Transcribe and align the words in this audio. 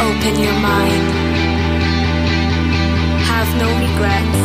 Open 0.00 0.34
your 0.42 0.52
mind. 0.60 1.04
Have 3.30 3.50
no 3.58 3.68
regrets. 3.84 4.42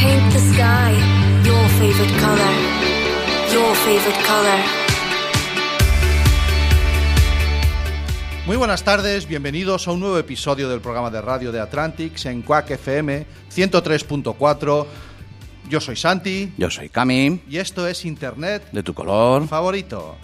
Paint 0.00 0.32
the 0.32 0.40
sky 0.52 0.92
your 1.44 1.68
favorite 1.78 2.14
color. 2.20 2.54
Your 3.52 3.74
favorite 3.76 4.20
color. 4.26 4.60
Muy 8.46 8.56
buenas 8.56 8.82
tardes, 8.82 9.28
bienvenidos 9.28 9.86
a 9.86 9.92
un 9.92 10.00
nuevo 10.00 10.18
episodio 10.18 10.68
del 10.68 10.80
programa 10.80 11.10
de 11.10 11.20
radio 11.20 11.52
de 11.52 11.60
Atlantics 11.60 12.26
en 12.26 12.42
Quack 12.42 12.70
FM 12.72 13.26
103.4. 13.54 14.86
Yo 15.68 15.80
soy 15.80 15.94
Santi 15.94 16.52
Yo 16.56 16.68
soy 16.68 16.88
Cami, 16.88 17.42
y 17.48 17.58
esto 17.58 17.86
es 17.86 18.04
Internet 18.04 18.64
de 18.72 18.82
tu 18.82 18.92
color. 18.92 19.46
favorito. 19.46 20.16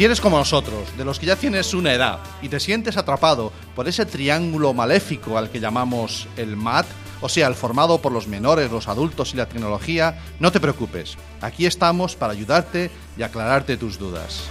Si 0.00 0.06
eres 0.06 0.22
como 0.22 0.38
nosotros, 0.38 0.96
de 0.96 1.04
los 1.04 1.18
que 1.18 1.26
ya 1.26 1.36
tienes 1.36 1.74
una 1.74 1.92
edad 1.92 2.20
y 2.40 2.48
te 2.48 2.58
sientes 2.58 2.96
atrapado 2.96 3.52
por 3.76 3.86
ese 3.86 4.06
triángulo 4.06 4.72
maléfico 4.72 5.36
al 5.36 5.50
que 5.50 5.60
llamamos 5.60 6.26
el 6.38 6.56
MAT, 6.56 6.86
o 7.20 7.28
sea, 7.28 7.48
el 7.48 7.54
formado 7.54 8.00
por 8.00 8.10
los 8.10 8.26
menores, 8.26 8.70
los 8.70 8.88
adultos 8.88 9.34
y 9.34 9.36
la 9.36 9.44
tecnología, 9.44 10.18
no 10.38 10.50
te 10.52 10.58
preocupes. 10.58 11.18
Aquí 11.42 11.66
estamos 11.66 12.16
para 12.16 12.32
ayudarte 12.32 12.90
y 13.18 13.22
aclararte 13.22 13.76
tus 13.76 13.98
dudas. 13.98 14.44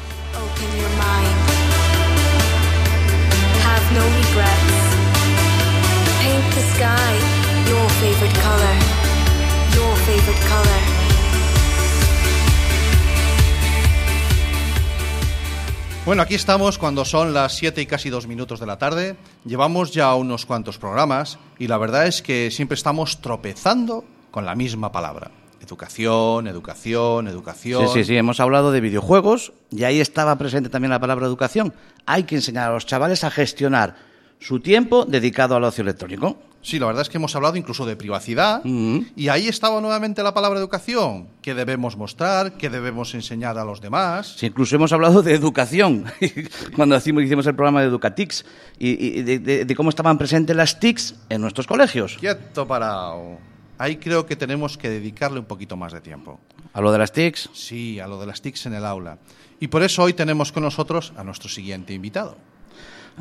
Bueno, 16.10 16.24
aquí 16.24 16.34
estamos 16.34 16.80
cuando 16.80 17.06
son 17.06 17.36
las 17.36 17.56
7 17.56 17.84
y 17.84 17.86
casi 17.86 18.10
2 18.10 18.26
minutos 18.26 18.60
de 18.60 18.66
la 18.66 18.80
tarde. 18.80 19.16
Llevamos 19.46 19.92
ya 19.92 20.16
unos 20.16 20.48
cuantos 20.48 20.80
programas 20.80 21.38
y 21.60 21.68
la 21.68 21.78
verdad 21.78 22.08
es 22.08 22.24
que 22.24 22.50
siempre 22.50 22.74
estamos 22.74 23.22
tropezando 23.22 24.04
con 24.32 24.44
la 24.44 24.56
misma 24.56 24.92
palabra. 24.92 25.30
Educación, 25.62 26.48
educación, 26.48 27.28
educación. 27.28 27.88
Sí, 27.90 27.94
sí, 27.94 28.04
sí, 28.06 28.18
hemos 28.18 28.40
hablado 28.40 28.72
de 28.72 28.82
videojuegos 28.82 29.54
y 29.70 29.84
ahí 29.84 30.00
estaba 30.00 30.36
presente 30.40 30.70
también 30.70 30.90
la 30.90 31.00
palabra 31.00 31.28
educación. 31.28 31.76
Hay 32.08 32.24
que 32.24 32.34
enseñar 32.34 32.72
a 32.72 32.74
los 32.74 32.88
chavales 32.88 33.24
a 33.24 33.30
gestionar 33.30 33.96
su 34.40 34.62
tiempo 34.62 35.06
dedicado 35.06 35.58
al 35.58 35.64
ocio 35.64 35.84
electrónico. 35.84 36.40
Sí, 36.62 36.78
la 36.78 36.88
verdad 36.88 37.04
es 37.04 37.10
que 37.10 37.18
hemos 37.18 37.34
hablado 37.36 37.56
incluso 37.56 37.86
de 37.86 37.96
privacidad 37.96 38.62
y 38.66 39.30
ahí 39.30 39.48
estaba 39.48 39.80
nuevamente 39.80 40.22
la 40.24 40.34
palabra 40.34 40.60
educación. 40.60 41.30
¿Qué 41.42 41.54
debemos 41.54 41.96
mostrar? 41.96 42.54
¿Qué 42.58 42.70
debemos 42.70 43.14
enseñar 43.16 43.58
a 43.58 43.64
los 43.64 43.80
demás? 43.80 44.36
Sí, 44.38 44.48
incluso 44.48 44.76
hemos 44.76 44.92
hablado 44.92 45.22
de 45.22 45.34
educación 45.34 46.06
cuando 46.76 46.98
hicimos, 46.98 47.24
hicimos 47.24 47.48
el 47.48 47.56
programa 47.56 47.82
de 47.82 47.88
Educatix 47.88 48.46
y, 48.78 48.90
y 49.20 49.22
de, 49.24 49.40
de- 49.40 49.66
de 49.66 49.76
cómo 49.76 49.90
estaban 49.90 50.18
presentes 50.18 50.56
las 50.56 50.80
TICs 50.80 51.16
en 51.30 51.42
nuestros 51.42 51.66
colegios. 51.66 52.18
Quieto 52.20 52.68
parado. 52.68 53.38
Ahí 53.78 53.96
creo 53.96 54.26
que 54.26 54.36
tenemos 54.36 54.78
que 54.78 54.90
dedicarle 54.90 55.40
un 55.40 55.46
poquito 55.46 55.78
más 55.78 55.94
de 55.94 56.02
tiempo. 56.02 56.42
A 56.74 56.82
lo 56.82 56.92
de 56.92 56.98
las 56.98 57.14
TICs, 57.14 57.50
Sí, 57.54 58.00
a 58.02 58.08
lo 58.08 58.20
de 58.20 58.26
las 58.28 58.42
TICs 58.42 58.66
en 58.66 58.74
el 58.74 58.86
aula. 58.86 59.18
Y 59.62 59.68
por 59.68 59.82
eso 59.84 60.04
hoy 60.04 60.12
tenemos 60.14 60.52
con 60.52 60.64
nosotros 60.64 61.14
a 61.16 61.24
nuestro 61.24 61.48
siguiente 61.50 61.94
invitado. 61.94 62.38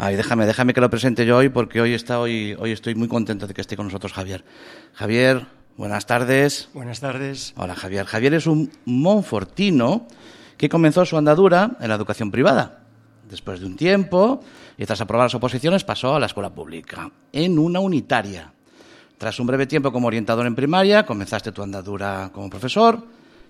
Ay, 0.00 0.14
déjame, 0.14 0.46
déjame 0.46 0.74
que 0.74 0.80
lo 0.80 0.88
presente 0.90 1.26
yo 1.26 1.38
hoy 1.38 1.48
porque 1.48 1.80
hoy 1.80 1.92
está 1.92 2.20
hoy, 2.20 2.54
hoy 2.60 2.70
estoy 2.70 2.94
muy 2.94 3.08
contento 3.08 3.48
de 3.48 3.52
que 3.52 3.60
esté 3.60 3.76
con 3.76 3.86
nosotros 3.86 4.12
Javier. 4.12 4.44
Javier, 4.94 5.48
buenas 5.76 6.06
tardes. 6.06 6.68
Buenas 6.72 7.00
tardes. 7.00 7.52
Hola 7.56 7.74
Javier. 7.74 8.06
Javier 8.06 8.34
es 8.34 8.46
un 8.46 8.70
monfortino 8.84 10.06
que 10.56 10.68
comenzó 10.68 11.04
su 11.04 11.16
andadura 11.16 11.72
en 11.80 11.88
la 11.88 11.96
educación 11.96 12.30
privada. 12.30 12.84
Después 13.28 13.58
de 13.58 13.66
un 13.66 13.74
tiempo, 13.74 14.40
y 14.76 14.86
tras 14.86 15.00
aprobar 15.00 15.24
las 15.24 15.34
oposiciones, 15.34 15.82
pasó 15.82 16.14
a 16.14 16.20
la 16.20 16.26
escuela 16.26 16.50
pública, 16.50 17.10
en 17.32 17.58
una 17.58 17.80
unitaria. 17.80 18.52
Tras 19.18 19.40
un 19.40 19.48
breve 19.48 19.66
tiempo 19.66 19.90
como 19.90 20.06
orientador 20.06 20.46
en 20.46 20.54
primaria, 20.54 21.06
comenzaste 21.06 21.50
tu 21.50 21.64
andadura 21.64 22.30
como 22.32 22.48
profesor 22.48 23.04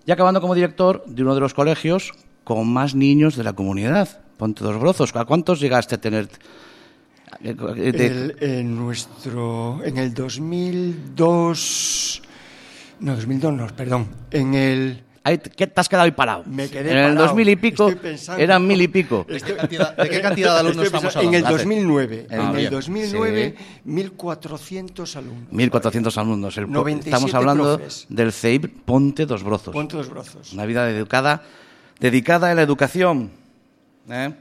y 0.06 0.12
acabando 0.12 0.40
como 0.40 0.54
director 0.54 1.04
de 1.04 1.20
uno 1.20 1.34
de 1.34 1.42
los 1.42 1.52
colegios 1.52 2.14
con 2.42 2.66
más 2.72 2.94
niños 2.94 3.36
de 3.36 3.44
la 3.44 3.52
comunidad, 3.52 4.22
Ponte 4.38 4.64
dos 4.64 4.78
Brozos. 4.78 5.14
¿A 5.16 5.24
cuántos 5.26 5.60
llegaste 5.60 5.96
a 5.96 6.00
tener? 6.00 6.28
Eh, 7.42 7.52
de- 7.54 8.06
El- 8.06 8.36
en 8.40 8.74
nuestro. 8.76 9.80
En 9.84 9.98
el 9.98 10.14
2002. 10.14 12.22
No, 13.00 13.14
2002 13.14 13.52
no, 13.52 13.66
perdón. 13.68 14.08
En 14.30 14.54
el. 14.54 15.02
Ahí 15.24 15.36
te- 15.38 15.50
¿Qué 15.50 15.66
te 15.66 15.80
has 15.80 15.88
quedado 15.88 16.04
ahí 16.04 16.10
parado? 16.12 16.44
Me 16.46 16.68
quedé 16.70 16.90
en 16.90 16.96
el 16.96 17.02
parado. 17.10 17.26
2000 17.26 17.48
y 17.50 17.56
pico 17.56 17.92
pensando. 18.00 18.42
eran 18.42 18.66
mil 18.66 18.80
y 18.80 18.88
pico. 18.88 19.26
¿De 19.28 19.38
qué 19.40 19.54
cantidad, 19.54 19.94
de 19.96 20.08
qué 20.08 20.20
cantidad 20.22 20.54
de 20.54 20.60
alumnos 20.60 20.86
estamos 20.86 21.04
pensando- 21.14 21.28
en 21.28 21.34
el 21.34 21.44
hablando? 21.44 21.58
2009. 21.58 22.26
Ah, 22.30 22.34
en 22.34 22.52
bien. 22.52 22.64
el 22.66 22.70
2009, 22.70 23.54
1.400 23.84 25.16
alumnos. 25.16 25.52
1.400 25.52 26.16
alumnos. 26.16 26.56
El 26.56 26.66
po- 26.66 26.72
97 26.72 27.10
estamos 27.10 27.34
hablando 27.34 27.76
profes. 27.76 28.06
del 28.08 28.32
CEIB 28.32 28.70
Ponte 28.86 29.26
dos 29.26 29.42
Brozos. 29.42 29.74
Ponte 29.74 29.96
dos 29.96 30.08
brazos. 30.08 30.52
Una 30.54 30.64
vida 30.64 30.88
educada, 30.90 31.42
dedicada 32.00 32.50
a 32.50 32.54
la 32.54 32.62
educación. 32.62 33.30
¿Eh? 34.10 34.32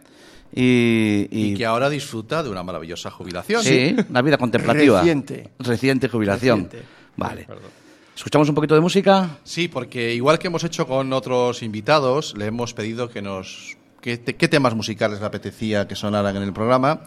Y, 0.53 1.28
y- 1.31 1.51
Y 1.51 1.53
que 1.55 1.66
ahora 1.66 1.89
disfruta 1.89 2.41
de 2.41 2.50
una 2.50 2.63
maravillosa 2.63 3.11
jubilación. 3.11 3.63
sí, 3.63 3.95
una 4.09 4.22
vida 4.22 4.38
contemplativa. 4.38 5.00
Reciente. 5.00 5.50
Reciente 5.59 6.07
jubilación. 6.09 6.63
Reciente. 6.66 6.88
Vale. 7.17 7.47
¿Escuchamos 8.16 8.50
un 8.50 8.56
poquito 8.56 8.73
de 8.73 8.81
música? 8.81 9.38
Sí, 9.44 9.67
porque 9.67 10.13
igual 10.16 10.39
que 10.39 10.47
hemos 10.47 10.63
hecho 10.63 10.88
con 10.88 11.11
otros 11.13 11.61
invitados, 11.61 12.33
le 12.38 12.45
hemos 12.45 12.73
pedido 12.73 13.09
que 13.09 13.22
nos 13.22 13.75
qué, 14.01 14.17
te- 14.17 14.35
qué 14.35 14.47
temas 14.47 14.73
musicales 14.73 15.19
le 15.19 15.25
apetecía 15.25 15.88
que 15.88 15.95
sonaran 15.95 16.35
en 16.35 16.44
el 16.44 16.53
programa. 16.53 17.01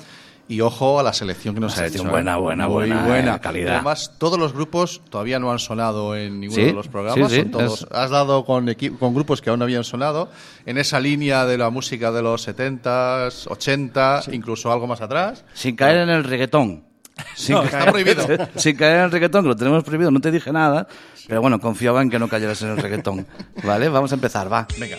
Y 0.48 0.62
ojo 0.62 0.98
a 0.98 1.04
la 1.04 1.12
selección 1.12 1.54
que 1.54 1.60
nos 1.60 1.78
ha 1.78 1.86
hecho. 1.86 2.02
buena, 2.04 2.36
buena, 2.36 2.66
Muy 2.66 2.74
buena, 2.88 3.06
buena. 3.06 3.34
eh, 3.36 3.40
calidad. 3.40 3.74
Además, 3.76 4.14
todos 4.18 4.36
los 4.36 4.52
grupos 4.52 5.00
todavía 5.08 5.38
no 5.38 5.52
han 5.52 5.60
sonado 5.60 6.16
en 6.16 6.40
ninguno 6.40 6.60
Sí, 6.60 6.66
de 6.66 6.72
los 6.72 6.88
programas. 6.88 7.30
sí, 7.30 7.36
sí, 7.36 7.42
son 7.42 7.50
todos- 7.52 7.82
es- 7.82 7.86
Has 7.92 8.10
dado 8.10 8.44
con, 8.44 8.74
con 8.98 9.14
grupos 9.14 9.40
que 9.40 9.50
aún 9.50 9.60
no 9.60 9.64
habían 9.64 9.84
sonado. 9.84 10.28
En 10.66 10.76
esa 10.76 10.98
línea 10.98 11.46
de 11.46 11.56
la 11.56 11.70
música 11.70 12.10
de 12.10 12.22
los 12.22 12.42
70s, 12.48 13.46
80, 13.48 14.22
incluso 14.32 14.72
algo 14.72 14.88
más 14.88 15.00
atrás. 15.00 15.44
Sin 15.54 15.76
caer 15.76 15.98
en 15.98 16.08
el 16.10 16.24
reggaetón. 16.24 16.82
Sin 17.36 17.54
No, 17.54 17.62
está 17.62 17.86
prohibido. 17.86 18.26
Sin 18.56 18.76
caer 18.76 18.96
en 18.96 19.02
el 19.04 19.10
reggaetón, 19.12 19.42
que 19.42 19.48
lo 19.50 19.56
tenemos 19.56 19.84
prohibido, 19.84 20.10
no 20.10 20.20
te 20.20 20.32
dije 20.32 20.50
nada. 20.52 20.88
Pero 21.28 21.40
bueno, 21.42 21.60
confiaba 21.60 22.02
en 22.02 22.10
que 22.10 22.18
no 22.18 22.28
cayeras 22.28 22.60
en 22.62 22.70
el 22.70 22.76
reggaetón. 22.78 23.24
¿Vale? 23.62 23.88
Vamos 23.88 24.10
a 24.10 24.16
empezar, 24.16 24.52
va. 24.52 24.66
Venga. 24.80 24.96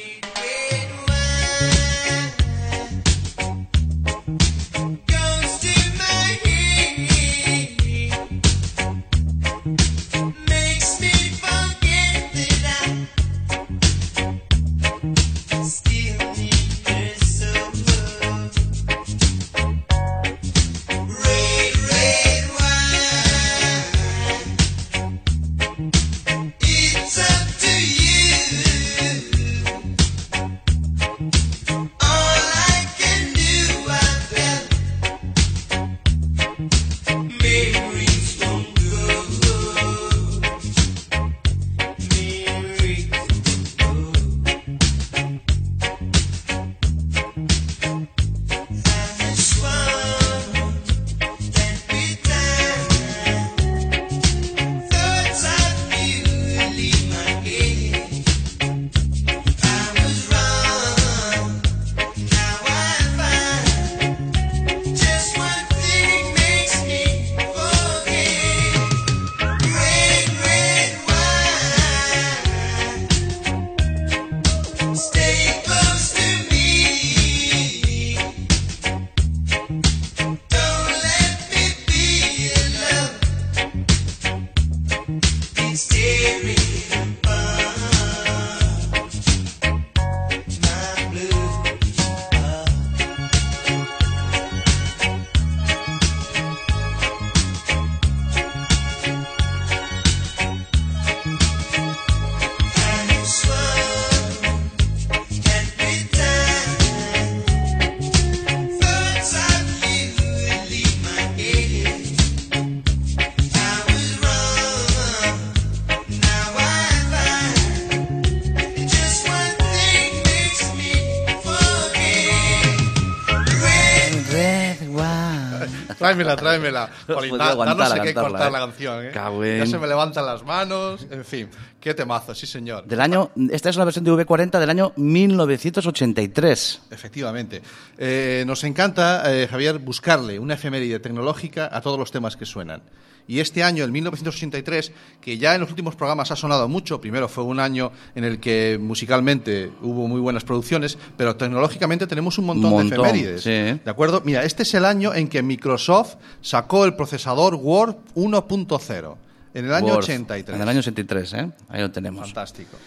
Tráemela, 126.12 126.36
tráemela. 126.36 126.90
No 127.08 127.16
Jolín, 127.16 127.38
da, 127.38 127.56
no 127.56 127.86
sé 127.86 128.02
qué 128.02 128.14
cortar 128.14 128.48
¿eh? 128.48 128.52
la 128.52 128.60
canción, 128.60 129.06
¿eh? 129.06 129.12
Ya 129.60 129.66
se 129.66 129.78
me 129.78 129.88
levantan 129.88 130.26
las 130.26 130.44
manos, 130.44 131.08
en 131.10 131.24
fin. 131.26 131.50
Qué 131.82 131.96
temazo, 131.96 132.36
sí 132.36 132.46
señor. 132.46 132.86
Del 132.86 133.02
año, 133.02 133.32
esta 133.52 133.70
es 133.70 133.76
la 133.76 133.86
versión 133.86 134.06
de 134.06 134.12
V40 134.12 134.60
del 134.60 134.70
año 134.70 134.94
1983. 134.96 136.82
Efectivamente. 136.92 137.64
Eh, 137.98 138.44
nos 138.46 138.64
encanta, 138.64 139.24
eh, 139.34 139.48
Javier, 139.48 139.80
buscarle 139.80 140.38
una 140.38 140.54
efeméride 140.54 141.00
tecnológica 141.00 141.68
a 141.72 141.82
todos 141.82 141.98
los 141.98 142.12
temas 142.12 142.38
que 142.38 142.46
suenan. 142.46 142.84
Y 143.28 143.40
este 143.40 143.64
año, 143.64 143.84
el 143.84 143.92
1983, 143.92 144.92
que 145.22 145.40
ya 145.40 145.56
en 145.56 145.62
los 145.62 145.72
últimos 145.72 145.96
programas 145.96 146.30
ha 146.30 146.36
sonado 146.36 146.68
mucho, 146.68 147.02
primero 147.02 147.28
fue 147.28 147.44
un 147.44 147.60
año 147.60 147.92
en 148.14 148.26
el 148.26 148.40
que 148.40 148.78
musicalmente 148.80 149.72
hubo 149.82 150.08
muy 150.08 150.20
buenas 150.20 150.44
producciones, 150.44 151.00
pero 151.18 151.36
tecnológicamente 151.36 152.06
tenemos 152.06 152.38
un 152.38 152.46
montón, 152.46 152.90
de 152.90 152.96
efemérides. 152.96 153.42
sí. 153.42 153.50
¿De 153.50 153.90
acuerdo? 153.90 154.22
Mira, 154.24 154.44
este 154.44 154.64
es 154.64 154.74
el 154.76 154.86
año 154.86 155.16
en 155.16 155.28
que 155.28 155.42
Microsoft 155.42 156.16
sacó 156.42 156.86
el 156.86 156.96
procesador 156.96 157.56
Word 157.56 157.96
1.0, 158.16 159.16
en 159.54 159.66
el 159.66 159.74
año 159.74 159.88
Word, 159.88 160.04
83. 160.04 160.56
En 160.56 160.62
el 160.62 160.70
año 160.70 160.80
83, 160.80 161.34
¿eh? 161.34 161.50
Ahí 161.70 161.82
lo 161.82 161.92
tenemos. 161.92 162.26
Fantástico. 162.26 162.78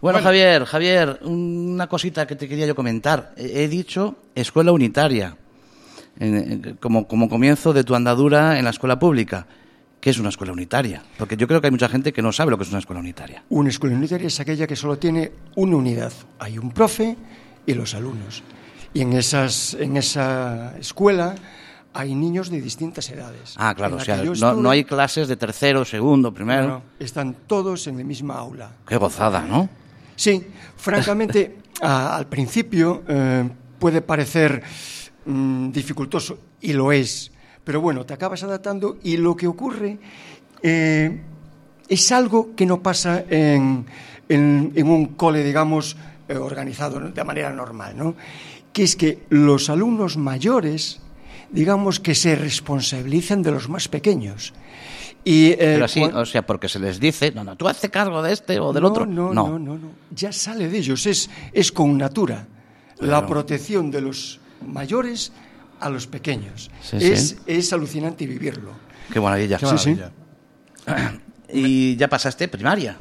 Bueno, 0.00 0.16
Bueno. 0.16 0.24
Javier, 0.24 0.64
Javier, 0.64 1.18
una 1.22 1.86
cosita 1.86 2.26
que 2.26 2.34
te 2.36 2.48
quería 2.48 2.66
yo 2.66 2.74
comentar. 2.74 3.32
He 3.36 3.64
he 3.64 3.68
dicho 3.68 4.16
escuela 4.34 4.72
unitaria, 4.72 5.36
en- 6.18 6.36
en- 6.36 6.76
como, 6.80 7.06
como 7.06 7.28
comienzo 7.28 7.72
de 7.72 7.84
tu 7.84 7.94
andadura 7.94 8.58
en 8.58 8.64
la 8.64 8.70
escuela 8.70 8.98
pública. 8.98 9.46
¿Qué 10.00 10.08
es 10.08 10.18
una 10.18 10.30
escuela 10.30 10.54
unitaria? 10.54 11.02
Porque 11.18 11.36
yo 11.36 11.46
creo 11.46 11.60
que 11.60 11.66
hay 11.66 11.70
mucha 11.70 11.88
gente 11.90 12.14
que 12.14 12.22
no 12.22 12.32
sabe 12.32 12.50
lo 12.50 12.56
que 12.56 12.64
es 12.64 12.70
una 12.70 12.78
escuela 12.78 13.00
unitaria. 13.00 13.44
Una 13.50 13.68
escuela 13.68 13.94
unitaria 13.94 14.28
es 14.28 14.40
aquella 14.40 14.66
que 14.66 14.74
solo 14.74 14.96
tiene 14.96 15.30
una 15.56 15.76
unidad. 15.76 16.10
Hay 16.38 16.56
un 16.56 16.70
profe 16.70 17.18
y 17.66 17.74
los 17.74 17.94
alumnos. 17.94 18.42
Y 18.94 19.02
en, 19.02 19.12
esas, 19.12 19.74
en 19.74 19.98
esa 19.98 20.74
escuela 20.78 21.34
hay 21.92 22.14
niños 22.14 22.50
de 22.50 22.60
distintas 22.60 23.08
edades. 23.10 23.54
Ah, 23.56 23.74
claro, 23.74 23.96
la 23.96 24.02
o 24.02 24.04
sea, 24.04 24.16
no, 24.22 24.32
estuve, 24.32 24.62
no 24.62 24.70
hay 24.70 24.84
clases 24.84 25.26
de 25.28 25.36
tercero, 25.36 25.84
segundo, 25.84 26.32
primero. 26.32 26.66
no, 26.68 26.82
están 26.98 27.34
todos 27.46 27.86
en 27.86 27.98
la 27.98 28.04
misma 28.04 28.34
aula. 28.36 28.70
Qué 28.86 28.96
gozada, 28.96 29.42
¿no? 29.42 29.68
Sí, 30.16 30.46
francamente, 30.76 31.58
a- 31.82 32.16
al 32.16 32.26
principio 32.26 33.02
eh, 33.08 33.48
puede 33.78 34.02
parecer 34.02 34.62
mm, 35.24 35.70
dificultoso, 35.70 36.38
y 36.60 36.72
lo 36.74 36.92
es, 36.92 37.32
pero 37.64 37.80
bueno, 37.80 38.04
te 38.06 38.14
acabas 38.14 38.42
adaptando 38.42 38.98
y 39.02 39.16
lo 39.16 39.34
que 39.36 39.46
ocurre 39.46 39.98
eh, 40.62 41.20
es 41.88 42.12
algo 42.12 42.54
que 42.54 42.66
no 42.66 42.82
pasa 42.82 43.24
en, 43.28 43.86
en- 44.28 44.72
en 44.76 44.86
un 44.88 45.06
cole, 45.16 45.42
digamos, 45.42 45.96
eh, 46.28 46.36
organizado 46.36 47.00
de 47.00 47.24
manera 47.24 47.50
normal, 47.52 47.96
¿no? 47.96 48.14
Que 48.72 48.84
es 48.84 48.94
que 48.94 49.24
los 49.30 49.68
alumnos 49.70 50.16
mayores, 50.16 51.00
digamos, 51.52 52.00
que 52.00 52.14
se 52.14 52.36
responsabilizan 52.36 53.42
de 53.42 53.50
los 53.52 53.68
más 53.68 53.88
pequeños. 53.88 54.52
Y, 55.24 55.48
eh, 55.50 55.56
Pero 55.58 55.84
así, 55.84 56.02
o 56.02 56.24
sea, 56.24 56.46
porque 56.46 56.68
se 56.68 56.78
les 56.78 56.98
dice, 56.98 57.30
no, 57.32 57.44
no, 57.44 57.56
tú 57.56 57.68
hace 57.68 57.90
cargo 57.90 58.22
de 58.22 58.32
este 58.32 58.58
o 58.58 58.72
del 58.72 58.82
no, 58.82 58.88
otro. 58.88 59.04
No, 59.06 59.34
no, 59.34 59.58
no, 59.58 59.76
no. 59.76 59.92
Ya 60.14 60.32
sale 60.32 60.68
de 60.68 60.78
ellos. 60.78 61.04
Es, 61.06 61.28
es 61.52 61.70
con 61.72 61.98
natura. 61.98 62.46
La 63.00 63.26
protección 63.26 63.90
de 63.90 64.00
los 64.00 64.40
mayores 64.66 65.32
a 65.80 65.88
los 65.90 66.06
pequeños. 66.06 66.70
Sí, 66.82 66.96
es, 67.00 67.28
sí. 67.30 67.36
es 67.46 67.72
alucinante 67.72 68.26
vivirlo. 68.26 68.72
Qué 69.12 69.20
maravilla. 69.20 69.58
Qué 69.58 69.66
Sí, 69.66 69.78
sí. 69.78 69.96
maravilla. 70.86 71.20
Y 71.52 71.96
ya 71.96 72.06
pasaste 72.08 72.46
primaria. 72.46 72.96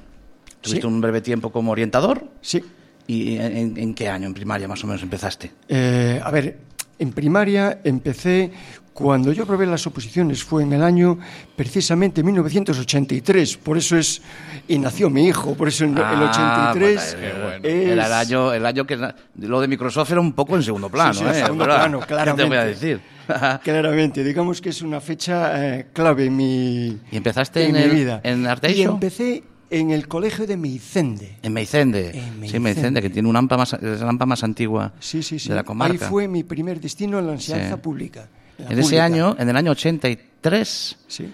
Tuviste 0.62 0.81
Sí. 0.81 0.88
un 0.88 1.00
breve 1.01 1.22
tiempo 1.22 1.51
como 1.51 1.72
orientador. 1.72 2.28
Sí. 2.42 2.63
¿Y 3.06 3.38
en, 3.38 3.78
en 3.78 3.94
qué 3.94 4.10
año 4.10 4.25
en 4.25 4.34
primaria 4.34 4.68
más 4.68 4.84
o 4.84 4.88
menos 4.88 5.04
empezaste? 5.04 5.51
Eh, 5.68 6.19
a 6.24 6.31
ver, 6.31 6.60
en 7.00 7.12
primaria 7.13 7.80
empecé 7.84 8.51
cuando 8.94 9.31
yo 9.31 9.46
probé 9.46 9.66
las 9.66 9.88
oposiciones 9.88 10.44
fue 10.44 10.63
en 10.63 10.74
el 10.74 10.84
año 10.84 11.18
precisamente 11.56 12.22
1983, 12.22 13.56
por 13.57 13.78
eso 13.78 13.98
es 13.98 14.22
y 14.68 14.78
nació 14.78 15.10
mi 15.10 15.25
hijo, 15.28 15.56
por 15.56 15.69
eso 15.69 15.86
en 15.86 15.98
el 15.98 16.04
Ah, 16.04 16.72
83 16.74 16.94
pues, 16.94 17.18
eh, 17.18 17.34
bueno. 17.42 17.60
es- 17.63 17.88
Era 17.94 18.06
el 18.07 18.13
año, 18.13 18.54
el 18.54 18.66
año 18.66 18.86
que 18.86 18.98
lo 19.38 19.62
de 19.62 19.68
Microsoft 19.69 20.12
era 20.12 20.19
un 20.19 20.34
poco 20.34 20.57
en 20.57 20.63
segundo 20.63 20.90
plano, 20.90 21.13
sí, 21.13 21.24
¿eh? 21.25 21.34
segundo 21.34 21.63
Pero, 21.63 21.75
plano, 21.75 22.00
¿qué 22.01 22.06
te 22.08 22.13
voy 22.13 22.20
a 22.22 22.25
claramente. 22.25 22.68
decir? 22.68 23.01
Claramente, 23.63 24.24
digamos 24.24 24.60
que 24.60 24.70
es 24.70 24.82
una 24.82 25.00
fecha 25.00 25.63
eh, 25.77 25.88
clave 25.94 26.25
en 26.25 26.36
mi, 26.36 26.98
¿Y 27.12 27.18
empezaste 27.18 27.63
en 27.65 27.74
mi 27.74 27.79
el- 27.84 27.91
vida. 27.91 28.22
en 28.24 28.46
Arteixo? 28.48 28.77
Y 28.79 28.82
empecé 28.82 29.44
en 29.71 29.91
el 29.91 30.07
colegio 30.07 30.47
de 30.47 30.57
Meicende. 30.57 31.38
En 31.43 31.53
Meicende. 31.53 32.09
En 32.09 32.13
Sí, 32.13 32.31
Meicende. 32.39 32.59
Meicende, 32.59 33.01
que 33.01 33.09
tiene 33.09 33.27
una 33.29 33.39
AMPA 33.39 33.57
más, 33.57 33.73
es 33.73 34.01
la 34.01 34.09
AMPA 34.09 34.25
más 34.25 34.43
antigua 34.43 34.93
Sí, 34.99 35.21
sí, 35.23 35.38
sí. 35.39 35.49
de 35.49 35.55
la 35.55 35.63
comarca. 35.63 36.05
Ahí 36.05 36.09
fue 36.09 36.27
mi 36.27 36.43
primer 36.43 36.79
destino 36.79 37.19
en 37.19 37.27
la 37.27 37.33
enseñanza 37.33 37.77
pública. 37.77 38.27
la 38.57 38.65
En 38.65 38.71
ese 38.73 38.81
pública. 38.81 39.05
año, 39.05 39.35
en 39.39 39.49
el 39.49 39.55
año 39.55 39.71
83, 39.71 40.97
Sí. 41.07 41.31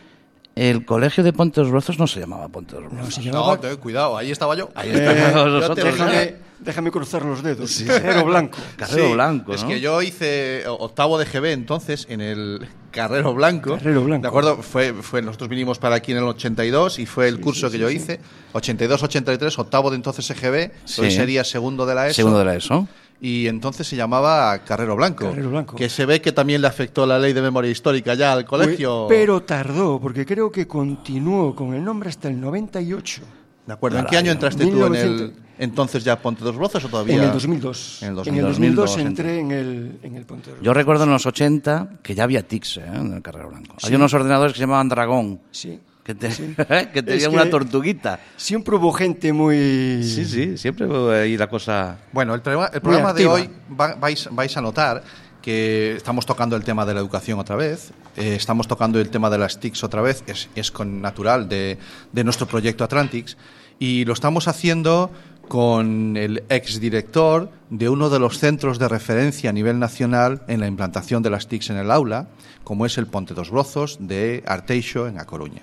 El 0.56 0.86
colegio 0.86 1.24
de 1.24 1.34
Ponte 1.34 1.60
los 1.62 1.70
Brozos 1.70 2.00
no 2.00 2.08
se 2.08 2.20
llamaba 2.22 2.48
Ponte 2.48 2.76
los 2.80 2.84
No, 2.92 3.00
Brozos. 3.02 3.16
se 3.16 3.20
No, 3.30 3.34
llamaba... 3.34 3.60
te- 3.60 3.76
cuidado, 3.78 4.18
ahí 4.18 4.32
estaba 4.32 4.56
yo. 4.56 4.70
Ahí 4.76 4.90
Eh, 4.90 4.94
estábamos 4.94 5.52
nosotros. 5.54 5.78
lo 5.78 5.92
déjame, 6.06 6.36
déjame 6.60 6.92
cruzar 6.92 7.26
los 7.26 7.44
dedos. 7.44 7.84
Carrero 7.86 8.26
blanco. 8.26 8.58
Carrero 8.78 9.08
Sí, 9.08 9.14
Blanco, 9.14 9.54
Es 9.54 9.64
¿no? 9.64 9.68
que 9.70 9.80
yo 9.82 10.02
hice 10.02 10.64
octavo 10.68 11.18
de 11.18 11.26
GB 11.26 11.52
entonces 11.52 12.08
en 12.10 12.22
el 12.22 12.68
Carrero 12.92 13.34
Blanco. 13.34 13.76
Carrero 13.78 14.04
Blanco. 14.06 14.22
¿De 14.22 14.28
acuerdo? 14.30 14.58
Fue, 14.62 14.94
fue, 14.94 15.22
nosotros 15.22 15.50
vinimos 15.50 15.78
para 15.80 15.96
aquí 15.96 16.14
en 16.14 16.20
el 16.20 16.24
82 16.24 17.00
y 17.00 17.06
fue 17.06 17.28
el 17.28 17.42
curso 17.42 17.70
que 17.70 17.78
yo 17.78 17.90
hice. 17.90 18.22
82-83, 18.54 19.60
octavo 19.60 19.90
de 19.90 19.98
entonces 19.98 20.30
EGB. 20.30 20.72
Sí. 20.86 21.02
Hoy 21.02 21.12
sería 21.12 21.44
segundo 21.44 21.86
de 21.86 21.96
la 21.96 22.08
ESO. 22.08 22.16
Segundo 22.16 22.40
de 22.40 22.46
la 22.46 22.56
ESO. 22.56 22.88
Y 23.22 23.48
entonces 23.48 23.88
se 23.88 23.96
llamaba 23.96 24.58
Carrero 24.60 24.96
Blanco. 24.96 25.26
Carrero 25.30 25.50
Blanco. 25.50 25.76
Que 25.76 25.90
se 25.90 26.06
ve 26.06 26.22
que 26.22 26.32
también 26.32 26.62
le 26.62 26.68
afectó 26.68 27.06
la 27.06 27.18
ley 27.18 27.34
de 27.34 27.42
memoria 27.42 27.72
histórica 27.72 28.14
ya 28.14 28.34
al 28.34 28.46
colegio. 28.46 29.06
Pero 29.08 29.42
tardó, 29.44 30.00
porque 30.00 30.26
creo 30.26 30.52
que 30.52 30.68
continuó 30.68 31.56
con 31.56 31.74
el 31.74 31.84
nombre 31.84 32.10
hasta 32.10 32.28
el 32.28 32.40
98. 32.40 33.22
¿De 33.66 33.74
acuerdo? 33.74 34.00
¿En 34.00 34.06
qué 34.06 34.18
año 34.18 34.32
entraste 34.32 34.64
tú 34.66 34.86
en 34.86 34.92
1900. 34.92 35.22
el 35.22 35.46
entonces 35.58 36.04
ya 36.04 36.20
Ponte 36.22 36.44
dos 36.44 36.56
Brozos 36.56 36.84
o 36.84 36.90
todavía? 36.90 37.16
En 37.16 37.24
el 37.24 37.32
2002. 37.32 38.04
En 38.04 38.08
el 38.10 38.28
En 38.28 38.36
el 38.36 38.42
2002 38.44 38.86
2002 38.86 38.98
entré 38.98 39.40
en 39.40 39.52
el, 39.52 40.00
en 40.04 40.16
el 40.16 40.26
Ponte 40.26 40.52
de 40.52 40.58
Yo 40.62 40.74
recuerdo 40.74 41.06
en 41.06 41.12
los 41.12 41.26
80 41.26 42.00
que 42.04 42.14
ya 42.14 42.24
había 42.24 42.46
TICS 42.46 42.78
¿eh? 42.78 42.84
en 42.94 43.14
el 43.14 43.22
Carrero 43.22 43.50
Blanco. 43.50 43.76
Había 43.82 43.98
unos 43.98 44.14
ordenadores 44.14 44.54
que 44.54 44.58
se 44.58 44.64
llamaban 44.64 44.90
Dragón, 44.90 45.40
Sí. 45.52 45.80
Que, 46.06 46.16
te- 46.16 46.32
Sí. 46.32 46.56
que 46.94 47.04
tenían 47.04 47.18
Es 47.18 47.28
una 47.28 47.44
que 47.44 47.50
tortuguita. 47.50 48.20
Siempre 48.38 48.76
hubo 48.76 48.94
gente 48.94 49.34
muy... 49.34 50.04
Sí, 50.04 50.24
sí, 50.26 50.58
siempre 50.58 50.88
fue 50.88 51.20
ahí 51.22 51.36
la 51.38 51.48
cosa... 51.50 51.98
Bueno, 52.14 52.34
el, 52.36 52.42
programa- 52.42 52.70
el 52.74 52.80
programa 52.82 53.12
de 53.14 53.26
hoy 53.28 53.50
va- 53.78 53.96
vais, 53.96 54.30
vais 54.32 54.56
a 54.56 54.62
notar 54.62 55.04
que 55.42 55.96
estamos 55.96 56.26
tocando 56.26 56.56
el 56.56 56.64
tema 56.64 56.86
de 56.86 56.94
la 56.96 57.00
educación 57.02 57.38
otra 57.40 57.56
vez, 57.56 57.92
eh, 58.18 58.36
estamos 58.36 58.68
tocando 58.68 59.00
el 59.00 59.10
tema 59.10 59.30
de 59.30 59.38
las 59.38 59.60
TICs 59.60 59.84
otra 59.84 60.02
vez, 60.02 60.24
es, 60.26 60.50
es 60.56 60.72
con 60.72 61.02
natural 61.04 61.48
de, 61.50 61.78
de 62.12 62.24
nuestro 62.24 62.48
proyecto 62.48 62.84
Atlantix, 62.84 63.38
y 63.78 64.06
lo 64.06 64.14
estamos 64.14 64.48
haciendo 64.48 65.12
con 65.48 66.18
el 66.18 66.44
exdirector 66.50 67.52
de 67.70 67.90
uno 67.90 68.10
de 68.10 68.18
los 68.18 68.40
centros 68.40 68.80
de 68.80 68.88
referencia 68.88 69.52
a 69.52 69.54
nivel 69.54 69.78
nacional 69.78 70.42
en 70.48 70.60
la 70.62 70.68
implantación 70.68 71.22
de 71.22 71.30
las 71.30 71.48
TICs 71.48 71.70
en 71.70 71.78
el 71.78 71.92
aula, 71.92 72.28
como 72.64 72.88
es 72.88 72.98
el 72.98 73.06
Ponte 73.06 73.36
dos 73.36 73.52
Brozos 73.52 73.98
de 74.00 74.44
Arteixo 74.48 75.08
en 75.08 75.20
A 75.20 75.26
Coruña. 75.26 75.62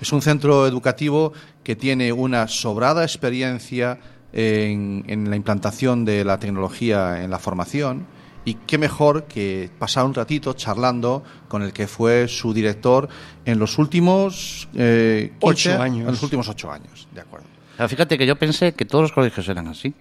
Es 0.00 0.12
un 0.12 0.22
centro 0.22 0.66
educativo 0.66 1.32
que 1.64 1.76
tiene 1.76 2.12
una 2.12 2.48
sobrada 2.48 3.02
experiencia 3.02 3.98
en, 4.32 5.04
en 5.06 5.30
la 5.30 5.36
implantación 5.36 6.04
de 6.04 6.24
la 6.24 6.38
tecnología 6.38 7.22
en 7.22 7.30
la 7.30 7.38
formación 7.38 8.06
y 8.46 8.54
qué 8.54 8.78
mejor 8.78 9.24
que 9.24 9.70
pasar 9.78 10.06
un 10.06 10.14
ratito 10.14 10.52
charlando 10.54 11.24
con 11.48 11.62
el 11.62 11.72
que 11.72 11.88
fue 11.88 12.28
su 12.28 12.54
director 12.54 13.08
en 13.44 13.58
los 13.58 13.76
últimos 13.76 14.68
eh, 14.74 15.32
15, 15.40 15.70
Ocho 15.70 15.82
años. 15.82 16.00
En 16.06 16.12
los 16.12 16.22
últimos 16.22 16.48
ocho 16.48 16.70
años, 16.70 17.08
de 17.12 17.20
acuerdo. 17.20 17.46
Pero 17.76 17.88
fíjate 17.88 18.16
que 18.16 18.24
yo 18.24 18.36
pensé 18.36 18.72
que 18.72 18.84
todos 18.84 19.02
los 19.02 19.12
colegios 19.12 19.48
eran 19.48 19.66
así. 19.66 19.94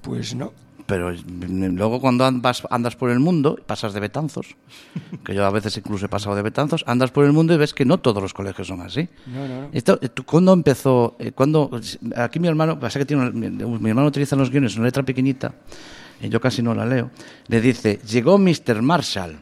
Pues 0.00 0.34
no. 0.34 0.54
Pero 0.86 1.12
luego 1.32 2.00
cuando 2.00 2.24
andas, 2.24 2.62
andas 2.70 2.94
por 2.94 3.10
el 3.10 3.18
mundo, 3.18 3.58
pasas 3.66 3.92
de 3.92 3.98
Betanzos, 3.98 4.54
que 5.24 5.34
yo 5.34 5.44
a 5.44 5.50
veces 5.50 5.76
incluso 5.76 6.06
he 6.06 6.08
pasado 6.08 6.36
de 6.36 6.42
Betanzos, 6.42 6.84
andas 6.86 7.10
por 7.10 7.24
el 7.24 7.32
mundo 7.32 7.52
y 7.52 7.56
ves 7.56 7.74
que 7.74 7.84
no 7.84 7.98
todos 7.98 8.22
los 8.22 8.32
colegios 8.32 8.68
son 8.68 8.80
así. 8.82 9.08
No, 9.26 9.48
no, 9.48 9.62
no. 9.62 9.68
Esto, 9.72 9.98
eh, 10.00 10.08
¿tú 10.08 10.24
¿Cuándo 10.24 10.52
empezó? 10.52 11.16
eh, 11.18 11.32
¿cuándo, 11.32 11.70
aquí 12.16 12.38
mi 12.38 12.46
hermano, 12.48 12.78
pasa 12.78 13.00
que 13.00 13.04
tiene 13.04 13.30
mi 13.32 13.88
hermano 13.90 14.06
utiliza 14.08 14.36
los 14.36 14.48
guiones 14.50 14.76
una 14.76 14.84
letra 14.86 15.02
pequeñita, 15.02 15.54
y 16.20 16.28
yo 16.28 16.40
casi 16.40 16.62
no 16.62 16.72
la 16.74 16.86
leo, 16.86 17.10
le 17.48 17.60
dice, 17.60 17.98
llegó 18.08 18.38
Mr. 18.38 18.80
Marshall. 18.80 19.40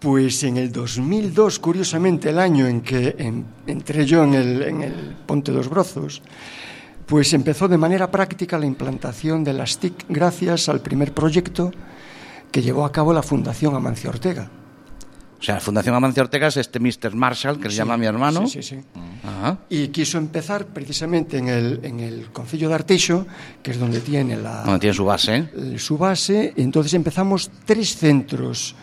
Pues 0.00 0.44
en 0.44 0.56
el 0.56 0.70
2002, 0.70 1.58
curiosamente 1.58 2.30
el 2.30 2.38
año 2.38 2.66
en 2.68 2.82
que 2.82 3.16
en- 3.18 3.44
entré 3.66 4.06
yo 4.06 4.22
en 4.22 4.34
el, 4.34 4.62
en 4.62 4.82
el 4.82 4.92
Ponte 5.26 5.50
dos 5.50 5.68
Brozos, 5.68 6.22
pues 7.08 7.32
empezó 7.32 7.66
de 7.68 7.78
manera 7.78 8.10
práctica 8.10 8.58
la 8.58 8.66
implantación 8.66 9.42
de 9.42 9.54
las 9.54 9.78
TIC 9.78 10.04
gracias 10.08 10.68
al 10.68 10.80
primer 10.80 11.12
proyecto 11.12 11.72
que 12.52 12.62
llevó 12.62 12.84
a 12.84 12.92
cabo 12.92 13.12
la 13.12 13.22
Fundación 13.22 13.74
Amancio 13.74 14.10
Ortega. 14.10 14.50
O 15.40 15.42
sea, 15.42 15.54
la 15.56 15.60
Fundación 15.60 15.94
Amancio 15.94 16.22
Ortega 16.22 16.48
es 16.48 16.56
este 16.56 16.80
Mr. 16.80 17.14
Marshall, 17.14 17.58
que 17.58 17.64
le 17.64 17.70
Sí, 17.70 17.76
llama 17.76 17.96
mi 17.96 18.06
hermano. 18.06 18.46
Sí, 18.46 18.62
sí, 18.62 18.76
sí. 18.76 19.00
Ajá. 19.24 19.58
Y 19.68 19.88
quiso 19.88 20.18
empezar 20.18 20.66
precisamente 20.66 21.38
en 21.38 21.48
el, 21.48 21.80
en 21.84 22.00
el 22.00 22.26
Concilio 22.32 22.68
de 22.68 22.74
Arteixo, 22.74 23.26
que 23.62 23.70
es 23.70 23.78
donde 23.78 24.00
tiene 24.00 24.36
la, 24.36 24.64
Donde 24.64 24.80
tiene 24.80 24.94
su 24.94 25.04
base. 25.04 25.48
eh, 25.54 25.76
su 25.78 25.96
base. 25.96 26.52
Entonces 26.56 26.92
empezamos 26.94 27.50
tres 27.64 27.96
centros 27.96 28.74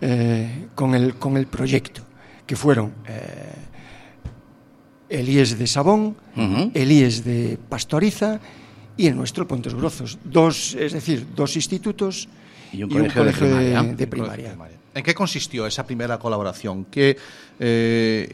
eh, 0.00 0.66
con, 0.74 0.94
el, 0.96 1.14
con 1.14 1.36
el 1.36 1.46
proyecto, 1.46 2.02
que 2.44 2.56
fueron 2.56 2.92
eh, 3.06 3.20
el 5.10 5.28
IES 5.28 5.58
de 5.58 5.66
Sabón, 5.66 6.16
el 6.36 6.92
IES 6.92 7.24
de 7.24 7.58
Pastoriza 7.68 8.40
y 8.96 9.06
el 9.08 9.16
nuestro, 9.16 9.46
Pontes 9.46 9.74
Grozos. 9.74 10.18
Dos, 10.24 10.74
es 10.74 10.92
decir, 10.92 11.26
dos 11.34 11.56
institutos 11.56 12.28
Y 12.72 12.82
un 12.84 12.90
colegio 12.90 13.24
de 13.24 13.32
primaria. 13.32 13.82
de 13.82 14.06
primaria. 14.06 14.56
¿En 14.94 15.02
qué 15.04 15.14
consistió 15.14 15.66
esa 15.66 15.84
primera 15.86 16.18
colaboración? 16.18 16.84
¿Qué, 16.90 17.16
eh, 17.58 18.28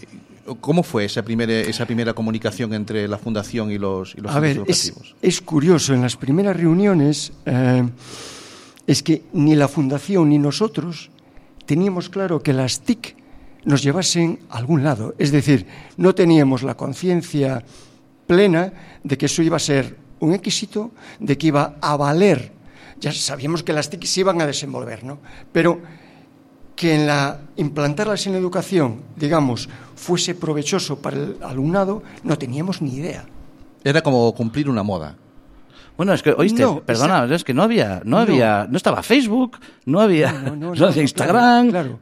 ¿Cómo 0.61 0.83
fue 0.83 1.04
esa 1.06 1.23
primera, 1.23 1.52
esa 1.52 1.85
primera 1.87 2.14
comunicación 2.14 2.73
entre 2.73 3.06
la 3.09 3.18
fundación 3.18 3.71
y 3.71 3.78
los, 3.78 4.14
y 4.14 4.21
los 4.21 4.35
A 4.35 4.40
ver, 4.40 4.54
centros 4.56 4.76
es, 4.76 4.87
educativos? 4.87 5.16
es 5.23 5.40
curioso, 5.40 5.92
en 5.95 6.02
las 6.02 6.16
primeras 6.16 6.56
reuniones 6.56 7.33
eh, 7.47 7.83
es 8.87 9.02
que 9.02 9.23
ni 9.33 9.54
la 9.56 9.68
Fundación 9.68 10.28
ni 10.30 10.38
nosotros 10.38 11.11
teníamos 11.66 12.09
claro 12.09 12.42
que 12.42 12.52
las 12.52 12.80
TIC 12.80 13.16
nos 13.66 13.82
llevasen 13.82 14.38
a 14.49 14.56
algún 14.56 14.82
lado. 14.82 15.14
Es 15.18 15.30
decir, 15.30 15.66
no 15.99 16.14
teníamos 16.14 16.62
la 16.62 16.76
conciencia 16.76 17.62
plena 18.26 18.73
de 19.04 19.18
que 19.18 19.26
eso 19.26 19.42
iba 19.42 19.56
a 19.56 19.61
ser 19.61 19.96
un 20.20 20.32
éxito, 20.32 20.92
de 21.20 21.37
que 21.37 21.49
iba 21.49 21.76
a 21.82 21.96
valer. 21.96 22.52
Ya 23.00 23.12
sabíamos 23.12 23.62
que 23.62 23.75
las 23.75 23.90
TIC 23.90 24.04
se 24.04 24.20
iban 24.20 24.40
a 24.40 24.46
desenvolver, 24.46 25.04
¿no? 25.04 25.18
Pero 25.52 25.80
que 26.75 26.94
en 26.94 27.06
la 27.06 27.40
implantarlas 27.56 28.26
en 28.26 28.32
la 28.32 28.38
educación, 28.38 29.02
digamos, 29.16 29.68
fuese 29.96 30.35
provechoso 30.35 31.00
para 31.00 31.16
el 31.16 31.37
alumnado, 31.42 32.02
no 32.23 32.38
teníamos 32.38 32.80
ni 32.80 32.94
idea. 32.94 33.25
Era 33.82 34.00
como 34.00 34.32
cumplir 34.35 34.70
una 34.70 34.82
moda. 34.82 35.16
Bueno, 35.96 36.12
es 36.12 36.23
que, 36.23 36.30
oíste, 36.30 36.62
No, 36.62 36.80
perdona, 36.80 37.25
es 37.35 37.42
que 37.42 37.54
no 37.54 37.62
había, 37.62 38.02
no, 38.04 38.16
No. 38.16 38.18
había, 38.18 38.66
no 38.70 38.76
estaba 38.76 39.02
Facebook, 39.02 39.58
no 39.87 40.00
había, 40.00 40.32
No, 40.32 40.50
no, 40.50 40.56
no, 40.56 40.75
no, 40.75 40.87
había 40.87 41.02
Instagram. 41.02 41.70
Claro, 41.70 41.99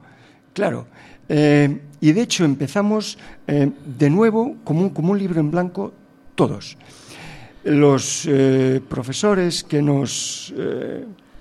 claro. 0.52 0.86
Eh, 1.28 1.80
y 2.00 2.12
de 2.12 2.20
hecho 2.22 2.44
empezamos 2.44 3.18
eh, 3.46 3.70
de 3.98 4.10
nuevo 4.10 4.56
como 4.64 4.82
un, 4.82 4.90
como 4.90 5.12
un 5.12 5.18
libro 5.18 5.40
en 5.40 5.50
blanco 5.50 5.92
todos. 6.34 6.76
Los 7.64 8.26
eh, 8.26 8.80
profesores 8.88 9.64
que 9.64 9.80
nos 9.80 10.52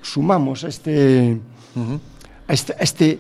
sumamos 0.01 0.63
a 0.63 0.67
este, 0.69 1.37
a 2.47 2.53
este, 2.53 2.73
a 2.73 2.83
este 2.83 3.19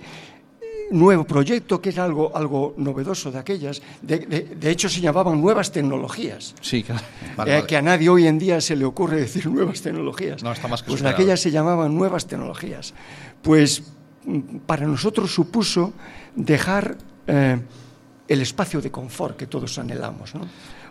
nuevo 0.91 1.23
proyecto, 1.23 1.81
que 1.81 1.89
era 1.89 2.03
algo, 2.05 2.31
algo 2.35 2.75
novedoso 2.77 3.31
de 3.31 3.39
aquellas, 3.39 3.81
de, 4.01 4.19
de- 4.19 4.41
de 4.55 4.69
hecho 4.71 4.87
se 4.89 5.01
llamaban 5.01 5.41
nuevas 5.41 5.71
tecnologías. 5.71 6.53
Sí, 6.61 6.83
claro. 6.83 7.01
Vale, 7.35 7.51
Eh, 7.51 7.55
vale. 7.55 7.67
que 7.67 7.77
a 7.77 7.81
nadie 7.81 8.09
hoy 8.09 8.27
en 8.27 8.37
día 8.37 8.61
se 8.61 8.75
le 8.75 8.85
ocurre 8.85 9.19
decir 9.21 9.47
nuevas 9.47 9.81
tecnologías. 9.81 10.43
No, 10.43 10.51
está 10.51 10.67
más 10.67 10.81
que 10.83 10.87
pues 10.87 10.99
superado. 10.99 11.15
aquellas 11.21 11.39
se 11.41 11.51
llamaban 11.51 11.95
nuevas 11.95 12.27
tecnologías. 12.27 12.93
Pues 13.41 13.83
mm, 14.25 14.57
para 14.67 14.85
nosotros 14.85 15.33
supuso 15.33 15.93
dejar 16.35 16.97
eh, 17.27 17.59
el 18.27 18.41
espacio 18.41 18.81
de 18.81 18.91
confort 18.91 19.37
que 19.37 19.47
todos 19.47 19.77
anhelamos, 19.79 20.33
¿no? 20.35 20.41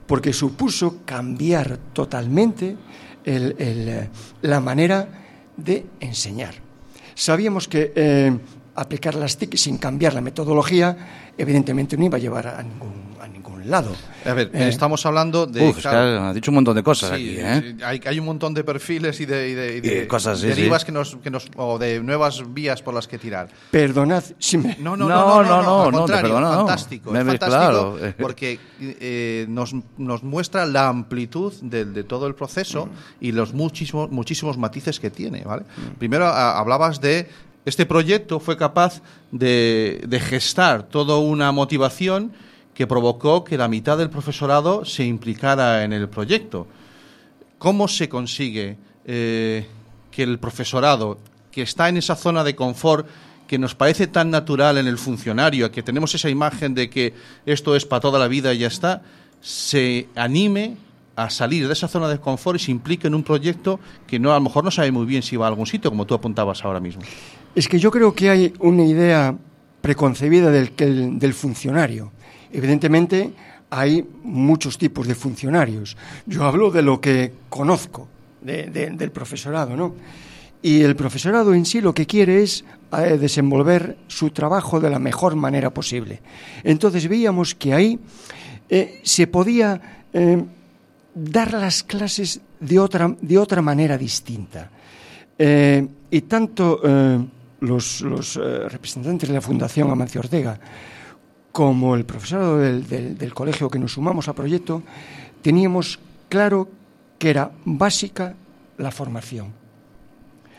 porque 0.07 0.33
supuso 0.33 0.99
cambiar 1.05 1.79
totalmente 1.93 2.77
el- 3.25 3.55
eh, 3.59 4.09
la 4.43 4.61
manera 4.61 5.09
de 5.57 5.87
enseñar. 6.01 6.55
Sabíamos 7.15 7.69
que 7.69 7.93
eh, 7.95 8.37
aplicar 8.75 9.15
las 9.15 9.37
TIC 9.37 9.57
sin 9.57 9.79
cambiar 9.79 10.15
la 10.15 10.21
metodología, 10.21 11.33
evidentemente 11.39 11.97
no 11.97 12.05
iba 12.05 12.17
a 12.17 12.21
llevar 12.21 12.47
a 12.49 12.63
ningún, 12.63 13.12
ningún 13.63 13.71
lado. 13.71 13.93
A 14.25 14.35
ver, 14.35 14.51
Eh, 14.53 14.69
estamos 14.69 15.05
hablando 15.07 15.47
de... 15.47 15.69
Uf, 15.69 15.81
claro, 15.81 16.27
ha 16.27 16.33
dicho 16.35 16.51
un 16.51 16.57
montón 16.57 16.77
de 16.77 16.83
cosas 16.83 17.11
Sí, 17.11 17.15
aquí, 17.15 17.37
¿eh? 17.41 17.77
hay, 17.85 18.01
hay 18.05 18.19
un 18.19 18.27
montón 18.27 18.55
de 18.55 18.63
perfiles 18.65 19.21
y 19.21 19.27
de, 19.27 19.49
y 19.49 19.55
de- 19.55 19.77
y 19.77 19.81
de 19.81 20.03
Y 20.05 20.07
cosas, 20.07 20.39
sí, 20.41 20.47
derivas 20.47 20.83
sí. 20.83 20.87
Que, 20.87 20.93
nos, 20.93 21.17
que 21.17 21.31
nos 21.31 21.49
o 21.57 21.79
de 21.79 22.01
nuevas 22.01 22.43
vías 22.53 22.83
por 22.83 22.95
las 22.95 23.09
que 23.09 23.19
tirar. 23.19 23.49
Perdonad 23.71 24.23
si 24.39 24.59
me... 24.59 24.77
No, 24.79 24.97
no, 24.97 25.09
No, 25.09 25.43
no, 25.43 25.43
no, 25.43 25.45
no, 25.45 25.63
no, 25.63 25.83
al 25.85 25.93
no, 25.93 26.05
te 26.07 26.13
perdono, 26.13 26.41
no. 26.51 26.57
fantástico, 26.59 27.11
Me 27.11 27.21
es 27.21 27.27
fantástico 27.27 27.97
claro. 27.99 28.15
porque 28.21 28.59
eh, 28.81 29.47
nos, 29.49 29.75
nos 29.99 30.23
muestra 30.23 30.67
la 30.67 30.89
amplitud 30.89 31.53
de, 31.63 31.85
de 31.85 32.05
todo 32.05 32.27
el 32.27 32.35
proceso 32.35 32.89
y 33.21 33.33
los 33.33 33.53
muchísimos 33.55 34.11
muchísimos 34.11 34.57
matices 34.59 35.01
que 35.01 35.11
tiene, 35.11 35.43
¿vale? 35.43 35.65
Primero 35.99 36.27
a- 36.27 36.59
hablabas 36.59 37.01
de 37.01 37.29
este 37.65 37.87
proyecto 37.87 38.41
fue 38.41 38.57
capaz 38.57 39.03
de, 39.31 40.03
de 40.07 40.21
gestar 40.21 40.83
toda 40.85 41.19
una 41.19 41.53
motivación 41.53 42.33
que 42.75 42.87
provocó 42.87 43.45
que 43.45 43.59
la 43.59 43.69
mitad 43.69 43.99
del 43.99 44.11
profesorado 44.11 44.85
se 44.85 45.05
implicara 45.05 45.85
en 45.85 45.93
el 45.93 46.09
proyecto. 46.09 46.67
¿Cómo 47.59 47.89
se 47.89 48.09
consigue 48.09 48.77
eh, 49.05 49.67
que 50.11 50.23
el 50.23 50.39
profesorado, 50.39 51.19
que 51.51 51.63
está 51.63 51.89
en 51.89 51.97
esa 51.97 52.17
zona 52.17 52.45
de 52.45 52.57
confort, 52.57 53.07
que 53.47 53.59
nos 53.59 53.75
parece 53.75 54.07
tan 54.07 54.31
natural 54.31 54.79
en 54.79 54.87
el 54.87 54.97
funcionario, 54.97 55.71
que 55.71 55.83
tenemos 55.83 56.15
esa 56.15 56.31
imagen 56.31 56.75
de 56.75 56.89
que 56.89 57.13
esto 57.45 57.77
es 57.77 57.85
para 57.85 58.01
toda 58.01 58.19
la 58.19 58.29
vida 58.29 58.55
y 58.55 58.59
ya 58.59 58.69
está, 58.69 59.03
se 59.41 60.09
anime 60.15 60.77
a 61.17 61.29
salir 61.29 61.67
de 61.67 61.73
esa 61.75 61.89
zona 61.89 62.09
de 62.09 62.19
confort 62.19 62.59
y 62.59 62.65
se 62.65 62.71
implique 62.71 63.07
en 63.07 63.15
un 63.15 63.23
proyecto 63.23 63.79
que 64.07 64.19
no 64.19 64.31
a 64.31 64.37
lo 64.37 64.41
mejor 64.41 64.65
no 64.65 64.71
sabe 64.71 64.91
muy 64.91 65.05
bien 65.05 65.23
si 65.23 65.37
va 65.37 65.47
a 65.47 65.49
algún 65.49 65.67
sitio, 65.67 65.91
como 65.91 66.07
tú 66.07 66.15
apuntabas 66.15 66.65
ahora 66.65 66.81
mismo. 66.81 67.03
Es 67.55 67.69
que 67.69 67.79
yo 67.79 67.91
creo 67.91 68.15
que 68.15 68.31
hay 68.31 68.55
una 68.61 68.85
idea 68.85 69.37
preconcebida 69.83 70.51
del, 70.51 71.35
funcionario. 71.35 72.13
Evidentemente 72.53 73.33
hay 73.71 74.07
muchos 74.23 74.77
tipos 74.79 75.07
de 75.09 75.15
funcionarios. 75.15 75.97
Yo 76.27 76.45
hablo 76.45 76.71
de 76.71 76.83
lo 76.83 77.01
que 77.01 77.33
conozco 77.49 78.09
de- 78.41 78.65
de- 78.71 78.91
del 78.91 79.11
profesorado, 79.11 79.77
¿no? 79.77 79.95
Y 80.61 80.83
el 80.83 80.95
profesorado 80.95 81.55
en 81.55 81.65
sí 81.65 81.81
lo 81.81 81.93
que 81.95 82.07
quiere 82.07 82.43
es 82.43 82.65
eh, 82.93 83.17
desenvolver 83.19 83.97
su 84.07 84.31
trabajo 84.31 84.79
de 84.79 84.91
la 84.91 84.99
mejor 84.99 85.35
manera 85.35 85.71
posible. 85.71 86.21
Entonces 86.63 87.09
veíamos 87.09 87.55
que 87.55 87.73
ahí 87.75 87.99
eh, 88.69 89.01
se 89.03 89.27
podía 89.27 90.05
eh, 90.13 90.45
dar 91.15 91.53
las 91.55 91.83
clases 91.83 92.41
de 92.61 92.79
otra, 92.79 93.17
de 93.21 93.39
otra 93.39 93.61
manera 93.63 93.97
distinta. 93.99 94.71
Y 95.39 96.21
tanto 96.23 96.81
los, 97.61 98.03
representantes 98.71 99.29
de 99.29 99.35
la 99.35 99.41
Fundación 99.41 99.91
Amancio 99.91 100.21
Ortega 100.21 100.61
como 101.53 101.95
el 101.95 102.05
profesorado 102.05 102.59
del, 102.59 102.89
del- 102.89 103.17
del 103.19 103.35
colegio 103.35 103.69
que 103.71 103.79
nos 103.79 103.93
sumamos 103.93 104.27
al 104.29 104.35
proyecto, 104.35 104.83
teníamos 105.43 105.99
claro 106.29 106.69
que 107.19 107.31
era 107.31 107.51
básica 107.65 108.35
la 108.79 108.91
formación. 108.91 109.53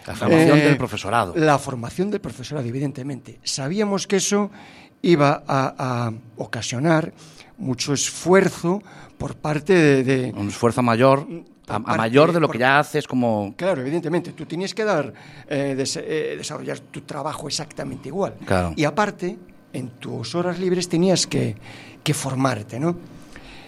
La 0.05 0.15
formación 0.15 0.57
Eh, 0.59 0.63
del 0.63 0.77
profesorado. 0.77 1.33
La 1.35 1.57
formación 1.57 2.12
del 2.12 2.21
profesorado, 2.21 2.67
evidentemente. 2.67 3.39
Sabíamos 3.43 4.05
que 4.05 4.17
eso 4.17 4.51
iba 5.01 5.43
a, 5.47 6.07
a 6.07 6.13
ocasionar 6.38 7.13
mucho 7.57 7.93
esfuerzo 7.93 8.81
por 9.17 9.35
parte 9.35 9.73
de, 9.73 10.03
de- 10.03 10.33
Un 10.33 10.50
esfuerzo 10.50 10.81
mayor, 10.83 11.25
a, 11.67 11.75
a 11.75 11.79
mayor 11.79 12.33
de 12.33 12.39
lo 12.39 12.47
por- 12.47 12.53
que 12.53 12.59
ya 12.59 12.79
haces 12.79 13.07
como... 13.07 13.53
Claro, 13.57 13.81
evidentemente, 13.81 14.33
tú 14.33 14.45
tienes 14.45 14.73
que 14.75 14.83
dar, 14.83 15.13
eh, 15.47 15.73
des- 15.75 15.97
eh, 15.97 16.35
desarrollar 16.38 16.79
tu 16.79 17.01
trabajo 17.01 17.47
exactamente 17.47 18.09
igual. 18.09 18.35
Claro. 18.45 18.73
Y 18.75 18.83
aparte, 18.83 19.38
en 19.74 19.89
tus 20.00 20.36
horas 20.36 20.60
libres 20.60 20.88
tenías 20.88 21.27
que, 21.27 21.56
formarte, 22.13 22.80
¿no? 22.80 22.96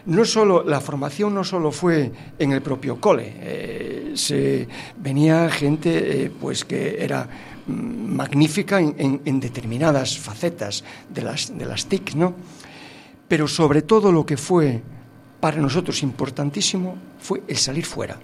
No 0.06 0.24
solo, 0.24 0.64
la 0.64 0.80
formación 0.80 1.34
no 1.34 1.44
solo 1.44 1.72
fue 1.72 2.12
en 2.38 2.52
el 2.52 2.62
propio 2.62 3.02
cole, 3.02 3.34
eh, 3.40 4.12
se, 4.14 4.68
venía 4.98 5.50
gente 5.50 6.26
eh, 6.26 6.32
pues 6.40 6.64
que 6.64 7.04
era 7.04 7.28
mm, 7.66 7.74
magnífica 8.16 8.80
en 8.80 9.40
determinadas 9.40 10.20
facetas 10.20 10.84
de 11.10 11.24
las, 11.24 11.58
de 11.58 11.66
las 11.66 11.88
TIC, 11.88 12.14
¿no? 12.14 12.36
Pero 13.28 13.48
sobre 13.48 13.82
todo 13.82 14.12
lo 14.12 14.26
que 14.26 14.38
fue 14.38 14.84
para 15.40 15.58
nosotros 15.58 16.04
importantísimo 16.04 16.96
fue 17.18 17.42
el 17.48 17.58
salir 17.58 17.86
fuera 17.86 18.20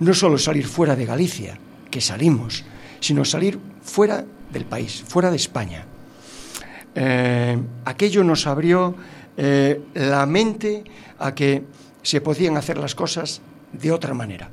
no 0.00 0.14
solo 0.14 0.38
salir 0.38 0.66
fuera 0.66 0.96
de 0.96 1.06
Galicia, 1.06 1.58
que 1.90 2.00
salimos, 2.00 2.64
sino 3.00 3.24
salir 3.24 3.60
fuera 3.82 4.24
del 4.50 4.64
país, 4.64 5.04
fuera 5.06 5.30
de 5.30 5.36
España. 5.36 5.86
Eh, 6.94 7.58
aquello 7.84 8.24
nos 8.24 8.46
abrió 8.46 8.94
eh, 9.36 9.80
la 9.94 10.26
mente 10.26 10.84
a 11.18 11.34
que 11.34 11.64
se 12.02 12.20
podían 12.20 12.56
hacer 12.56 12.78
las 12.78 12.94
cosas 12.94 13.40
de 13.72 13.92
otra 13.92 14.14
manera. 14.14 14.50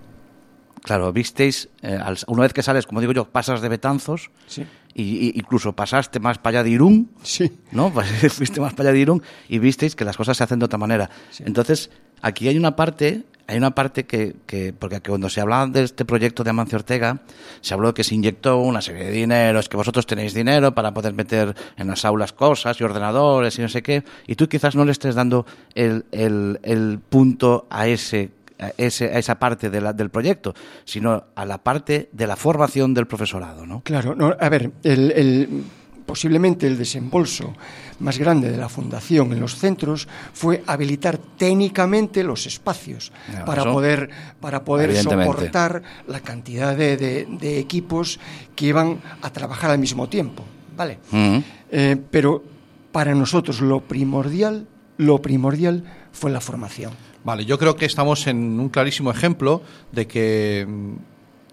Claro, 0.84 1.12
visteis, 1.12 1.67
eh, 1.82 2.00
una 2.27 2.44
vez 2.44 2.53
que 2.53 2.63
sales, 2.63 2.86
como 2.86 3.01
digo 3.01 3.12
yo, 3.12 3.29
pasas 3.29 3.60
de 3.62 3.67
Betanzos 3.67 4.29
Sí. 4.46 4.65
y, 4.94 5.01
y- 5.03 5.32
incluso 5.36 5.74
pasaste 5.75 6.20
más 6.20 6.38
para 6.38 6.60
allá 6.60 6.63
de 6.63 6.70
Irún, 6.70 7.10
Sí. 7.24 7.60
¿no? 7.72 7.91
Pues 7.94 8.08
fuiste 8.34 8.62
más 8.62 8.74
para 8.74 8.89
allá 8.89 8.94
de 8.94 9.00
Irún 9.01 9.24
y 9.50 9.60
visteis 9.60 9.96
que 9.96 10.06
las 10.06 10.15
cosas 10.15 10.38
se 10.38 10.44
hacen 10.44 10.60
de 10.60 10.65
otra 10.65 10.77
manera. 10.77 11.10
Entonces, 11.39 11.89
aquí 12.22 12.48
hay 12.48 12.58
una 12.58 12.75
parte, 12.75 13.24
hay 13.47 13.57
una 13.57 13.71
parte 13.71 14.05
que, 14.05 14.35
que 14.45 14.73
porque 14.77 14.99
cuando 15.01 15.29
se 15.29 15.39
hablaba 15.39 15.67
de 15.67 15.83
este 15.83 16.03
proyecto 16.03 16.43
de 16.43 16.49
Amancio 16.49 16.77
Ortega, 16.77 17.21
se 17.61 17.73
habló 17.73 17.93
que 17.93 18.03
se 18.03 18.13
inyectó 18.13 18.57
una 18.57 18.81
serie 18.81 19.05
de 19.05 19.11
dinero, 19.11 19.59
es 19.59 19.69
que 19.69 19.77
vosotros 19.77 20.05
tenéis 20.05 20.33
dinero 20.33 20.75
para 20.75 20.93
poder 20.93 21.13
meter 21.13 21.55
en 21.77 21.87
las 21.87 22.03
aulas 22.05 22.33
cosas 22.33 22.79
y 22.79 22.83
ordenadores 22.83 23.57
y 23.57 23.61
no 23.61 23.69
sé 23.69 23.81
qué, 23.81 24.03
y 24.27 24.35
tú 24.35 24.49
quizás 24.49 24.75
no 24.75 24.83
le 24.83 24.91
estés 24.91 25.15
dando 25.15 25.45
el, 25.75 26.99
punto 27.09 27.67
a 27.69 27.87
ese 27.87 28.31
a, 28.59 28.71
esa 28.77 29.35
parte 29.39 29.69
del 29.69 30.09
proyecto, 30.09 30.53
sino 30.83 31.25
a 31.35 31.45
la 31.45 31.59
parte 31.59 32.09
de 32.11 32.27
la 32.27 32.35
formación 32.35 32.93
del 32.93 33.05
profesorado, 33.07 33.65
¿no? 33.65 33.81
Claro, 33.83 34.15
no, 34.15 34.35
a 34.39 34.49
ver, 34.49 34.71
el, 34.83 35.11
el- 35.11 35.63
posiblemente 36.07 36.65
el 36.65 36.77
desembolso 36.79 37.53
más 37.99 38.17
grande 38.17 38.49
de 38.49 38.57
la 38.57 38.69
fundación 38.69 39.31
en 39.33 39.39
los 39.39 39.55
centros 39.57 40.07
fue 40.33 40.63
habilitar 40.65 41.19
técnicamente 41.37 42.23
los 42.23 42.47
espacios 42.47 43.11
para 43.45 43.61
eso, 43.61 43.71
poder 43.73 44.09
para 44.39 44.63
poder 44.63 44.89
soportar 45.25 45.83
la 46.07 46.21
cantidad 46.21 46.75
de, 46.75 46.97
de- 46.97 47.27
de 47.29 47.59
equipos 47.59 48.19
que 48.55 48.67
iban 48.67 48.99
a 49.21 49.29
trabajar 49.31 49.69
al 49.69 49.79
mismo 49.79 50.07
tiempo, 50.09 50.43
¿vale? 50.75 50.97
Mm. 51.11 51.37
Eh, 51.71 51.97
pero 52.09 52.43
para 52.91 53.13
nosotros 53.13 53.59
lo 53.61 53.81
primordial, 53.81 54.65
lo 54.97 55.21
primordial 55.21 55.83
fue 56.13 56.31
la 56.31 56.39
formación. 56.41 56.93
Vale, 57.23 57.43
yo 57.45 57.59
creo 57.59 57.75
que 57.75 57.85
estamos 57.85 58.25
en 58.27 58.59
un 58.59 58.69
clarísimo 58.69 59.11
ejemplo 59.11 59.61
de 59.91 60.07
que 60.07 60.65
mm, 60.67 60.93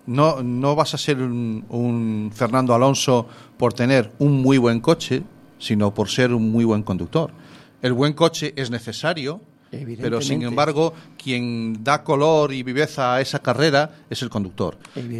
no, 0.06 0.42
no 0.42 0.74
vas 0.74 0.94
a 0.94 0.98
ser 0.98 1.18
un, 1.18 1.64
un 1.68 2.30
Fernando 2.34 2.74
Alonso 2.74 3.26
por 3.56 3.72
tener 3.72 4.12
un 4.18 4.42
muy 4.42 4.58
buen 4.58 4.80
coche, 4.80 5.22
sino 5.58 5.94
por 5.94 6.08
ser 6.08 6.32
un 6.32 6.50
muy 6.50 6.64
buen 6.64 6.82
conductor. 6.82 7.30
El 7.82 7.92
buen 7.92 8.12
coche 8.12 8.52
es 8.56 8.70
necesario, 8.70 9.40
pero 10.00 10.20
sin 10.20 10.42
embargo, 10.42 10.94
quien 11.24 11.82
da 11.82 12.04
color 12.04 12.52
y 12.52 12.62
viveza 12.62 13.14
a 13.14 13.22
esa 13.22 13.38
carrera 13.38 13.92
es 14.10 14.20
el 14.20 14.28
conductor. 14.28 14.76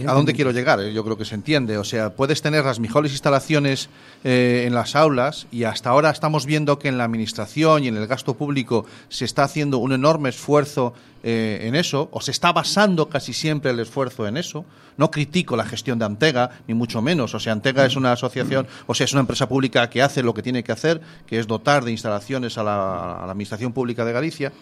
¿A 0.06 0.12
dónde 0.12 0.34
quiero 0.34 0.50
llegar? 0.50 0.78
Eh, 0.80 0.92
Yo 0.92 1.02
creo 1.02 1.16
que 1.16 1.24
se 1.24 1.34
entiende. 1.34 1.78
O 1.78 1.84
sea, 1.84 2.14
puedes 2.14 2.42
tener 2.42 2.62
las 2.62 2.78
mejores 2.78 3.12
instalaciones 3.12 3.88
eh, 4.22 4.64
en 4.66 4.74
las 4.74 4.96
aulas 4.96 5.46
y 5.50 5.64
hasta 5.64 5.88
ahora 5.88 6.10
estamos 6.10 6.44
viendo 6.44 6.78
que 6.78 6.88
en 6.88 6.98
la 6.98 7.04
administración 7.04 7.84
y 7.84 7.88
en 7.88 7.96
el 7.96 8.06
gasto 8.06 8.34
público 8.34 8.84
se 9.08 9.24
está 9.24 9.44
haciendo 9.44 9.78
un 9.78 9.94
enorme 9.94 10.28
esfuerzo 10.28 10.92
eh, 11.22 11.60
en 11.62 11.74
eso, 11.74 12.10
o 12.12 12.20
se 12.20 12.32
está 12.32 12.52
basando 12.52 13.08
casi 13.08 13.32
siempre 13.32 13.70
el 13.70 13.80
esfuerzo 13.80 14.28
en 14.28 14.36
eso. 14.36 14.66
No 14.98 15.10
critico 15.10 15.56
la 15.56 15.64
gestión 15.64 15.98
de 15.98 16.04
Antega, 16.04 16.50
ni 16.68 16.74
mucho 16.74 17.00
menos. 17.00 17.34
O 17.34 17.40
sea, 17.40 17.54
Antega 17.54 17.86
es 17.86 17.96
una 17.96 18.12
asociación, 18.12 18.66
o 18.86 18.94
sea, 18.94 19.06
es 19.06 19.12
una 19.14 19.20
empresa 19.20 19.48
pública 19.48 19.88
que 19.88 20.02
hace 20.02 20.22
lo 20.22 20.34
que 20.34 20.42
tiene 20.42 20.62
que 20.62 20.72
hacer, 20.72 21.00
que 21.26 21.38
es 21.38 21.46
dotar 21.46 21.82
de 21.82 21.92
instalaciones 21.92 22.58
a 22.58 22.62
la, 22.62 23.14
a 23.14 23.24
la 23.24 23.32
Administración 23.32 23.72
Pública 23.72 24.04
de 24.04 24.12
Galicia. 24.12 24.52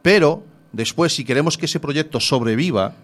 Pero 0.00 0.44
después, 0.72 1.14
si 1.14 1.24
queremos 1.24 1.56
que 1.58 1.66
ese 1.66 1.80
proyecto 1.80 2.20
sobreviva, 2.20 2.94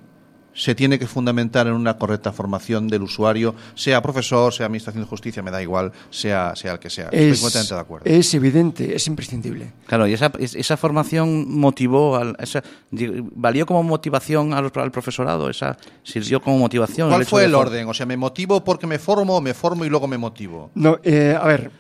se 0.55 0.75
tiene 0.75 0.99
que 0.99 1.07
fundamentar 1.07 1.69
en 1.69 1.75
una 1.75 1.99
correcta 1.99 2.33
formación 2.33 2.89
del 2.89 3.03
usuario, 3.03 3.55
sea 3.77 4.03
profesor, 4.03 4.53
sea 4.53 4.67
administración 4.67 5.05
de 5.05 5.09
justicia, 5.09 5.41
me 5.41 5.53
da 5.53 5.63
igual, 5.63 5.93
sea, 6.11 6.57
sea 6.57 6.73
el 6.73 6.79
que 6.81 6.91
sea. 6.91 7.05
Estoy 7.05 7.21
Es, 7.31 7.41
completamente 7.41 7.75
de 7.75 7.81
acuerdo. 7.81 8.05
es 8.07 8.35
evidente, 8.35 8.97
es 8.97 9.07
imprescindible. 9.07 9.73
Claro, 9.87 10.09
y 10.09 10.15
esa, 10.15 10.33
es- 10.41 10.57
esa 10.57 10.77
formación 10.77 11.49
motivó, 11.49 12.17
al, 12.17 12.35
esa, 12.41 12.65
valió 13.37 13.67
como 13.67 13.85
motivación 13.85 14.53
al, 14.53 14.73
al 14.75 14.91
profesorado, 14.91 15.49
esa 15.49 15.77
sirvió 16.03 16.43
como 16.43 16.59
motivación. 16.59 17.09
¿Cuál 17.09 17.25
fue 17.25 17.45
el 17.45 17.55
orden? 17.55 17.87
O 17.87 17.95
sea, 17.95 18.07
¿me 18.07 18.17
motivo 18.17 18.65
porque 18.65 18.89
me 18.89 18.99
formo 18.99 19.37
o 19.37 19.41
me 19.41 19.55
formo 19.55 19.85
y 19.85 19.89
luego 19.89 20.09
me 20.09 20.19
motivo? 20.19 20.73
No, 20.75 20.99
eh, 21.05 21.39
a 21.41 21.47
ver, 21.47 21.71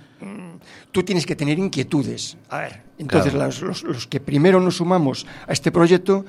tú 0.92 1.02
tienes 1.02 1.26
que 1.26 1.36
tener 1.36 1.58
inquietudes. 1.58 2.36
A 2.48 2.58
ver, 2.58 2.82
entonces 2.98 3.32
Claro. 3.32 3.46
los, 3.46 3.62
los- 3.62 3.82
los 3.84 4.06
que 4.06 4.20
primero 4.20 4.60
nos 4.60 4.76
sumamos 4.76 5.26
a 5.46 5.52
este 5.52 5.70
proyecto 5.72 6.24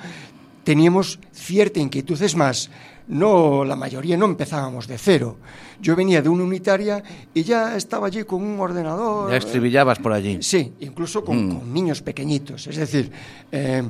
teníamos 0.63 1.19
cierta 1.33 1.79
inquietud. 1.79 2.21
Es 2.21 2.35
más, 2.35 2.69
no, 3.07 3.63
la 3.65 3.75
mayoría 3.75 4.17
no 4.17 4.25
empezábamos 4.25 4.87
de 4.87 4.97
cero. 4.97 5.37
Yo 5.81 5.95
venía 5.95 6.21
de 6.21 6.29
una 6.29 6.43
unitaria 6.43 7.01
y 7.33 7.43
ya 7.43 7.75
estaba 7.75 8.07
allí 8.07 8.23
con 8.23 8.43
un 8.43 8.59
ordenador. 8.59 9.31
Ya 9.31 9.37
estribillabas 9.37 9.97
por 9.99 10.13
allí. 10.13 10.39
Sí, 10.41 10.73
incluso 10.81 11.23
con, 11.23 11.47
Mm. 11.47 11.55
con 11.59 11.73
niños 11.73 12.01
pequeñitos. 12.01 12.67
Es 12.67 12.75
decir, 12.75 13.11
eh, 13.51 13.83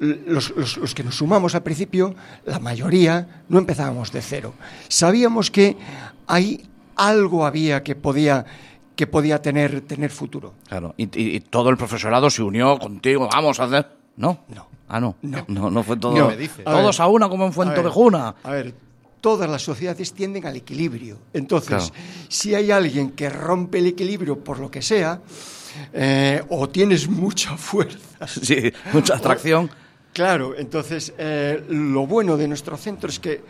los, 0.00 0.50
los- 0.56 0.76
los 0.78 0.94
que 0.94 1.04
nos 1.04 1.16
sumamos 1.16 1.54
al 1.54 1.62
principio, 1.62 2.14
la 2.46 2.58
mayoría 2.58 3.42
no 3.48 3.58
empezábamos 3.58 4.10
de 4.10 4.22
cero. 4.22 4.54
Sabíamos 4.88 5.50
que 5.50 5.76
ahí 6.26 6.64
algo 6.96 7.46
había 7.46 7.82
que 7.84 7.94
podía, 7.94 8.44
que 8.98 9.06
podía 9.06 9.40
tener, 9.40 9.82
tener 9.82 10.10
futuro. 10.10 10.54
Claro, 10.66 10.92
y, 10.96 11.04
y- 11.04 11.36
y 11.36 11.40
todo 11.40 11.70
el 11.70 11.76
profesorado 11.76 12.28
se 12.30 12.42
unió 12.42 12.76
contigo, 12.80 13.28
vamos 13.32 13.60
a 13.60 13.64
hacer... 13.64 13.86
¿No? 14.16 14.40
No. 14.48 14.66
Ah, 14.88 14.98
no. 14.98 15.14
No. 15.22 15.44
No, 15.46 15.70
no 15.70 15.84
fue 15.84 15.96
todo... 15.96 16.18
No, 16.18 16.26
me 16.26 16.36
dice. 16.36 16.62
a 16.62 16.72
Todos 16.72 16.98
ver, 16.98 17.04
a 17.04 17.06
una 17.06 17.28
como 17.28 17.44
en 17.44 17.50
a 17.50 17.52
Fuentovejuna. 17.52 18.34
A 18.42 18.50
ver, 18.50 18.74
todas 19.20 19.48
las 19.48 19.62
sociedades 19.62 20.12
tienden 20.12 20.44
al 20.46 20.56
equilibrio. 20.56 21.16
Entonces, 21.32 21.68
Claro. 21.92 22.04
si 22.28 22.56
hay 22.56 22.72
alguien 22.72 23.12
que 23.12 23.30
rompe 23.30 23.78
el 23.78 23.86
equilibrio 23.86 24.40
por 24.42 24.58
lo 24.58 24.68
que 24.68 24.82
sea, 24.82 25.20
eh, 25.92 26.42
o 26.48 26.68
tienes 26.68 27.08
mucha 27.08 27.56
fuerza 27.56 28.26
Sí, 28.26 28.72
mucha 28.92 29.14
atracción. 29.14 29.70
Claro, 30.12 30.56
entonces 30.58 31.14
eh, 31.16 31.62
lo 31.68 32.04
bueno 32.08 32.36
de 32.36 32.48
nuestro 32.48 32.76
centro 32.76 33.08
es 33.10 33.20
que 33.20 33.40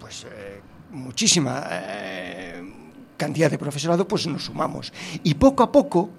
pues 0.00 0.24
eh, 0.24 0.60
muchísima 0.92 1.66
eh, 1.70 2.55
cantidad 3.16 3.50
de 3.50 3.58
profesorado 3.58 4.06
pues 4.06 4.26
nos 4.26 4.44
sumamos 4.44 4.92
y 5.22 5.34
poco 5.34 5.62
a 5.62 5.72
poco, 5.72 6.10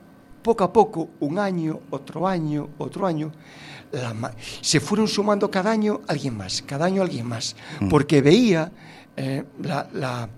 poco 0.41 0.63
a 0.63 0.71
poco, 0.73 1.09
un 1.19 1.37
año, 1.39 1.79
otro 1.89 2.27
año, 2.27 2.69
otro 2.77 3.05
año, 3.05 3.31
la 3.91 4.13
ma- 4.13 4.31
se 4.61 4.79
fueron 4.79 5.07
sumando 5.07 5.49
cada 5.51 5.71
año 5.71 6.01
alguien 6.07 6.35
más, 6.37 6.61
cada 6.61 6.85
año 6.85 7.01
alguien 7.01 7.25
más, 7.27 7.55
porque 7.89 8.21
veía 8.21 8.71
eh, 9.15 9.43
la, 9.61 9.87
la- 9.93 10.29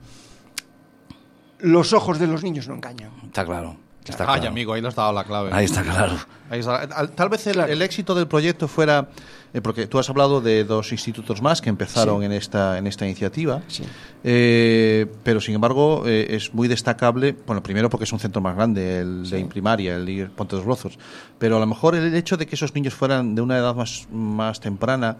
los 1.59 1.93
ojos 1.93 2.19
de 2.19 2.27
los 2.27 2.43
niños 2.43 2.67
no 2.67 2.75
engañan. 2.75 3.11
Está 3.25 3.45
claro. 3.45 3.75
Está 4.07 4.23
Ay, 4.23 4.39
claro. 4.39 4.47
amigo, 4.49 4.73
ahí 4.73 4.81
le 4.81 4.87
has 4.87 4.95
dado 4.95 5.13
la 5.13 5.23
clave. 5.23 5.49
Ahí 5.53 5.65
está 5.65 5.83
claro. 5.83 6.17
Ahí 6.49 6.61
está. 6.61 6.77
Al- 6.77 7.11
Tal 7.11 7.29
vez 7.29 7.45
el, 7.47 7.53
Claro. 7.53 7.71
el 7.71 7.81
éxito 7.81 8.15
del 8.15 8.27
proyecto 8.27 8.67
fuera, 8.67 9.07
eh, 9.53 9.61
porque 9.61 9.87
tú 9.87 9.97
has 9.99 10.09
hablado 10.09 10.41
de 10.41 10.63
dos 10.63 10.91
institutos 10.91 11.41
más 11.41 11.61
que 11.61 11.69
empezaron 11.69 12.19
Sí. 12.19 12.25
en 12.25 12.31
esta 12.33 12.77
en 12.77 12.87
esta 12.87 13.05
iniciativa, 13.05 13.61
Sí. 13.67 13.83
Eh, 14.23 15.07
pero 15.23 15.39
sin 15.41 15.55
embargo 15.55 16.03
eh, 16.05 16.27
es 16.35 16.53
muy 16.53 16.67
destacable, 16.67 17.35
bueno, 17.47 17.63
primero 17.63 17.89
porque 17.89 18.03
es 18.03 18.11
un 18.13 18.19
centro 18.19 18.41
más 18.41 18.55
grande, 18.55 18.99
el 18.99 19.29
de 19.29 19.45
primaria, 19.45 19.95
el 19.95 20.05
de 20.05 20.25
Ponte 20.35 20.55
dos 20.55 20.65
Rozos, 20.65 20.99
pero 21.37 21.57
a 21.57 21.59
lo 21.59 21.65
mejor 21.65 21.95
el 21.95 22.13
hecho 22.15 22.37
de 22.37 22.45
que 22.45 22.55
esos 22.55 22.75
niños 22.75 22.93
fueran 22.93 23.35
de 23.35 23.41
una 23.41 23.57
edad 23.57 23.73
más, 23.75 24.07
más 24.11 24.59
temprana 24.59 25.17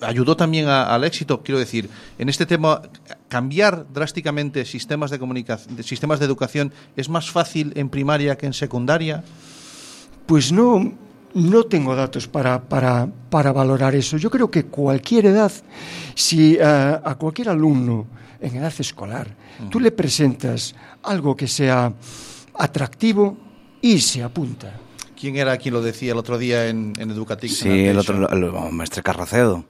ayudó 0.00 0.36
también 0.36 0.66
a- 0.68 0.92
al 0.92 1.04
éxito, 1.04 1.42
quiero 1.42 1.58
decir, 1.60 1.88
en 2.18 2.28
este 2.28 2.46
tema 2.46 2.82
cambiar 3.28 3.86
drásticamente 3.92 4.64
sistemas 4.64 5.10
de 5.10 5.18
comunicación, 5.18 5.82
sistemas 5.84 6.18
de 6.18 6.24
educación 6.26 6.72
es 6.96 7.08
más 7.08 7.30
fácil 7.30 7.72
en 7.76 7.88
primaria 7.88 8.36
que 8.36 8.46
en 8.46 8.52
secundaria. 8.54 9.22
Pues 10.26 10.52
no, 10.52 10.92
no 11.34 11.64
tengo 11.64 11.94
datos 11.94 12.26
para, 12.26 12.60
para, 12.68 13.08
para 13.30 13.52
valorar 13.52 13.94
eso. 13.94 14.16
Yo 14.16 14.30
creo 14.30 14.50
que 14.50 14.66
cualquier 14.66 15.26
edad, 15.26 15.52
si 16.14 16.56
eh, 16.56 16.62
a 16.62 17.14
cualquier 17.18 17.50
alumno 17.50 18.06
en 18.40 18.56
edad 18.56 18.72
escolar 18.78 19.34
tú 19.70 19.80
le 19.80 19.90
presentas 19.90 20.74
algo 21.02 21.34
que 21.34 21.48
sea 21.48 21.92
atractivo 22.54 23.36
y 23.80 23.98
se 23.98 24.22
apunta. 24.22 24.72
¿Quién 25.18 25.36
era 25.36 25.56
quien 25.56 25.74
lo 25.74 25.82
decía 25.82 26.12
el 26.12 26.18
otro 26.18 26.38
día 26.38 26.68
en, 26.68 26.92
en 26.98 27.10
Educatix? 27.10 27.58
Sí, 27.58 27.68
en 27.68 27.86
el 27.86 27.98
otro, 27.98 28.28
el, 28.28 28.44
el 28.44 28.52
maestre 28.72 29.02
Carracedo. 29.02 29.64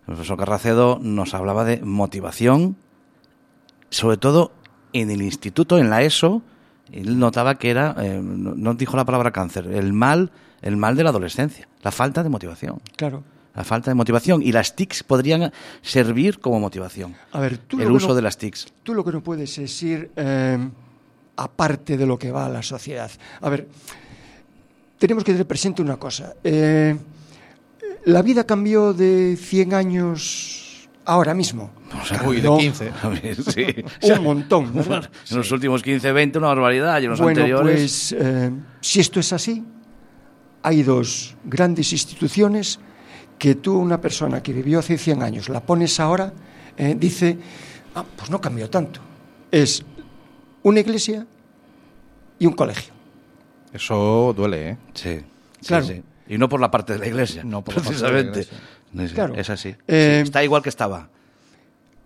El 0.00 0.14
profesor 0.14 0.38
Carracedo 0.38 0.98
nos 1.00 1.34
hablaba 1.34 1.64
de 1.64 1.80
motivación, 1.82 2.76
sobre 3.90 4.16
todo 4.16 4.52
en 4.92 5.10
el 5.10 5.22
instituto, 5.22 5.78
en 5.78 5.90
la 5.90 6.02
ESO. 6.02 6.42
Él 6.92 7.18
notaba 7.18 7.56
que 7.56 7.70
era, 7.70 7.94
eh, 7.98 8.20
no, 8.22 8.74
dijo 8.74 8.96
la 8.96 9.04
palabra 9.04 9.30
cáncer, 9.32 9.66
el 9.68 9.92
mal, 9.92 10.30
el 10.62 10.76
mal 10.76 10.96
de 10.96 11.04
la 11.04 11.10
adolescencia, 11.10 11.66
la 11.82 11.90
falta 11.90 12.22
de 12.22 12.28
motivación. 12.28 12.80
Claro. 12.96 13.22
La 13.54 13.62
falta 13.64 13.90
de 13.90 13.94
motivación. 13.94 14.42
Y 14.42 14.50
las 14.52 14.74
TICs 14.74 15.02
podrían 15.04 15.52
servir 15.80 16.40
como 16.40 16.58
motivación. 16.60 17.14
A 17.32 17.40
ver, 17.40 17.58
tú 17.58 17.80
el 17.80 17.90
uso 17.90 18.08
no- 18.08 18.14
de 18.16 18.22
las 18.22 18.36
TICs. 18.36 18.66
Tú 18.82 18.94
lo 18.94 19.04
que 19.04 19.12
no 19.12 19.22
puedes 19.22 19.56
es 19.58 19.82
ir 19.82 20.10
eh, 20.16 20.58
aparte 21.36 21.96
de 21.96 22.04
lo 22.06 22.18
que 22.18 22.32
va 22.32 22.46
a 22.46 22.48
la 22.48 22.62
sociedad. 22.62 23.10
A 23.40 23.48
ver, 23.48 23.68
tenemos 24.98 25.22
que 25.24 25.32
tener 25.32 25.46
presente 25.46 25.82
una 25.82 25.96
cosa. 25.98 26.34
Eh, 26.42 26.96
la 28.06 28.22
vida 28.22 28.44
cambió 28.44 28.92
de 28.92 29.36
100 29.40 29.72
años 29.74 30.60
ahora 31.04 31.34
mismo. 31.34 31.70
Uy, 32.26 32.36
de 32.36 32.42
Cambió 32.42 32.58
15. 32.58 32.92
sí. 33.52 34.10
Un 34.12 34.22
montón. 34.24 34.72
En 35.30 35.36
los 35.36 35.50
últimos 35.52 35.82
15, 35.82 36.12
20, 36.12 36.38
una 36.38 36.48
barbaridad. 36.48 37.00
Y 37.00 37.04
en 37.04 37.10
los 37.10 37.20
Bueno, 37.20 37.40
anteriores. 37.40 37.76
pues 37.76 38.12
eh, 38.18 38.50
si 38.80 39.00
esto 39.00 39.20
es 39.20 39.32
así, 39.32 39.64
hay 40.62 40.82
dos 40.82 41.36
grandes 41.44 41.92
instituciones 41.92 42.78
que 43.38 43.56
tú, 43.56 43.78
una 43.78 44.00
persona 44.00 44.42
que 44.42 44.52
vivió 44.52 44.78
hace 44.78 44.96
100 44.96 45.22
años, 45.22 45.48
la 45.48 45.60
pones 45.60 45.98
ahora, 46.00 46.32
eh, 46.76 46.96
dice, 46.98 47.36
ah, 47.94 48.04
pues 48.16 48.30
no 48.30 48.40
cambió 48.40 48.70
tanto. 48.70 49.00
Es 49.50 49.84
una 50.62 50.80
iglesia 50.80 51.26
y 52.38 52.46
un 52.46 52.52
colegio. 52.54 52.92
Eso 53.72 54.32
duele, 54.36 54.70
¿eh? 54.70 54.76
Sí, 54.94 55.20
Claro. 55.66 55.84
sí. 55.86 56.02
Y 56.26 56.38
no 56.38 56.48
por 56.48 56.58
la 56.60 56.70
parte 56.70 56.94
de 56.94 57.00
la 57.00 57.06
iglesia. 57.06 57.42
No 57.44 57.62
por 57.62 57.74
la 57.76 57.82
parte 57.82 57.96
de 57.96 58.02
la 58.02 58.08
precisamente. 58.32 58.48
Sí, 58.96 59.08
sí, 59.08 59.14
Claro. 59.14 59.34
Es 59.34 59.50
así. 59.50 59.74
Eh, 59.88 60.20
Sí, 60.22 60.28
está 60.28 60.42
igual 60.44 60.62
que 60.62 60.68
estaba. 60.68 61.08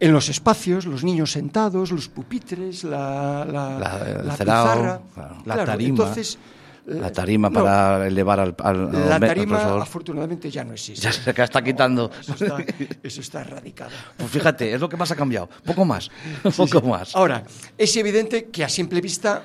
En 0.00 0.12
los 0.12 0.28
espacios, 0.28 0.86
los 0.86 1.02
niños 1.02 1.32
sentados, 1.32 1.90
los 1.90 2.08
pupitres, 2.08 2.84
la, 2.84 3.44
la, 3.44 3.78
La- 3.78 4.22
la 4.22 4.36
pizarra. 4.36 5.00
claro. 5.14 5.42
La 5.44 5.64
tarima. 5.64 5.88
Entonces, 5.90 6.38
La 6.86 7.08
eh, 7.08 7.10
tarima 7.10 7.50
no, 7.50 7.54
para 7.62 8.06
elevar 8.06 8.38
al, 8.40 8.54
al, 8.62 8.76
al 8.94 9.08
La 9.08 9.16
al 9.16 9.20
tarima, 9.20 9.56
profesor. 9.58 9.82
afortunadamente, 9.82 10.50
ya 10.50 10.62
no 10.64 10.72
existe. 10.72 11.02
Ya 11.02 11.12
se 11.12 11.30
está 11.42 11.62
quitando. 11.62 12.10
Eso 12.20 12.32
está, 12.32 12.56
eso 13.02 13.20
está 13.20 13.40
erradicado. 13.40 13.90
Pues 14.16 14.30
fíjate, 14.30 14.72
es 14.72 14.80
lo 14.80 14.88
que 14.88 14.96
más 14.96 15.10
ha 15.10 15.16
cambiado. 15.16 15.48
Poco 15.64 15.84
más. 15.84 16.10
Poco 16.56 16.80
más. 16.82 17.14
Ahora, 17.16 17.42
es 17.76 17.96
evidente 17.96 18.46
que 18.46 18.62
a 18.64 18.68
simple 18.68 19.00
vista 19.00 19.42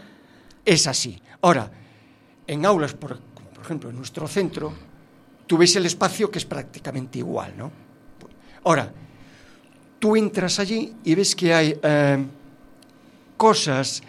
es 0.63 0.86
así. 0.88 1.19
Ahora, 1.41 1.69
en 2.45 2.63
aulas, 2.65 2.93
por, 2.93 3.17
por 3.19 3.63
ejemplo, 3.63 3.89
en 3.89 3.95
nuestro 3.97 4.27
centro, 4.27 4.71
tú 5.47 5.58
ves 5.58 5.75
el 5.75 5.86
espacio 5.86 6.29
que 6.29 6.39
es 6.39 6.45
prácticamente 6.45 7.19
igual, 7.19 7.53
¿no? 7.58 7.71
Ahora, 8.63 8.91
tú 9.99 10.15
entras 10.15 10.60
allí 10.60 10.93
y 11.03 11.15
ves 11.15 11.36
que 11.36 11.53
hay 11.53 11.79
eh, 11.82 12.25
cosas 13.38 14.01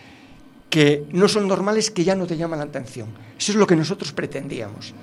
que 0.71 1.07
no 1.13 1.29
son 1.29 1.47
normales 1.47 1.91
que 1.91 2.05
ya 2.05 2.15
no 2.15 2.27
te 2.27 2.37
llaman 2.37 2.59
la 2.59 2.65
atención. 2.65 3.09
Eso 3.39 3.53
es 3.53 3.57
lo 3.57 3.67
que 3.67 3.77
nosotros 3.77 4.13
pretendíamos. 4.13 4.95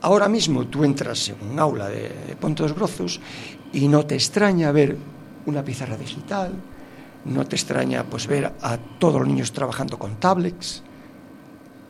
Ahora 0.00 0.28
mismo 0.28 0.66
tú 0.66 0.84
entras 0.84 1.28
en 1.28 1.36
un 1.50 1.58
aula 1.58 1.88
de, 1.88 2.08
de 2.26 2.36
Ponte 2.36 2.62
dos 2.62 2.72
Grozos 2.72 3.20
y 3.72 3.88
no 3.88 4.06
te 4.06 4.14
extraña 4.14 4.70
ver 4.70 4.96
una 5.46 5.64
pizarra 5.64 5.96
digital, 5.96 6.52
no 7.24 7.46
te 7.46 7.56
extraña 7.56 8.04
pues 8.04 8.26
ver 8.26 8.52
a 8.60 8.76
todos 8.98 9.20
los 9.20 9.28
niños 9.28 9.52
trabajando 9.52 9.98
con 9.98 10.20
tablets, 10.20 10.82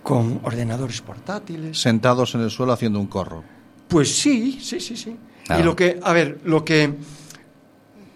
con 0.08 0.40
ordenadores 0.42 1.02
portátiles. 1.02 1.78
Sentados 1.78 2.34
en 2.34 2.40
el 2.40 2.50
suelo 2.50 2.72
haciendo 2.72 2.98
un 2.98 3.06
corro. 3.08 3.44
Pues 3.88 4.16
sí, 4.18 4.58
sí, 4.62 4.80
sí, 4.80 4.96
sí. 4.96 5.16
Y 5.58 5.62
lo 5.62 5.76
que, 5.76 6.00
a 6.02 6.12
ver, 6.12 6.40
lo 6.44 6.64
que 6.64 6.94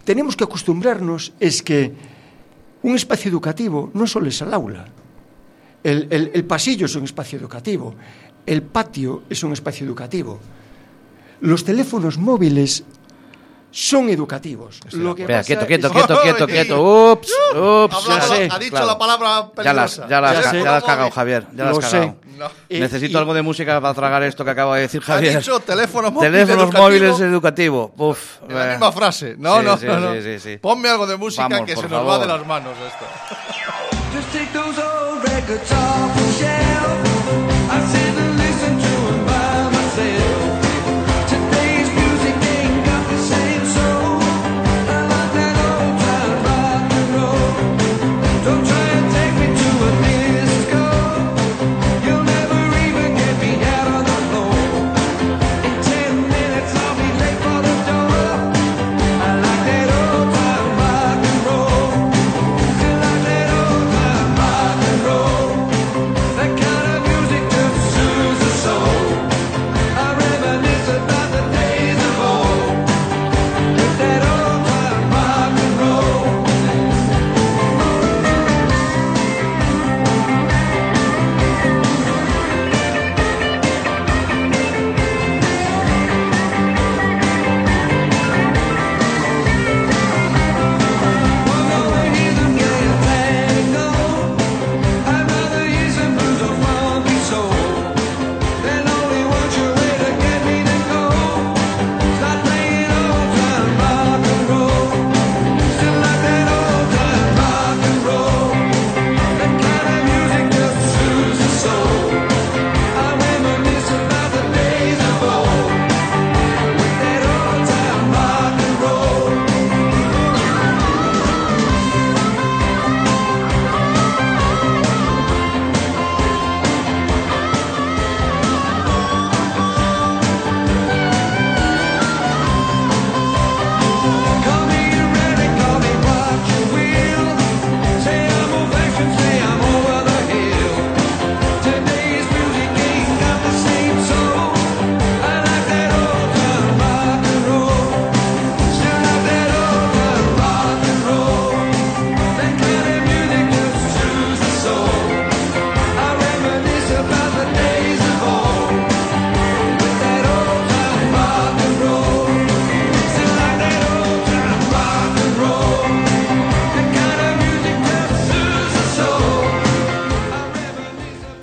tenemos 0.05 0.37
que 0.37 0.45
acostumbrarnos 0.45 1.33
es 1.39 1.63
que 1.63 1.93
un 2.83 2.95
espacio 2.97 3.31
educativo 3.31 3.91
no 3.95 4.07
solo 4.07 4.29
es 4.29 4.41
el 4.41 4.53
aula. 4.55 4.87
El, 5.85 6.09
el- 6.11 6.31
el 6.35 6.45
pasillo 6.45 6.87
es 6.87 6.95
un 6.97 7.05
espacio 7.05 7.39
educativo. 7.39 7.95
El 8.47 8.63
patio 8.63 9.23
es 9.29 9.43
un 9.45 9.53
espacio 9.53 9.87
educativo. 9.87 10.41
Los 11.41 11.65
teléfonos 11.65 12.19
móviles 12.19 12.85
son 13.73 14.09
educativos. 14.11 14.79
Lo 14.93 15.15
que 15.15 15.23
Espera, 15.23 15.39
pasa 15.41 15.47
quieto, 15.47 15.67
quieto, 15.67 15.87
es- 15.89 15.93
quieto, 15.93 16.21
quieto, 16.23 16.47
quieto. 16.47 16.83
Ups, 17.13 17.33
ups. 17.55 17.95
Hablaba- 17.97 18.21
sé, 18.37 18.49
ha 18.53 18.59
dicho 18.59 18.71
claro. 18.71 18.87
la 18.87 18.99
palabra 18.99 19.29
Ya 19.65 19.73
las, 19.73 19.93
peligrosa. 19.97 20.09
ya 20.09 20.21
las, 20.21 20.33
Ya 20.33 20.53
ya 20.53 20.63
las 20.65 20.75
has 20.77 20.85
cagado, 20.85 21.11
Javier. 21.11 21.47
Ya 21.55 21.65
las 21.65 21.73
Lo 21.73 21.79
has 21.81 21.91
cagado. 21.91 22.17
No. 22.39 22.51
Necesito 22.69 23.13
y- 23.13 23.17
algo 23.21 23.35
de 23.35 23.43
música 23.43 23.81
para 23.81 23.95
tragar 23.95 24.23
esto 24.25 24.45
que 24.45 24.51
acaba 24.51 24.77
de 24.77 24.83
decir 24.83 25.01
Ha 25.03 25.07
Javier. 25.15 25.39
dicho 25.39 25.61
teléfono 25.61 26.11
móvil 26.11 26.31
Teléfonos 26.31 26.63
educativo 26.65 26.83
móviles 26.83 27.21
educativo. 27.21 27.93
Uf. 27.97 28.19
en 28.49 28.55
la 28.55 28.67
eh. 28.67 28.71
misma 28.71 28.93
frase. 28.93 29.35
No, 29.39 29.59
Sí, 29.61 29.65
no, 29.67 29.77
sí, 29.79 29.87
no, 29.87 30.01
no. 30.01 30.13
sí, 30.15 30.23
sí, 30.23 30.39
sí. 30.41 30.57
Ponme 30.59 30.89
algo 30.89 31.07
de 31.07 31.17
música 31.17 31.49
Vamos, 31.49 31.67
que 31.67 31.75
se 31.77 31.83
nos 31.83 31.93
va 31.93 31.97
favor. 31.99 32.21
de 32.21 32.27
las 32.27 32.47
manos 32.47 32.73
esto. 32.87 33.07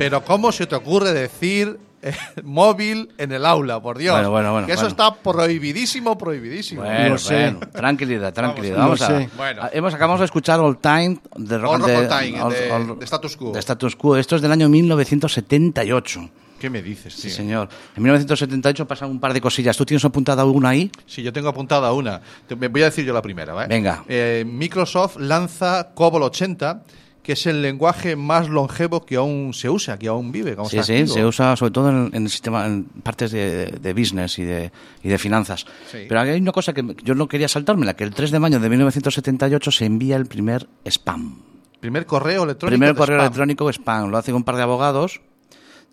Pero 0.09 0.25
¿cómo 0.25 0.51
se 0.51 0.65
te 0.65 0.75
ocurre 0.75 1.13
decir 1.13 1.79
eh, 2.01 2.13
móvil 2.43 3.09
en 3.17 3.31
el 3.31 3.45
aula? 3.45 3.79
Por 3.81 3.97
Dios. 3.97 4.15
Bueno, 4.15 4.31
bueno, 4.31 4.51
bueno, 4.53 4.67
Que 4.67 4.73
eso 4.73 4.83
bueno. 4.89 4.89
está 5.09 5.15
prohibidísimo, 5.21 6.17
prohibidísimo. 6.17 6.81
Bueno, 6.81 7.15
bueno, 7.29 7.59
tranquilidad, 7.71 8.33
tranquilidad. 8.33 8.77
Vamos, 8.77 8.99
Vamos, 8.99 9.15
a, 9.15 9.21
sé. 9.21 9.29
Bueno. 9.37 9.61
a- 9.63 9.69
hemos, 9.71 9.93
acabamos 9.93 10.19
de 10.19 10.25
escuchar 10.25 10.59
All 10.59 10.77
Time 10.79 11.19
de 11.35 11.57
Rock 11.57 11.73
All 11.73 11.81
All 11.83 12.07
Time, 12.07 12.41
All- 12.41 12.53
de- 12.53 12.71
All- 12.71 12.99
de 12.99 13.05
Status 13.05 13.37
Quo. 13.37 13.51
De 13.51 13.59
Status 13.59 13.95
Quo. 13.95 14.17
Esto 14.17 14.35
es 14.35 14.41
del 14.41 14.51
año 14.51 14.67
1978. 14.69 16.29
¿Qué 16.59 16.69
me 16.69 16.81
dices, 16.81 17.15
tío? 17.15 17.21
Sí, 17.23 17.29
señor. 17.29 17.69
En 17.95 18.03
1978 18.03 18.85
pasan 18.85 19.09
un 19.11 19.19
par 19.19 19.33
de 19.33 19.39
cosillas. 19.39 19.77
¿Tú 19.77 19.85
tienes 19.85 20.03
apuntada 20.03 20.43
una 20.43 20.69
ahí? 20.69 20.91
Sí, 21.05 21.23
yo 21.23 21.31
tengo 21.31 21.47
apuntada 21.47 21.93
una. 21.93 22.19
Te- 22.47 22.55
me 22.57 22.67
voy 22.67 22.81
a 22.81 22.85
decir 22.85 23.05
yo 23.05 23.13
la 23.13 23.21
primera, 23.21 23.53
¿vale? 23.53 23.67
Venga. 23.73 24.03
Eh, 24.09 24.43
Microsoft 24.45 25.17
lanza 25.19 25.91
COBOL 25.93 26.23
80, 26.23 26.81
que 27.29 27.33
es 27.33 27.45
el 27.45 27.61
lenguaje 27.61 28.15
más 28.15 28.49
longevo 28.49 29.05
que 29.05 29.17
aún 29.17 29.53
se 29.53 29.69
usa, 29.69 29.99
que 29.99 30.07
aún 30.07 30.31
vive. 30.31 30.55
que 30.55 30.61
aún 30.61 30.67
Sí, 30.67 30.81
sí, 30.81 31.05
se 31.05 31.23
usa 31.23 31.55
sobre 31.55 31.69
todo 31.71 31.91
en, 31.91 32.09
en 32.11 32.23
el 32.23 32.29
sistema, 32.31 32.65
en 32.65 32.85
partes 32.85 33.29
de, 33.29 33.67
de 33.67 33.93
business 33.93 34.39
y 34.39 34.45
de, 34.45 34.71
y 35.03 35.09
de 35.09 35.17
finanzas. 35.19 35.63
Sí. 35.91 36.05
Pero 36.09 36.21
hay 36.21 36.41
una 36.41 36.51
cosa 36.51 36.73
que 36.73 36.83
yo 37.03 37.13
no 37.13 37.27
quería 37.27 37.47
saltármela, 37.47 37.95
que 37.95 38.03
el 38.03 38.15
3 38.15 38.31
de 38.31 38.39
mayo 38.39 38.59
de 38.59 38.67
1978 38.67 39.69
se 39.69 39.85
envía 39.85 40.15
el 40.15 40.25
primer 40.25 40.67
spam. 40.85 41.43
Primer 41.79 42.07
correo 42.07 42.45
electrónico. 42.45 42.79
primer 42.79 42.95
correo 42.95 43.17
spam. 43.17 43.25
electrónico 43.27 43.69
spam. 43.71 44.09
Lo 44.09 44.17
hacen 44.17 44.33
un 44.33 44.43
par 44.43 44.55
de 44.55 44.63
abogados. 44.63 45.21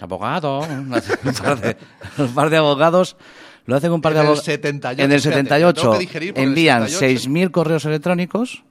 Abogado. 0.01 0.61
un 0.61 0.89
par 1.35 1.61
de, 1.61 1.77
un 2.17 2.35
par 2.35 2.49
de 2.49 2.57
abogados. 2.57 3.19
Lo 3.67 3.77
hacen 3.77 3.93
un 3.93 4.01
par 4.01 4.15
de 4.15 4.21
abogados. 4.21 4.43
78, 4.43 5.03
En 5.03 5.11
el 5.11 5.17
espérate, 5.19 5.43
78 5.43 5.81
tengo 5.83 5.93
que 5.93 5.99
digerir 5.99 6.33
por 6.33 6.43
el 6.43 6.49
envían 6.49 6.89
78. 6.89 7.29
6.000 7.29 7.51
correos 7.51 7.85
electrónicos 7.85 8.65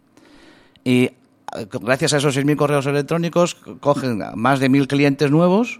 y 0.84 1.12
gracias 1.82 2.14
a 2.14 2.18
esos 2.18 2.38
6.000 2.38 2.56
correos 2.56 2.86
electrónicos 2.86 3.56
cogen 3.80 4.24
más 4.36 4.60
de 4.60 4.70
1.000 4.70 4.88
clientes 4.88 5.32
nuevos 5.32 5.80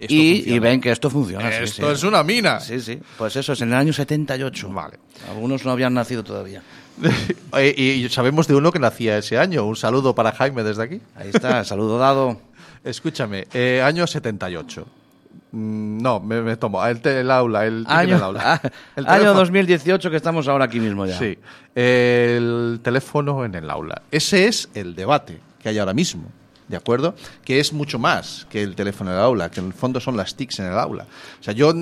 y, 0.00 0.58
ven 0.58 0.80
que 0.80 0.90
esto 0.90 1.10
funciona. 1.10 1.48
Esto 1.48 1.88
sí. 1.88 1.92
es 1.92 2.02
una 2.02 2.22
mina. 2.22 2.60
Sí, 2.60 2.80
sí. 2.80 2.98
Pues 3.16 3.36
eso 3.36 3.52
es 3.52 3.60
en 3.60 3.68
el 3.68 3.74
año 3.74 3.92
78. 3.92 4.68
Vale. 4.70 4.98
Algunos 5.30 5.64
no 5.64 5.70
habían 5.72 5.94
nacido 5.94 6.22
todavía. 6.24 6.62
Y 7.56 8.08
sabemos 8.08 8.48
de 8.48 8.54
uno 8.56 8.72
que 8.72 8.80
nacía 8.80 9.18
ese 9.18 9.38
año. 9.38 9.64
Un 9.64 9.76
saludo 9.76 10.14
para 10.14 10.32
Jaime 10.32 10.64
desde 10.64 10.82
aquí. 10.82 11.00
Ahí 11.14 11.30
está, 11.32 11.62
saludo 11.64 11.98
dado. 11.98 12.40
Escúchame, 12.84 13.46
eh, 13.54 13.80
año 13.82 14.06
78. 14.06 14.86
Mm, 15.54 16.02
No, 16.02 16.20
me, 16.20 16.42
me 16.42 16.56
tomo. 16.56 16.84
El, 16.84 17.00
el 17.06 17.30
aula, 17.30 17.64
el, 17.64 17.84
Año, 17.88 18.14
del 18.16 18.24
aula. 18.24 18.40
ah, 18.64 18.70
El 18.96 19.06
año 19.06 19.18
teléfono. 19.18 19.40
2018 19.40 20.10
que 20.10 20.16
estamos 20.16 20.48
ahora 20.48 20.64
aquí 20.64 20.80
mismo 20.80 21.06
ya. 21.06 21.18
Sí. 21.18 21.38
El 21.74 22.80
teléfono 22.82 23.44
en 23.44 23.54
el 23.54 23.70
aula. 23.70 24.02
Ese 24.10 24.48
es 24.48 24.68
el 24.74 24.94
debate 24.94 25.40
que 25.62 25.68
hay 25.68 25.78
ahora 25.78 25.94
mismo. 25.94 26.24
¿de 26.66 26.78
acuerdo? 26.78 27.14
Que 27.44 27.60
es 27.60 27.74
mucho 27.74 27.98
más 27.98 28.46
que 28.48 28.62
el 28.62 28.74
teléfono 28.74 29.10
en 29.10 29.16
el 29.18 29.22
aula, 29.22 29.50
que 29.50 29.60
en 29.60 29.66
el 29.66 29.74
fondo 29.74 30.00
son 30.00 30.16
las 30.16 30.34
TICs 30.34 30.60
en 30.60 30.66
el 30.66 30.78
aula. 30.78 31.06
O 31.38 31.42
sea, 31.42 31.52
yo 31.52 31.74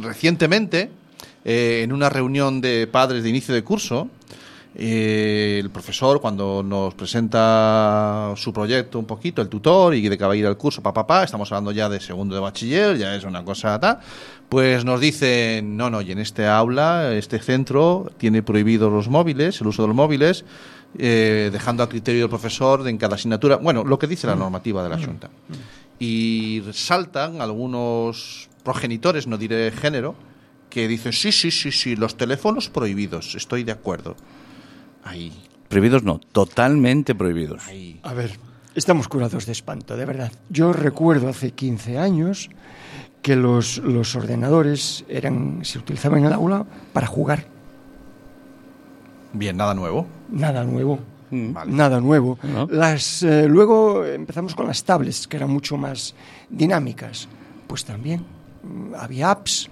recientemente, 0.00 0.90
eh, 1.44 1.80
en 1.82 1.92
una 1.92 2.08
reunión 2.08 2.60
de 2.60 2.86
padres 2.86 3.24
de 3.24 3.30
inicio 3.30 3.52
de 3.52 3.64
curso, 3.64 4.08
eh, 4.74 5.58
el 5.62 5.70
profesor, 5.70 6.20
cuando 6.20 6.62
nos 6.62 6.94
presenta 6.94 8.32
su 8.36 8.52
proyecto 8.52 8.98
un 8.98 9.06
poquito, 9.06 9.42
el 9.42 9.48
tutor, 9.48 9.94
y 9.94 10.08
de 10.08 10.18
que 10.18 10.24
va 10.24 10.32
a 10.32 10.36
ir 10.36 10.46
al 10.46 10.56
curso, 10.56 10.82
papá, 10.82 11.06
papá, 11.06 11.24
estamos 11.24 11.50
hablando 11.50 11.72
ya 11.72 11.88
de 11.88 12.00
segundo 12.00 12.34
de 12.34 12.40
bachiller, 12.40 12.96
ya 12.96 13.14
es 13.14 13.24
una 13.24 13.44
cosa 13.44 13.78
tal, 13.80 13.98
pues 14.48 14.84
nos 14.84 15.00
dicen, 15.00 15.76
no, 15.76 15.90
no, 15.90 16.00
y 16.00 16.12
en 16.12 16.18
este 16.18 16.46
aula, 16.46 17.14
este 17.14 17.38
centro 17.38 18.10
tiene 18.18 18.42
prohibidos 18.42 18.92
los 18.92 19.08
móviles, 19.08 19.60
el 19.60 19.66
uso 19.66 19.82
de 19.82 19.88
los 19.88 19.96
móviles, 19.96 20.44
eh, 20.96 21.50
dejando 21.52 21.82
a 21.82 21.88
criterio 21.88 22.22
del 22.22 22.30
profesor 22.30 22.86
en 22.88 22.98
cada 22.98 23.16
asignatura, 23.16 23.56
bueno, 23.56 23.84
lo 23.84 23.98
que 23.98 24.06
dice 24.06 24.26
la 24.26 24.36
normativa 24.36 24.82
de 24.82 24.88
la 24.88 24.98
Junta. 24.98 25.28
Y 25.98 26.62
saltan 26.72 27.40
algunos 27.40 28.48
progenitores, 28.62 29.26
no 29.26 29.36
diré 29.36 29.70
género, 29.72 30.14
que 30.70 30.86
dicen, 30.88 31.12
sí, 31.12 31.32
sí, 31.32 31.50
sí, 31.50 31.72
sí, 31.72 31.96
los 31.96 32.16
teléfonos 32.16 32.68
prohibidos, 32.68 33.34
estoy 33.34 33.64
de 33.64 33.72
acuerdo. 33.72 34.16
Ahí, 35.04 35.32
Prohibidos 35.68 36.02
no, 36.02 36.18
totalmente 36.18 37.14
prohibidos. 37.14 37.66
ahí. 37.68 38.00
A 38.02 38.14
ver, 38.14 38.38
estamos 38.74 39.06
curados 39.06 39.44
de 39.44 39.52
espanto, 39.52 39.96
de 39.96 40.06
verdad. 40.06 40.32
Yo 40.48 40.72
recuerdo 40.72 41.28
hace 41.28 41.50
15 41.50 41.98
años 41.98 42.48
que 43.20 43.36
los, 43.36 43.78
los 43.78 44.16
ordenadores 44.16 45.04
eran, 45.08 45.60
se 45.64 45.78
utilizaban 45.78 46.20
en 46.20 46.26
el 46.26 46.32
aula 46.32 46.64
para 46.94 47.06
jugar. 47.06 47.44
Bien, 49.34 49.56
nada 49.56 49.74
nuevo. 49.74 50.06
Nada 50.30 50.64
nuevo. 50.64 51.00
Vale. 51.30 51.70
Nada 51.70 52.00
nuevo. 52.00 52.38
No. 52.42 52.66
Las, 52.70 53.22
eh, 53.22 53.46
luego 53.46 54.06
empezamos 54.06 54.54
con 54.54 54.66
las 54.66 54.82
tablets, 54.84 55.28
que 55.28 55.36
eran 55.36 55.50
mucho 55.50 55.76
más 55.76 56.14
dinámicas. 56.48 57.28
Pues 57.66 57.84
también 57.84 58.24
mm, 58.62 58.94
había 58.94 59.30
apps 59.32 59.68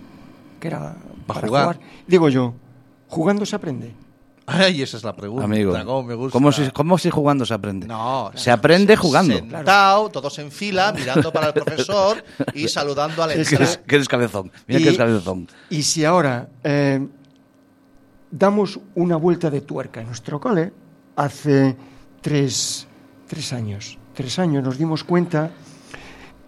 que 0.60 0.68
era 0.68 0.94
para 1.26 1.40
jugar. 1.46 1.62
jugar. 1.76 1.80
Digo 2.06 2.28
yo, 2.28 2.52
jugando 3.08 3.46
se 3.46 3.56
aprende. 3.56 3.94
Ay, 4.46 4.82
esa 4.82 4.96
es 4.96 5.02
la 5.04 5.14
pregunta. 5.16 5.44
Amigo, 5.44 5.72
cómo 5.84 6.02
me 6.04 6.14
gusta. 6.14 6.32
¿cómo 6.32 6.52
si, 6.52 6.70
cómo 6.70 6.98
si 6.98 7.10
jugando 7.10 7.44
se 7.44 7.52
aprende? 7.54 7.86
No, 7.86 8.30
se 8.34 8.50
aprende 8.50 8.94
jugando. 8.96 9.34
Sentado, 9.34 10.08
todos 10.08 10.38
en 10.38 10.52
fila, 10.52 10.92
mirando 10.92 11.32
para 11.32 11.48
el 11.48 11.52
profesor 11.54 12.22
y 12.54 12.68
saludando 12.68 13.22
al 13.24 13.30
Que 13.34 13.40
entrar. 13.40 13.82
que 13.82 13.94
eres 13.96 14.08
cabezón. 14.08 14.52
Mira 14.68 14.78
que 14.78 14.86
eres 14.86 14.98
cabezón. 14.98 15.48
y 15.68 15.82
si 15.82 16.04
ahora 16.04 16.48
eh, 16.62 17.04
damos 18.30 18.78
una 18.94 19.16
vuelta 19.16 19.50
de 19.50 19.62
tuerca 19.62 20.00
en 20.00 20.06
nuestro 20.06 20.38
cole, 20.40 20.72
hace 21.16 21.76
tres, 22.20 22.86
tres 23.26 23.52
años, 23.52 23.98
tres 24.14 24.38
años 24.38 24.62
nos 24.62 24.78
dimos 24.78 25.02
cuenta 25.02 25.50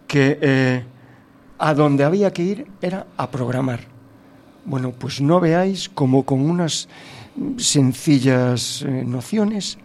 que 0.06 0.38
eh, 0.40 0.84
a 1.58 1.74
donde 1.74 2.04
había 2.04 2.32
que 2.32 2.42
ir 2.42 2.66
era 2.80 3.06
a 3.16 3.30
programar. 3.30 3.80
Bueno, 4.64 4.92
pues 4.92 5.20
no 5.20 5.40
veáis 5.40 5.88
como 5.88 6.24
con 6.24 6.48
unas 6.48 6.88
sencillas 7.56 8.82
eh, 8.82 9.04
nociones 9.06 9.78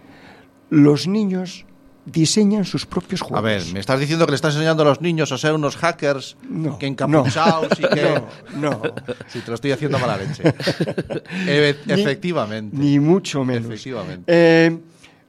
los 0.70 1.08
niños 1.08 1.66
diseñan 2.06 2.66
sus 2.66 2.86
propios 2.86 3.22
juegos. 3.22 3.40
A 3.40 3.42
ver, 3.42 3.64
me 3.74 3.80
estás 3.80 4.00
diciendo 4.00 4.26
que 4.26 4.32
le 4.32 4.36
estás 4.36 4.54
enseñando 4.56 4.84
a 4.84 4.88
los 4.88 5.00
niños 5.02 5.32
a 5.32 5.38
ser 5.38 5.54
unos 5.54 5.78
hackers 5.78 6.36
No, 6.50 6.78
que 6.78 6.88
encapuchados 6.88 7.80
y 7.80 7.84
que... 7.96 8.20
No, 8.60 8.72
no. 8.72 8.82
Sí, 9.28 9.40
te 9.40 9.48
lo 9.50 9.56
estoy 9.56 9.72
haciendo 9.72 9.98
mala 10.00 10.18
leche. 10.18 10.44
E- 11.48 11.76
Ni- 11.86 11.94
efectivamente. 11.94 12.76
Ni 12.76 13.00
mucho 13.00 13.46
menos. 13.46 13.66
Efectivamente. 13.66 14.24
Eh, 14.28 14.78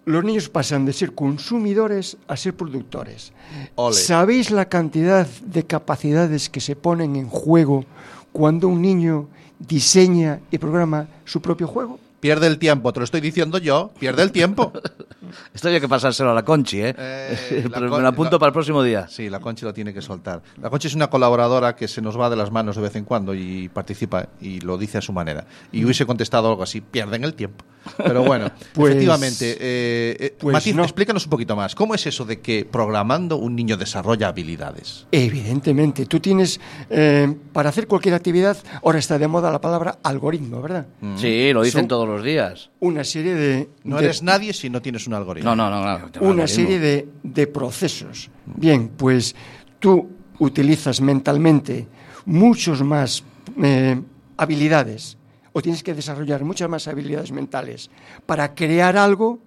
los 0.06 0.24
niños 0.24 0.48
pasan 0.48 0.84
de 0.84 0.92
ser 0.92 1.14
consumidores 1.14 2.16
a 2.26 2.37
ser 2.37 2.54
productores. 2.54 3.32
Ole. 3.76 3.94
¿Sabéis 3.96 4.50
la 4.50 4.68
cantidad 4.68 5.26
de 5.26 5.64
capacidades 5.66 6.50
que 6.50 6.60
se 6.60 6.74
ponen 6.76 7.16
en 7.16 7.28
juego 7.28 7.84
cuando 8.32 8.66
un 8.68 8.82
niño 8.82 9.28
diseña 9.60 10.40
y 10.50 10.58
programa 10.58 11.06
su 11.24 11.40
propio 11.40 11.68
juego? 11.68 12.00
Pierde 12.24 12.46
el 12.46 12.58
tiempo, 12.58 12.90
te 12.90 13.00
lo 13.00 13.04
estoy 13.04 13.20
diciendo 13.20 13.58
yo, 13.58 13.92
pierde 13.98 14.22
el 14.22 14.32
tiempo. 14.32 14.72
Esto 15.53 15.68
hay 15.68 15.81
que 15.81 15.88
pasárselo 15.88 16.31
a 16.31 16.35
la 16.35 16.44
Conchi, 16.44 16.81
¿eh? 16.81 16.94
Eh, 16.97 17.64
la 17.70 17.79
Pero 17.79 17.88
Con- 17.90 17.99
me 17.99 18.03
lo 18.03 18.09
apunto 18.09 18.33
la- 18.33 18.38
para 18.38 18.49
el 18.49 18.53
próximo 18.53 18.83
día. 18.83 19.07
Sí, 19.09 19.29
la 19.31 19.40
Conchi 19.40 19.64
lo 19.64 19.73
tiene 19.75 19.92
que 19.94 20.03
soltar. 20.03 20.42
La 20.61 20.70
Conchi 20.70 20.88
es 20.88 20.94
una 20.94 21.09
colaboradora 21.09 21.77
que 21.77 21.88
se 21.88 22.01
nos 22.03 22.18
va 22.18 22.31
de 22.31 22.37
las 22.37 22.51
manos 22.51 22.77
de 22.77 22.83
vez 22.83 22.97
en 22.97 23.05
cuando 23.05 23.35
y 23.35 23.68
participa 23.68 24.29
y 24.40 24.61
lo 24.61 24.79
dice 24.79 24.99
a 24.99 25.01
su 25.01 25.12
manera. 25.12 25.47
Y 25.73 25.85
hubiese 25.85 26.07
contestado 26.07 26.49
algo 26.49 26.62
así, 26.62 26.81
pierden 26.81 27.25
el 27.25 27.35
tiempo. 27.35 27.64
Pero 27.99 28.23
bueno, 28.23 28.51
Pues- 28.75 28.92
efectivamente. 28.92 29.51
eh, 29.61 30.16
eh, 30.20 30.37
pues 30.38 30.53
Matiz, 30.53 30.75
no. 30.75 30.83
explícanos 30.83 31.25
un 31.27 31.31
poquito 31.31 31.55
más. 31.57 31.75
¿Cómo 31.75 31.94
es 31.94 32.07
eso 32.07 32.25
de 32.25 32.40
que 32.40 32.64
programando 32.64 33.37
un 33.37 33.55
niño 33.57 33.77
desarrolla 33.77 34.29
habilidades? 34.29 35.07
Evidentemente, 35.12 36.07
tú 36.07 36.20
tienes, 36.20 36.61
eh, 36.90 37.35
para 37.53 37.68
hacer 37.68 37.87
cualquier 37.87 38.14
actividad, 38.14 38.57
ahora 38.83 38.99
está 38.99 39.18
de 39.18 39.29
moda 39.29 39.51
la 39.51 39.61
palabra 39.61 39.99
algoritmo, 40.03 40.62
¿verdad? 40.62 40.87
Sí, 41.16 41.53
lo 41.53 41.62
dicen 41.62 41.83
Son- 41.83 41.88
todos 41.88 42.09
los 42.09 42.23
días. 42.25 42.70
Una 42.85 43.03
serie 43.05 43.35
de... 43.35 43.68
No 43.85 43.97
de- 43.99 44.05
eres 44.05 44.23
nadie 44.23 44.53
si 44.53 44.68
no 44.68 44.81
tienes 44.83 45.07
un 45.07 45.14
algoritmo. 45.14 45.55
No, 45.55 45.70
no, 45.70 45.70
no. 45.70 45.83
va 45.85 46.11
una 46.20 46.47
serie 46.47 46.79
de, 46.79 47.09
de 47.23 47.47
procesos. 47.47 48.31
Bien, 48.47 48.88
pues 48.97 49.35
tú 49.79 50.09
utilizas 50.38 51.01
mentalmente 51.01 51.87
muchos 52.27 52.83
más 52.83 53.25
eh, 53.62 54.01
habilidades 54.37 55.16
o 55.53 55.62
tienes 55.62 55.83
que 55.83 55.94
desarrollar 55.94 56.44
muchas 56.44 56.68
más 56.68 56.87
habilidades 56.88 57.31
mentales 57.33 57.88
para 58.27 58.55
crear 58.55 58.97
algo 58.97 59.38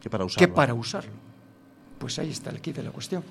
Que 0.00 0.08
para 0.08 0.24
usarlo. 0.24 0.46
que 0.46 0.52
para 0.52 0.72
usarlo. 0.74 1.12
Pues 1.98 2.18
ahí 2.18 2.30
está 2.30 2.50
el 2.50 2.60
kit 2.60 2.76
de 2.76 2.84
la 2.84 2.90
cuestión. 2.90 3.22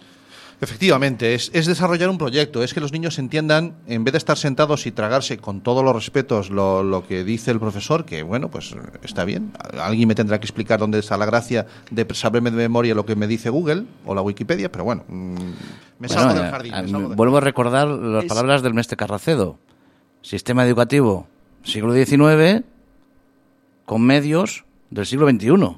Efectivamente, 0.61 1.35
es, 1.35 1.51
es 1.53 1.67
desarrollar 1.67 2.09
un 2.09 2.17
proyecto, 2.17 2.63
es 2.63 2.73
que 2.73 2.81
los 2.81 2.91
niños 2.91 3.17
entiendan, 3.17 3.75
en 3.87 4.03
vez 4.03 4.11
de 4.11 4.17
estar 4.17 4.37
sentados 4.37 4.85
y 4.87 4.91
tragarse 4.91 5.37
con 5.37 5.61
todos 5.61 5.85
los 5.85 5.95
respetos 5.95 6.49
lo, 6.49 6.83
lo 6.83 7.07
que 7.07 7.23
dice 7.23 7.51
el 7.51 7.59
profesor, 7.61 8.03
que 8.03 8.23
bueno, 8.23 8.49
pues 8.49 8.75
está 9.01 9.23
bien, 9.23 9.53
alguien 9.81 10.07
me 10.09 10.15
tendrá 10.15 10.37
que 10.39 10.45
explicar 10.45 10.77
dónde 10.79 10.99
está 10.99 11.17
la 11.17 11.25
gracia 11.25 11.65
de 11.91 12.05
saberme 12.13 12.51
de 12.51 12.57
memoria 12.57 12.93
lo 12.93 13.05
que 13.05 13.15
me 13.15 13.25
dice 13.25 13.49
Google 13.49 13.85
o 14.05 14.13
la 14.13 14.21
Wikipedia, 14.21 14.69
pero 14.69 14.83
bueno, 14.83 15.05
mm, 15.07 15.35
me 15.99 16.09
salgo 16.09 16.25
Bueno, 16.25 16.39
del 16.41 16.47
eh, 16.47 16.51
jardín. 16.51 16.73
eh, 16.73 16.81
me 16.81 16.87
salgo 16.89 17.09
de- 17.09 17.15
Vuelvo 17.15 17.37
a 17.37 17.41
recordar 17.41 17.87
las 17.87 18.23
Es- 18.25 18.29
palabras 18.29 18.61
del 18.61 18.73
Mestre 18.73 18.97
Carracedo. 18.97 19.57
Sistema 20.21 20.65
educativo 20.65 21.27
siglo 21.63 21.93
XIX 21.93 22.63
con 23.85 24.01
medios 24.01 24.65
del 24.89 25.05
siglo 25.05 25.29
XXI. 25.29 25.77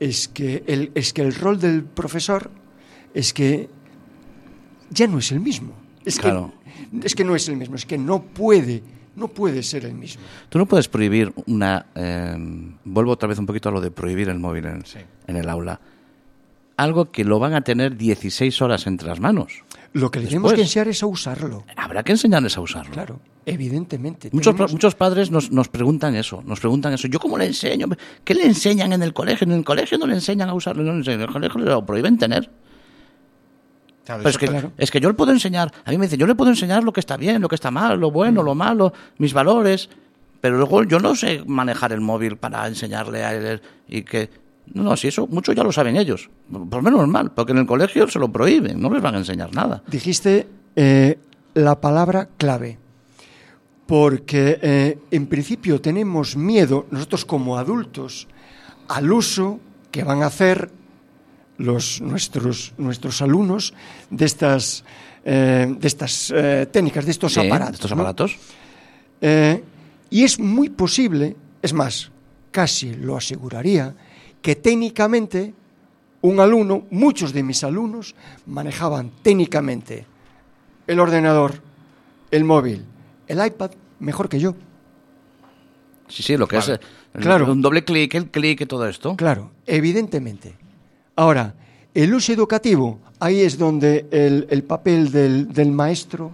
Es 0.00 0.26
que 0.28 0.64
el, 0.66 0.90
es 0.96 1.12
que 1.12 1.22
el 1.22 1.34
rol 1.34 1.60
del 1.60 1.84
profesor 1.84 2.50
es 3.14 3.32
que 3.32 3.68
ya 4.90 5.06
no 5.06 5.18
es 5.18 5.32
el 5.32 5.40
mismo. 5.40 5.72
Es, 6.04 6.18
Claro. 6.18 6.52
que, 7.00 7.06
es 7.06 7.14
que 7.14 7.24
no 7.24 7.34
es 7.34 7.48
el 7.48 7.56
mismo, 7.56 7.74
es 7.76 7.84
que 7.86 7.98
no 7.98 8.22
puede, 8.22 8.82
no 9.16 9.28
puede 9.28 9.62
ser 9.62 9.84
el 9.84 9.94
mismo. 9.94 10.22
Tú 10.48 10.58
no 10.58 10.66
puedes 10.66 10.88
prohibir 10.88 11.32
una... 11.46 11.86
eh, 11.94 12.36
vuelvo 12.84 13.12
otra 13.12 13.28
vez 13.28 13.38
un 13.38 13.46
poquito 13.46 13.68
a 13.68 13.72
lo 13.72 13.80
de 13.80 13.90
prohibir 13.90 14.28
el 14.28 14.38
móvil 14.38 14.66
en, 14.66 14.84
Sí. 14.86 14.98
en 15.26 15.36
el 15.36 15.48
aula. 15.48 15.80
Algo 16.76 17.10
que 17.10 17.24
lo 17.24 17.38
van 17.38 17.54
a 17.54 17.62
tener 17.62 17.96
16 17.96 18.60
horas 18.60 18.86
entre 18.86 19.08
las 19.08 19.18
manos. 19.18 19.62
Lo 19.94 20.10
que 20.10 20.20
le 20.20 20.26
tenemos 20.26 20.50
Después. 20.50 20.56
que 20.56 20.62
enseñar 20.68 20.88
es 20.88 21.02
a 21.02 21.06
usarlo. 21.06 21.64
Habrá 21.74 22.02
que 22.02 22.12
enseñarles 22.12 22.54
a 22.58 22.60
usarlo. 22.60 22.92
Claro, 22.92 23.18
evidentemente. 23.46 24.28
Muchos, 24.30 24.54
Tenemos- 24.54 24.72
muchos 24.72 24.94
padres 24.94 25.30
nos, 25.30 25.50
nos 25.50 25.68
preguntan 25.68 26.14
eso, 26.16 26.42
nos 26.44 26.60
preguntan 26.60 26.92
eso. 26.92 27.08
¿Yo 27.08 27.18
cómo 27.18 27.38
le 27.38 27.46
enseño? 27.46 27.86
¿Qué 28.22 28.34
le 28.34 28.44
enseñan 28.44 28.92
en 28.92 29.02
el 29.02 29.14
colegio? 29.14 29.46
En 29.46 29.52
el 29.52 29.64
colegio 29.64 29.96
no 29.96 30.06
le 30.06 30.12
enseñan 30.14 30.50
a 30.50 30.54
usarlo, 30.54 30.82
no 30.82 30.92
le 30.92 30.98
enseñan. 30.98 31.20
en 31.22 31.26
el 31.28 31.32
colegio 31.32 31.58
lo 31.60 31.86
prohíben 31.86 32.18
tener. 32.18 32.50
Claro, 34.06 34.22
Pero 34.22 34.30
es 34.30 34.38
que, 34.38 34.46
claro. 34.46 34.72
es 34.78 34.90
que 34.92 35.00
yo 35.00 35.08
le 35.08 35.14
puedo 35.14 35.32
enseñar, 35.32 35.72
a 35.84 35.90
mí 35.90 35.98
me 35.98 36.06
dicen, 36.06 36.20
yo 36.20 36.28
le 36.28 36.36
puedo 36.36 36.50
enseñar 36.50 36.84
lo 36.84 36.92
que 36.92 37.00
está 37.00 37.16
bien, 37.16 37.42
lo 37.42 37.48
que 37.48 37.56
está 37.56 37.72
mal, 37.72 37.98
lo 37.98 38.12
bueno, 38.12 38.44
lo 38.44 38.54
malo, 38.54 38.92
mis 39.18 39.32
valores, 39.32 39.90
pero 40.40 40.58
luego 40.58 40.84
yo 40.84 41.00
no 41.00 41.16
sé 41.16 41.42
manejar 41.44 41.92
el 41.92 42.00
móvil 42.00 42.36
para 42.36 42.68
enseñarle 42.68 43.24
a 43.24 43.34
él 43.34 43.60
y 43.88 44.02
que... 44.02 44.30
No, 44.72 44.84
no, 44.84 44.96
si 44.96 45.08
eso 45.08 45.26
mucho 45.26 45.52
ya 45.52 45.64
lo 45.64 45.72
saben 45.72 45.96
ellos, 45.96 46.30
por 46.50 46.76
lo 46.76 46.82
menos 46.82 47.00
normal, 47.00 47.32
porque 47.34 47.50
en 47.50 47.58
el 47.58 47.66
colegio 47.66 48.08
se 48.08 48.20
lo 48.20 48.30
prohíben, 48.30 48.80
no 48.80 48.92
les 48.92 49.02
van 49.02 49.16
a 49.16 49.18
enseñar 49.18 49.52
nada. 49.52 49.82
Dijiste 49.88 50.46
eh, 50.76 51.18
la 51.54 51.80
palabra 51.80 52.28
clave. 52.36 52.78
Porque 53.86 54.58
eh, 54.62 54.98
en 55.12 55.26
principio 55.26 55.80
tenemos 55.80 56.36
miedo, 56.36 56.86
nosotros 56.90 57.24
como 57.24 57.58
adultos, 57.58 58.26
al 58.88 59.12
uso 59.12 59.60
que 59.90 60.04
van 60.04 60.22
a 60.22 60.26
hacer 60.26 60.70
los, 61.58 62.00
nuestros, 62.00 62.72
nuestros 62.78 63.22
alumnos 63.22 63.74
de 64.10 64.24
estas, 64.24 64.84
eh, 65.24 65.66
de 65.78 65.86
estas 65.88 66.32
eh, 66.34 66.66
técnicas, 66.70 67.04
de 67.04 67.10
estos 67.12 67.32
Sí, 67.34 67.40
aparatos. 67.40 67.74
Estos 67.74 67.90
¿no? 67.90 67.96
aparatos. 67.96 68.36
Eh, 69.20 69.62
y 70.10 70.22
es 70.24 70.38
muy 70.38 70.68
posible, 70.68 71.36
es 71.62 71.72
más, 71.72 72.10
casi 72.50 72.94
lo 72.94 73.16
aseguraría, 73.16 73.94
que 74.42 74.56
técnicamente 74.56 75.54
un 76.22 76.40
alumno, 76.40 76.86
muchos 76.90 77.32
de 77.32 77.42
mis 77.42 77.62
alumnos, 77.64 78.14
manejaban 78.46 79.10
técnicamente 79.22 80.06
el 80.86 81.00
ordenador, 81.00 81.54
el 82.30 82.44
móvil, 82.44 82.84
el 83.28 83.44
iPad 83.44 83.70
mejor 84.00 84.28
que 84.28 84.38
yo. 84.38 84.54
Sí, 86.08 86.22
sí, 86.22 86.36
lo 86.36 86.46
que 86.46 86.58
es 86.58 86.70
Claro. 87.14 87.50
un 87.50 87.62
doble 87.62 87.82
clic, 87.84 88.14
el 88.14 88.30
clic 88.30 88.60
y 88.60 88.66
todo 88.66 88.86
esto. 88.88 89.16
Claro, 89.16 89.50
evidentemente. 89.66 90.54
Ahora, 91.16 91.54
El 91.94 92.12
uso 92.12 92.30
educativo, 92.32 93.00
ahí 93.20 93.40
es 93.40 93.56
donde 93.56 94.06
el, 94.10 94.46
el 94.50 94.62
papel 94.64 95.10
del, 95.10 95.50
del 95.50 95.72
maestro 95.72 96.30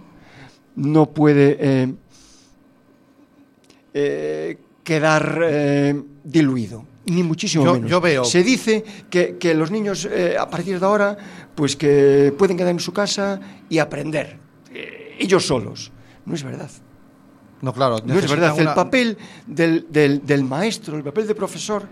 no 0.75 1.05
puede 1.11 1.57
eh, 1.59 1.93
eh, 3.93 4.57
quedar 4.83 5.39
eh, 5.43 6.01
diluido, 6.23 6.85
ni 7.05 7.23
muchísimo 7.23 7.63
Yo- 7.65 7.73
menos. 7.75 7.89
yo 7.89 8.01
veo- 8.01 8.25
Se 8.25 8.43
dice 8.43 8.83
que, 9.09 9.37
que 9.37 9.53
los 9.53 9.71
niños 9.71 10.07
a 10.39 10.49
partir 10.49 10.79
de 10.79 10.85
ahora, 10.85 11.17
pues 11.55 11.75
que 11.75 12.33
pueden 12.37 12.57
quedar 12.57 12.71
en 12.71 12.79
su 12.79 12.91
casa 12.91 13.39
y 13.69 13.77
aprender 13.79 14.37
ellos 15.19 15.45
solos. 15.45 15.91
No 16.25 16.35
es 16.35 16.43
verdad. 16.43 16.69
No, 17.61 17.71
claro. 17.73 17.99
No 18.05 18.17
es 18.19 18.29
verdad. 18.29 18.59
El 18.59 18.73
papel 18.73 19.17
del, 19.47 19.87
del- 19.89 20.25
del 20.25 20.43
maestro, 20.43 20.97
el 20.97 21.03
papel 21.03 21.27
de 21.27 21.35
profesor, 21.35 21.87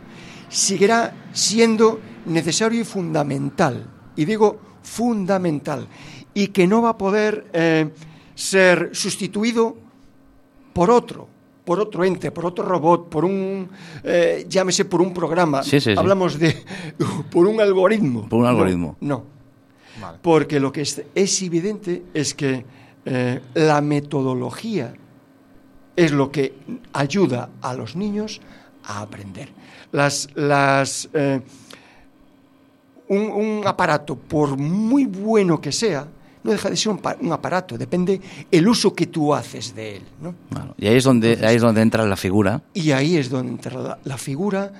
seguirá 0.52 1.14
siendo 1.34 2.00
necesario 2.26 2.82
y 2.82 2.84
fundamental. 2.84 3.88
Y 4.16 4.26
digo 4.26 4.60
fundamental. 4.84 5.88
Y 6.34 6.48
que 6.48 6.68
no 6.68 6.82
va 6.82 6.90
a 6.90 6.98
poder 6.98 7.48
eh, 7.54 7.90
ser 8.36 8.90
sustituido 8.94 9.78
por 10.74 10.92
otro, 10.92 11.28
por 11.66 11.80
otro 11.80 12.04
ente, 12.04 12.32
por 12.32 12.46
otro 12.46 12.64
robot, 12.66 13.10
por 13.10 13.26
un, 13.26 13.70
eh, 14.04 14.46
llámese, 14.48 14.86
por 14.86 15.02
un 15.02 15.14
programa. 15.14 15.64
Sí, 15.64 15.80
sí, 15.80 15.92
sí. 15.92 15.94
Hablamos 15.98 16.38
de, 16.38 16.64
por 17.32 17.48
un 17.48 17.60
algoritmo. 17.60 18.30
Por 18.30 18.40
un 18.40 18.44
No, 18.44 18.50
algoritmo. 18.50 18.98
No. 19.02 19.24
Vale. 20.00 20.20
Porque 20.22 20.60
lo 20.60 20.72
que 20.72 20.82
es, 20.82 21.02
es 21.14 21.42
evidente 21.42 22.04
es 22.14 22.34
que 22.34 22.66
eh, 23.06 23.42
la 23.54 23.82
metodología 23.82 24.94
es 25.96 26.12
lo 26.12 26.32
que 26.32 26.54
ayuda 26.94 27.50
a 27.62 27.74
los 27.74 27.96
niños 27.96 28.42
a 28.86 29.02
aprender. 29.02 29.50
Las, 29.92 30.28
las, 30.36 31.10
eh, 31.14 31.42
un, 33.10 33.20
un 33.32 33.62
aparato, 33.68 34.16
por 34.16 34.58
muy 34.58 35.06
bueno 35.06 35.60
que 35.60 35.72
sea, 35.72 36.08
no 36.44 36.52
deja 36.52 36.70
de 36.70 36.78
ser 36.78 36.92
un, 36.94 36.98
pa- 37.00 37.18
un 37.20 37.32
aparato, 37.32 37.78
depende 37.78 38.20
el 38.50 38.68
uso 38.68 38.94
que 38.94 39.08
tú 39.08 39.34
haces 39.34 39.76
de 39.76 39.98
él. 39.98 40.04
¿no? 40.22 40.34
Y 40.78 40.88
ahí 40.88 40.96
es 40.98 41.04
donde, 41.04 41.38
ahí 41.46 41.56
es 41.58 41.62
donde 41.62 41.82
entra 41.82 42.06
la 42.06 42.16
figura. 42.18 42.62
Y 42.74 42.92
ahí 42.92 43.18
es 43.18 43.30
donde 43.30 43.52
entra 43.52 43.80
la, 43.80 44.00
la 44.04 44.18
figura 44.18 44.72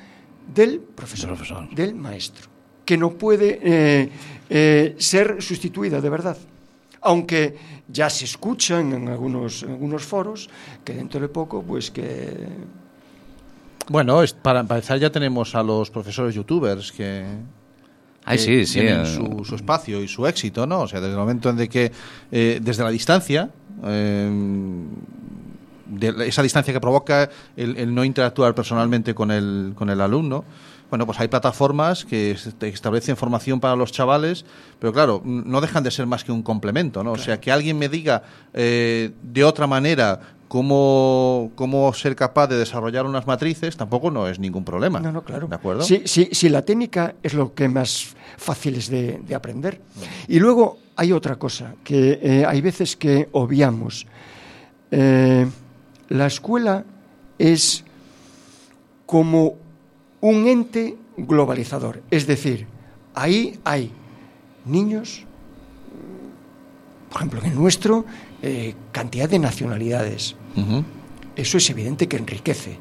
del 0.54 0.80
profesor, 0.80 1.30
Del 1.30 1.38
profesor. 1.38 1.70
del 1.76 1.96
maestro, 1.96 2.48
que 2.86 2.98
no 2.98 3.12
puede 3.12 3.60
eh, 3.62 4.10
eh, 4.50 4.96
ser 4.98 5.42
sustituida 5.42 6.02
de 6.02 6.10
verdad. 6.10 6.38
Aunque 7.04 7.56
ya 7.88 8.10
se 8.10 8.26
escuchan 8.26 8.94
en 8.94 9.08
algunos, 9.10 9.64
en 9.64 9.72
algunos 9.72 10.04
foros 10.04 10.50
que 10.84 10.94
dentro 10.94 11.20
de 11.20 11.28
poco, 11.30 11.62
pues 11.64 11.90
que 11.92 12.48
Bueno, 13.92 14.24
es- 14.24 14.34
para 14.34 14.62
empezar 14.62 14.98
ya 15.00 15.10
tenemos 15.12 15.54
a 15.54 15.62
los 15.64 15.90
profesores 15.92 16.34
youtubers 16.34 16.92
que, 16.94 17.26
Ay, 18.24 18.38
que 18.38 18.44
sí, 18.44 18.66
sí. 18.66 18.80
tienen 18.80 19.02
eh, 19.02 19.06
su, 19.06 19.44
su 19.44 19.56
espacio 19.56 20.02
y 20.02 20.08
su 20.08 20.26
éxito, 20.26 20.66
¿no? 20.66 20.82
O 20.82 20.88
sea, 20.88 21.02
desde 21.02 21.14
el 21.14 21.20
momento 21.20 21.50
en 21.50 21.58
de 21.58 21.68
que, 21.68 21.92
eh, 22.32 22.60
desde 22.62 22.84
la 22.84 22.90
distancia, 22.90 23.50
eh, 23.84 24.32
de 25.88 26.28
esa 26.28 26.42
distancia 26.42 26.74
que 26.74 26.80
provoca 26.80 27.30
el, 27.58 27.76
el 27.76 27.94
no 27.94 28.06
interactuar 28.06 28.56
personalmente 28.56 29.14
con 29.14 29.30
el, 29.30 29.74
con 29.76 29.90
el 29.90 30.00
alumno, 30.00 30.46
bueno, 30.90 31.06
pues 31.06 31.20
hay 31.20 31.28
plataformas 31.28 32.06
que 32.06 32.32
est- 32.32 32.64
establecen 32.64 33.18
formación 33.18 33.60
para 33.60 33.76
los 33.76 33.92
chavales, 33.92 34.46
pero 34.80 34.94
claro, 34.94 35.22
no 35.26 35.60
dejan 35.60 35.84
de 35.84 35.92
ser 35.92 36.06
más 36.06 36.24
que 36.24 36.32
un 36.32 36.44
complemento, 36.44 37.04
¿no? 37.04 37.12
O 37.14 37.18
sea, 37.18 37.42
que 37.42 37.52
alguien 37.52 37.78
me 37.78 37.90
diga 37.90 38.24
eh, 38.54 39.12
de 39.22 39.44
otra 39.44 39.68
manera 39.68 40.20
cómo, 40.52 41.50
cómo 41.56 41.94
ser 41.94 42.14
capaz 42.14 42.48
de 42.48 42.58
desarrollar 42.58 43.06
unas 43.06 43.26
matrices, 43.26 43.78
tampoco 43.78 44.12
no 44.12 44.28
es 44.28 44.38
ningún 44.38 44.66
problema. 44.66 45.00
No, 45.00 45.10
no, 45.10 45.24
claro. 45.24 45.48
¿De 45.48 45.56
acuerdo? 45.56 45.82
Sí, 45.82 46.02
sí, 46.04 46.28
sí, 46.34 46.50
la 46.50 46.64
técnica 46.64 47.16
es 47.24 47.34
lo 47.34 47.54
que 47.54 47.70
más 47.70 48.14
fácil 48.36 48.76
es 48.76 48.90
de, 48.90 49.22
de 49.26 49.34
aprender. 49.34 49.80
Y 50.28 50.40
luego 50.40 50.78
hay 50.98 51.14
otra 51.14 51.38
cosa, 51.38 51.76
que 51.86 52.20
eh, 52.22 52.46
hay 52.46 52.60
veces 52.60 52.98
que 52.98 53.30
obviamos. 53.32 54.06
Eh, 54.92 55.48
la 56.10 56.26
escuela 56.26 56.84
es 57.40 57.86
como 59.06 59.56
un 60.20 60.48
ente 60.50 60.98
globalizador. 61.16 62.04
Es 62.12 62.28
decir, 62.28 62.68
ahí 63.14 63.58
hay 63.64 63.90
niños, 64.66 65.24
por 67.10 67.22
ejemplo, 67.22 67.40
en 67.40 67.52
el 67.52 67.56
nuestro, 67.56 68.04
eh, 68.42 68.76
cantidad 68.92 69.30
de 69.30 69.40
nacionalidades. 69.40 70.36
Eso 71.36 71.58
es 71.58 71.70
evidente 71.70 72.08
que 72.08 72.18
enriquece. 72.18 72.78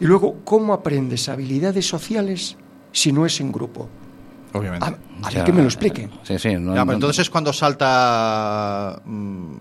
Y 0.00 0.04
luego, 0.06 0.40
¿cómo 0.44 0.72
aprendes 0.72 1.28
habilidades 1.28 1.86
sociales 1.86 2.56
si 2.92 3.12
no 3.12 3.24
es 3.26 3.40
en 3.40 3.52
grupo? 3.52 3.88
Obviamente. 4.52 4.86
A, 5.22 5.30
ya, 5.30 5.44
que 5.44 5.52
me 5.52 5.62
lo 5.62 5.66
expliquen. 5.68 6.10
Sí, 6.22 6.38
sí. 6.38 6.54
no- 6.54 6.74
Ya, 6.74 6.82
pero 6.82 6.84
no- 6.86 6.92
entonces 6.94 7.20
es 7.22 7.30
cuando 7.30 7.52
salta, 7.52 9.00
mm, 9.04 9.54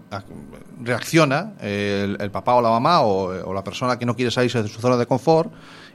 reacciona 0.84 1.54
el, 1.62 2.18
el 2.20 2.32
papá 2.32 2.56
o 2.56 2.62
la 2.62 2.70
mamá 2.70 3.02
o, 3.02 3.50
o 3.50 3.54
la 3.54 3.64
persona 3.64 3.98
que 3.98 4.06
no 4.06 4.16
quiere 4.16 4.32
salirse 4.32 4.62
de 4.62 4.70
su 4.70 4.80
zona 4.82 4.98
de 4.98 5.06
confort 5.06 5.52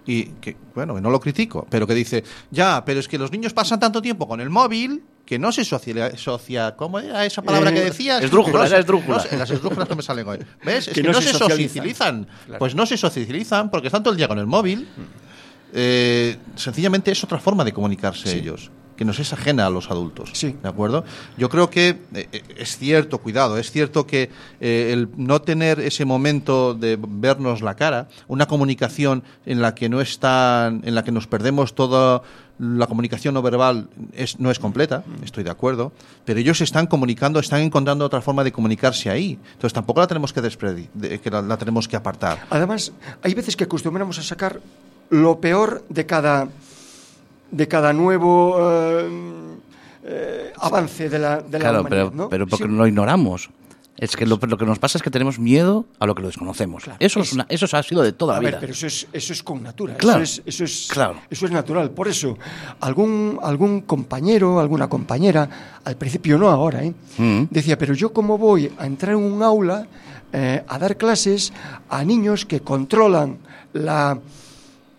y 0.07 0.25
que, 0.41 0.57
bueno, 0.75 0.95
que 0.95 1.01
no 1.01 1.11
lo 1.11 1.21
critico, 1.21 1.67
pero 1.69 1.87
que 1.87 1.95
dice, 1.95 2.25
ya, 2.51 2.85
pero 2.85 3.01
es 3.01 3.09
que 3.09 3.19
los 3.19 3.31
niños 3.31 3.53
pasan 3.53 3.79
tanto 3.81 4.01
tiempo 4.01 4.27
con 4.27 4.41
el 4.41 4.51
móvil 4.51 5.03
que 5.29 5.38
no 5.38 5.53
se 5.53 5.62
socia, 5.62 6.17
socia 6.17 6.75
¿cómo 6.75 6.99
era 6.99 7.27
esa 7.27 7.43
palabra 7.43 7.69
Eh, 7.69 7.75
que 7.75 7.81
decías? 7.83 8.25
esdrújula, 8.25 8.61
No 8.61 8.64
no 8.64 9.38
las 9.38 9.51
esdrújulas 9.51 9.87
que 9.87 9.95
me 9.95 10.01
salen 10.01 10.27
hoy. 10.27 10.38
¿Ves? 10.64 10.88
Es 10.88 10.95
Que 10.95 11.03
que, 11.03 11.09
no 11.09 11.12
no, 11.12 11.21
se 11.21 11.33
se 11.33 11.37
socializan. 11.38 12.27
Pues 12.59 12.75
no 12.75 12.87
se 12.87 12.96
socializan 12.96 13.71
porque 13.71 13.88
están 13.88 14.02
todo 14.02 14.13
el 14.13 14.17
día 14.17 14.27
con 14.27 14.38
el 14.38 14.46
móvil. 14.46 14.88
Eh, 15.75 16.38
sencillamente 16.57 17.11
es 17.11 17.23
otra 17.23 17.38
forma 17.38 17.63
de 17.63 17.75
comunicarse 17.75 18.35
ellos, 18.35 18.71
que 18.99 19.05
nos 19.07 19.19
es 19.21 19.33
ajena 19.33 19.65
a 19.65 19.71
los 19.71 19.90
adultos. 19.90 20.31
Sí. 20.35 20.57
¿De 20.63 20.69
acuerdo? 20.69 21.05
Yo 21.38 21.49
creo 21.49 21.71
que 21.71 21.88
eh, 22.13 22.29
eh, 22.33 22.42
es 22.59 22.77
cierto, 22.77 23.19
cuidado, 23.19 23.57
es 23.57 23.71
cierto 23.71 24.07
que 24.07 24.29
eh, 24.61 24.90
el 24.92 25.09
no 25.17 25.40
tener 25.40 25.81
ese 25.81 26.05
momento 26.05 26.75
de 26.75 26.99
vernos 27.01 27.63
la 27.63 27.77
cara, 27.77 28.09
una 28.27 28.46
comunicación 28.46 29.23
en 29.46 29.63
la 29.63 29.75
que 29.75 29.88
no 29.88 30.01
están, 30.03 30.83
en 30.85 30.94
la 30.94 31.05
que 31.05 31.13
nos 31.13 31.27
perdemos 31.27 31.75
toda 31.75 32.23
la 32.59 32.88
comunicación 32.88 33.35
no 33.35 33.40
verbal 33.42 33.88
es, 34.13 34.40
no 34.40 34.51
es 34.51 34.59
completa, 34.59 35.05
estoy 35.23 35.44
de 35.44 35.51
acuerdo, 35.51 35.92
pero 36.25 36.40
ellos 36.40 36.61
están 36.61 36.88
comunicando, 36.88 37.38
están 37.38 37.61
encontrando 37.61 38.05
otra 38.05 38.21
forma 38.21 38.42
de 38.42 38.51
comunicarse 38.51 39.09
ahí. 39.11 39.38
Entonces 39.53 39.73
tampoco 39.73 40.01
la 40.01 40.09
tenemos 40.09 40.33
que 40.33 40.40
de- 40.42 41.21
que 41.21 41.31
la, 41.31 41.40
la 41.40 41.57
tenemos 41.57 41.87
que 41.87 41.94
apartar. 41.94 42.46
Además, 42.51 42.92
hay 43.23 43.33
veces 43.35 43.55
que 43.55 43.63
acostumbramos 43.63 44.19
a 44.19 44.25
sacar 44.25 44.61
lo 45.09 45.40
peor 45.40 45.85
de 45.88 46.05
cada, 46.05 46.49
de 47.51 47.69
cada 47.69 47.92
nuevo 47.92 48.57
eh, 48.61 49.09
eh, 50.05 50.53
avance 50.61 51.09
de 51.09 51.19
la, 51.19 51.37
de 51.40 51.59
la 51.59 51.59
Claro, 51.59 51.81
humanidad. 51.81 52.05
pero, 52.11 52.17
¿no? 52.17 52.29
pero 52.29 52.46
porque 52.46 52.65
Sí. 52.65 52.71
lo 52.71 52.87
ignoramos. 52.87 53.51
Es 53.96 54.15
que 54.17 54.25
lo, 54.27 54.38
lo 54.40 54.57
que 54.57 54.65
nos 54.65 54.79
pasa 54.79 54.96
es 54.96 55.03
que 55.03 55.11
tenemos 55.11 55.40
miedo 55.40 55.85
a 55.99 56.07
lo 56.07 56.15
que 56.15 56.23
lo 56.23 56.29
desconocemos. 56.29 56.85
Claro, 56.85 56.99
eso, 57.01 57.19
es- 57.19 57.27
es 57.29 57.33
una- 57.33 57.46
eso 57.49 57.67
ha 57.77 57.83
sido 57.83 58.03
de 58.03 58.13
toda 58.13 58.35
A 58.35 58.37
la 58.37 58.40
ver, 58.42 58.51
vida. 58.53 58.61
pero 58.61 58.73
eso 58.73 58.87
es, 58.87 59.09
eso 59.13 59.33
es 59.33 59.42
con 59.42 59.61
natura. 59.61 59.96
Claro, 59.96 60.23
Eso 60.23 60.40
es, 60.46 60.55
eso 60.55 60.65
es, 60.65 60.88
claro. 60.92 61.17
eso 61.29 61.46
es 61.46 61.51
natural. 61.51 61.90
Por 61.90 62.07
eso, 62.07 62.38
algún, 62.79 63.40
algún 63.42 63.81
compañero, 63.81 64.61
alguna 64.61 64.88
compañera, 64.88 65.81
al 65.85 65.96
principio 65.96 66.38
no 66.38 66.49
ahora, 66.49 66.85
¿eh? 66.85 66.94
Mm. 67.19 67.44
decía, 67.51 67.77
pero 67.77 67.92
yo 67.92 68.13
cómo 68.13 68.38
voy 68.38 68.71
a 68.79 68.87
entrar 68.87 69.15
en 69.17 69.21
un 69.23 69.42
aula 69.42 69.88
eh, 70.33 70.63
a 70.69 70.79
dar 70.79 70.96
clases 70.96 71.53
a 71.88 72.05
niños 72.05 72.44
que 72.46 72.61
controlan 72.61 73.38
la, 73.73 74.17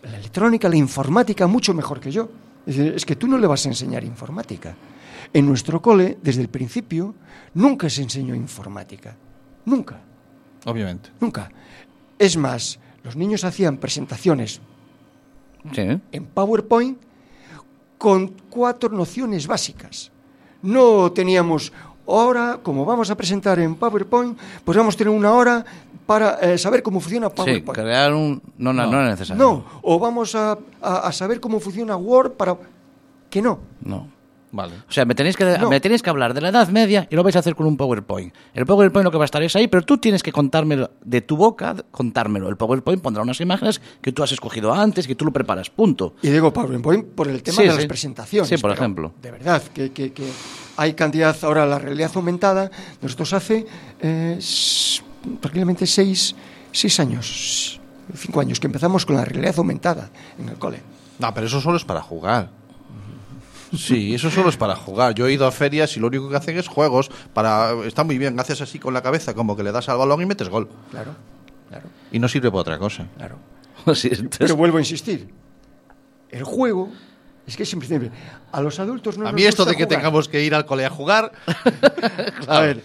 la 0.03 0.17
electrónica, 0.17 0.69
la 0.69 0.75
informática 0.77 1.47
mucho 1.47 1.73
mejor 1.73 1.99
que 1.99 2.11
yo. 2.11 2.29
Es 2.65 2.77
decir, 2.77 2.93
es 2.95 3.05
que 3.05 3.15
tú 3.15 3.27
no 3.27 3.37
le 3.37 3.47
vas 3.47 3.65
a 3.65 3.69
enseñar 3.69 4.03
informática. 4.03 4.75
En 5.33 5.45
nuestro 5.45 5.81
cole, 5.81 6.17
desde 6.21 6.41
el 6.41 6.49
principio, 6.49 7.15
nunca 7.53 7.89
se 7.89 8.01
enseñó 8.01 8.35
informática. 8.35 9.15
Nunca. 9.65 9.99
Obviamente. 10.65 11.09
Nunca. 11.19 11.51
Es 12.17 12.35
más, 12.37 12.79
los 13.03 13.15
niños 13.15 13.43
hacían 13.43 13.77
presentaciones 13.77 14.61
Sí. 15.73 15.81
en 16.11 16.25
PowerPoint 16.25 16.97
con 17.97 18.29
cuatro 18.49 18.89
nociones 18.89 19.45
básicas. 19.45 20.11
No 20.61 21.11
teníamos 21.11 21.71
ahora, 22.07 22.59
como 22.63 22.85
vamos 22.85 23.09
a 23.09 23.15
presentar 23.17 23.59
en 23.59 23.75
PowerPoint, 23.75 24.37
pues 24.63 24.77
vamos 24.77 24.95
a 24.95 24.97
tener 24.97 25.13
una 25.13 25.31
hora 25.33 25.65
para 26.09 26.39
eh, 26.41 26.57
saber 26.57 26.81
cómo 26.81 26.99
funciona 26.99 27.27
Sí, 27.29 27.33
PowerPoint. 27.35 27.71
crear 27.79 28.11
un... 28.15 28.41
No, 28.57 28.73
no, 28.73 28.87
no, 28.87 29.03
es 29.03 29.09
necesario. 29.11 29.43
no, 29.43 29.63
o 29.83 29.99
vamos 29.99 30.33
a, 30.33 30.57
a- 30.81 30.97
a 31.07 31.11
saber 31.11 31.39
cómo 31.39 31.59
funciona 31.59 31.95
Word 31.95 32.31
para... 32.31 32.57
Que 33.29 33.43
no. 33.43 33.59
No. 33.83 34.07
Vale. 34.51 34.73
O 34.89 34.91
sea, 34.91 35.05
me 35.05 35.13
tenéis, 35.13 35.37
que, 35.37 35.45
No. 35.59 35.69
me 35.69 35.79
tenéis 35.79 36.01
que 36.01 36.09
hablar 36.09 36.33
de 36.33 36.41
la 36.41 36.49
Edad 36.49 36.67
Media 36.69 37.07
y 37.11 37.15
lo 37.15 37.21
vais 37.21 37.35
a 37.35 37.39
hacer 37.39 37.53
con 37.53 37.67
un 37.67 37.77
PowerPoint. 37.77 38.33
El 38.55 38.65
PowerPoint 38.65 39.03
lo 39.05 39.11
que 39.11 39.19
va 39.19 39.25
a 39.25 39.29
estar 39.29 39.43
es 39.43 39.55
ahí, 39.55 39.67
pero 39.67 39.83
tú 39.83 39.99
tienes 39.99 40.23
que 40.23 40.31
contármelo 40.31 40.89
de 41.05 41.21
tu 41.21 41.37
boca, 41.37 41.75
contármelo. 41.91 42.49
El 42.49 42.57
PowerPoint 42.57 43.03
pondrá 43.03 43.21
unas 43.21 43.39
imágenes 43.41 43.79
que 44.01 44.11
tú 44.11 44.23
has 44.23 44.31
escogido 44.31 44.73
antes, 44.73 45.05
que 45.05 45.13
tú 45.13 45.25
lo 45.25 45.31
preparas, 45.31 45.69
punto. 45.69 46.15
Y 46.23 46.29
digo 46.29 46.51
PowerPoint 46.51 47.05
por 47.13 47.27
el 47.27 47.43
tema 47.43 47.57
Sí, 47.57 47.63
de 47.65 47.69
sí. 47.69 47.75
las 47.77 47.85
presentaciones. 47.85 48.49
Sí, 48.49 48.57
por 48.57 48.71
ejemplo. 48.71 49.11
De 49.21 49.29
verdad, 49.29 49.61
que, 49.71 49.91
que- 49.91 50.11
que 50.11 50.23
hay 50.77 50.93
cantidad 50.95 51.37
ahora, 51.43 51.67
la 51.67 51.77
realidad 51.77 52.09
aumentada. 52.15 52.71
Nosotros 53.03 53.31
hace 53.33 53.67
eh, 54.01 54.37
prácticamente 55.41 55.85
seis, 55.87 56.35
seis 56.71 56.99
años, 56.99 57.79
cinco 58.15 58.39
años, 58.41 58.59
que 58.59 58.67
empezamos 58.67 59.05
con 59.05 59.15
la 59.15 59.25
realidad 59.25 59.55
aumentada 59.57 60.09
en 60.37 60.49
el 60.49 60.55
cole. 60.57 60.81
No, 61.19 61.33
pero 61.33 61.47
eso 61.47 61.59
solo 61.61 61.77
es 61.77 61.83
para 61.85 62.01
jugar. 62.01 62.49
Sí, 63.77 64.15
eso 64.15 64.31
solo 64.31 64.49
es 64.49 64.57
para 64.57 64.75
jugar. 64.75 65.13
Yo 65.13 65.27
he 65.27 65.33
ido 65.33 65.45
a 65.45 65.51
ferias 65.51 65.95
y 65.95 65.99
lo 65.99 66.07
único 66.07 66.27
que 66.29 66.35
hacen 66.35 66.57
es 66.57 66.67
juegos. 66.67 67.11
Para 67.33 67.73
Está 67.85 68.03
muy 68.03 68.17
bien, 68.17 68.39
haces 68.39 68.61
así 68.61 68.79
con 68.79 68.93
la 68.95 69.01
cabeza, 69.03 69.35
como 69.35 69.55
que 69.55 69.61
le 69.63 69.71
das 69.71 69.87
al 69.89 69.97
balón 69.99 70.21
y 70.21 70.25
metes 70.25 70.49
gol. 70.49 70.67
Claro, 70.89 71.11
claro, 71.69 71.85
Y 72.11 72.17
no 72.17 72.27
sirve 72.27 72.49
para 72.49 72.61
otra 72.61 72.77
cosa. 72.79 73.07
claro. 73.17 73.37
Sí, 73.95 74.07
entonces- 74.11 74.37
Pero 74.39 74.55
vuelvo 74.55 74.77
a 74.77 74.81
insistir. 74.81 75.29
El 76.31 76.43
juego 76.43 76.89
es 77.45 77.55
que 77.57 77.63
es 77.63 77.73
imprescindible. 77.73 78.11
A 78.51 78.59
los 78.61 78.79
adultos 78.79 79.17
no 79.17 79.23
A 79.27 79.31
nos 79.31 79.35
mí 79.35 79.43
esto 79.43 79.63
gusta 79.63 79.71
de 79.71 79.77
que 79.77 79.83
jugar. 79.83 79.99
tengamos 79.99 80.27
que 80.29 80.43
ir 80.43 80.53
al 80.55 80.65
cole 80.65 80.85
a 80.85 80.89
jugar, 80.89 81.31
A 82.47 82.59
ver, 82.61 82.83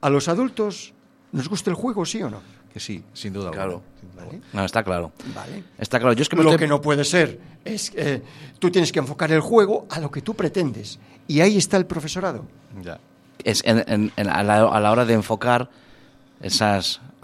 a 0.00 0.08
los 0.10 0.28
adultos 0.28 0.94
nos 1.32 1.48
gusta 1.48 1.70
el 1.70 1.76
juego, 1.76 2.04
¿sí 2.06 2.22
o 2.22 2.30
no? 2.30 2.40
que 2.72 2.80
sí, 2.80 3.02
sin 3.12 3.34
duda. 3.34 3.50
Claro. 3.50 3.82
alguna. 4.18 4.40
No, 4.54 4.64
está 4.64 4.82
claro. 4.82 5.12
Vale. 5.34 5.62
Está 5.78 5.98
claro. 5.98 6.14
Yo 6.14 6.22
es 6.22 6.28
que 6.30 6.36
me 6.36 6.42
Lo 6.42 6.50
estoy- 6.50 6.60
que 6.60 6.68
no 6.68 6.80
puede 6.80 7.04
ser 7.04 7.38
es 7.66 7.90
que 7.90 8.14
eh, 8.14 8.22
tú 8.58 8.70
tienes 8.70 8.90
que 8.92 8.98
enfocar 8.98 9.30
el 9.30 9.40
juego 9.40 9.86
a 9.90 10.00
lo 10.00 10.10
que 10.10 10.22
tú 10.22 10.32
pretendes. 10.34 10.98
Y 11.28 11.40
ahí 11.40 11.58
está 11.58 11.76
el 11.76 11.84
profesorado. 11.84 12.44
Ya. 12.82 12.98
es 13.44 13.62
en- 13.66 13.84
en- 13.88 14.12
en- 14.16 14.28
a, 14.30 14.42
la, 14.42 14.62
a 14.68 14.80
la 14.80 14.90
hora 14.92 15.04
de 15.04 15.12
enfocar 15.14 15.68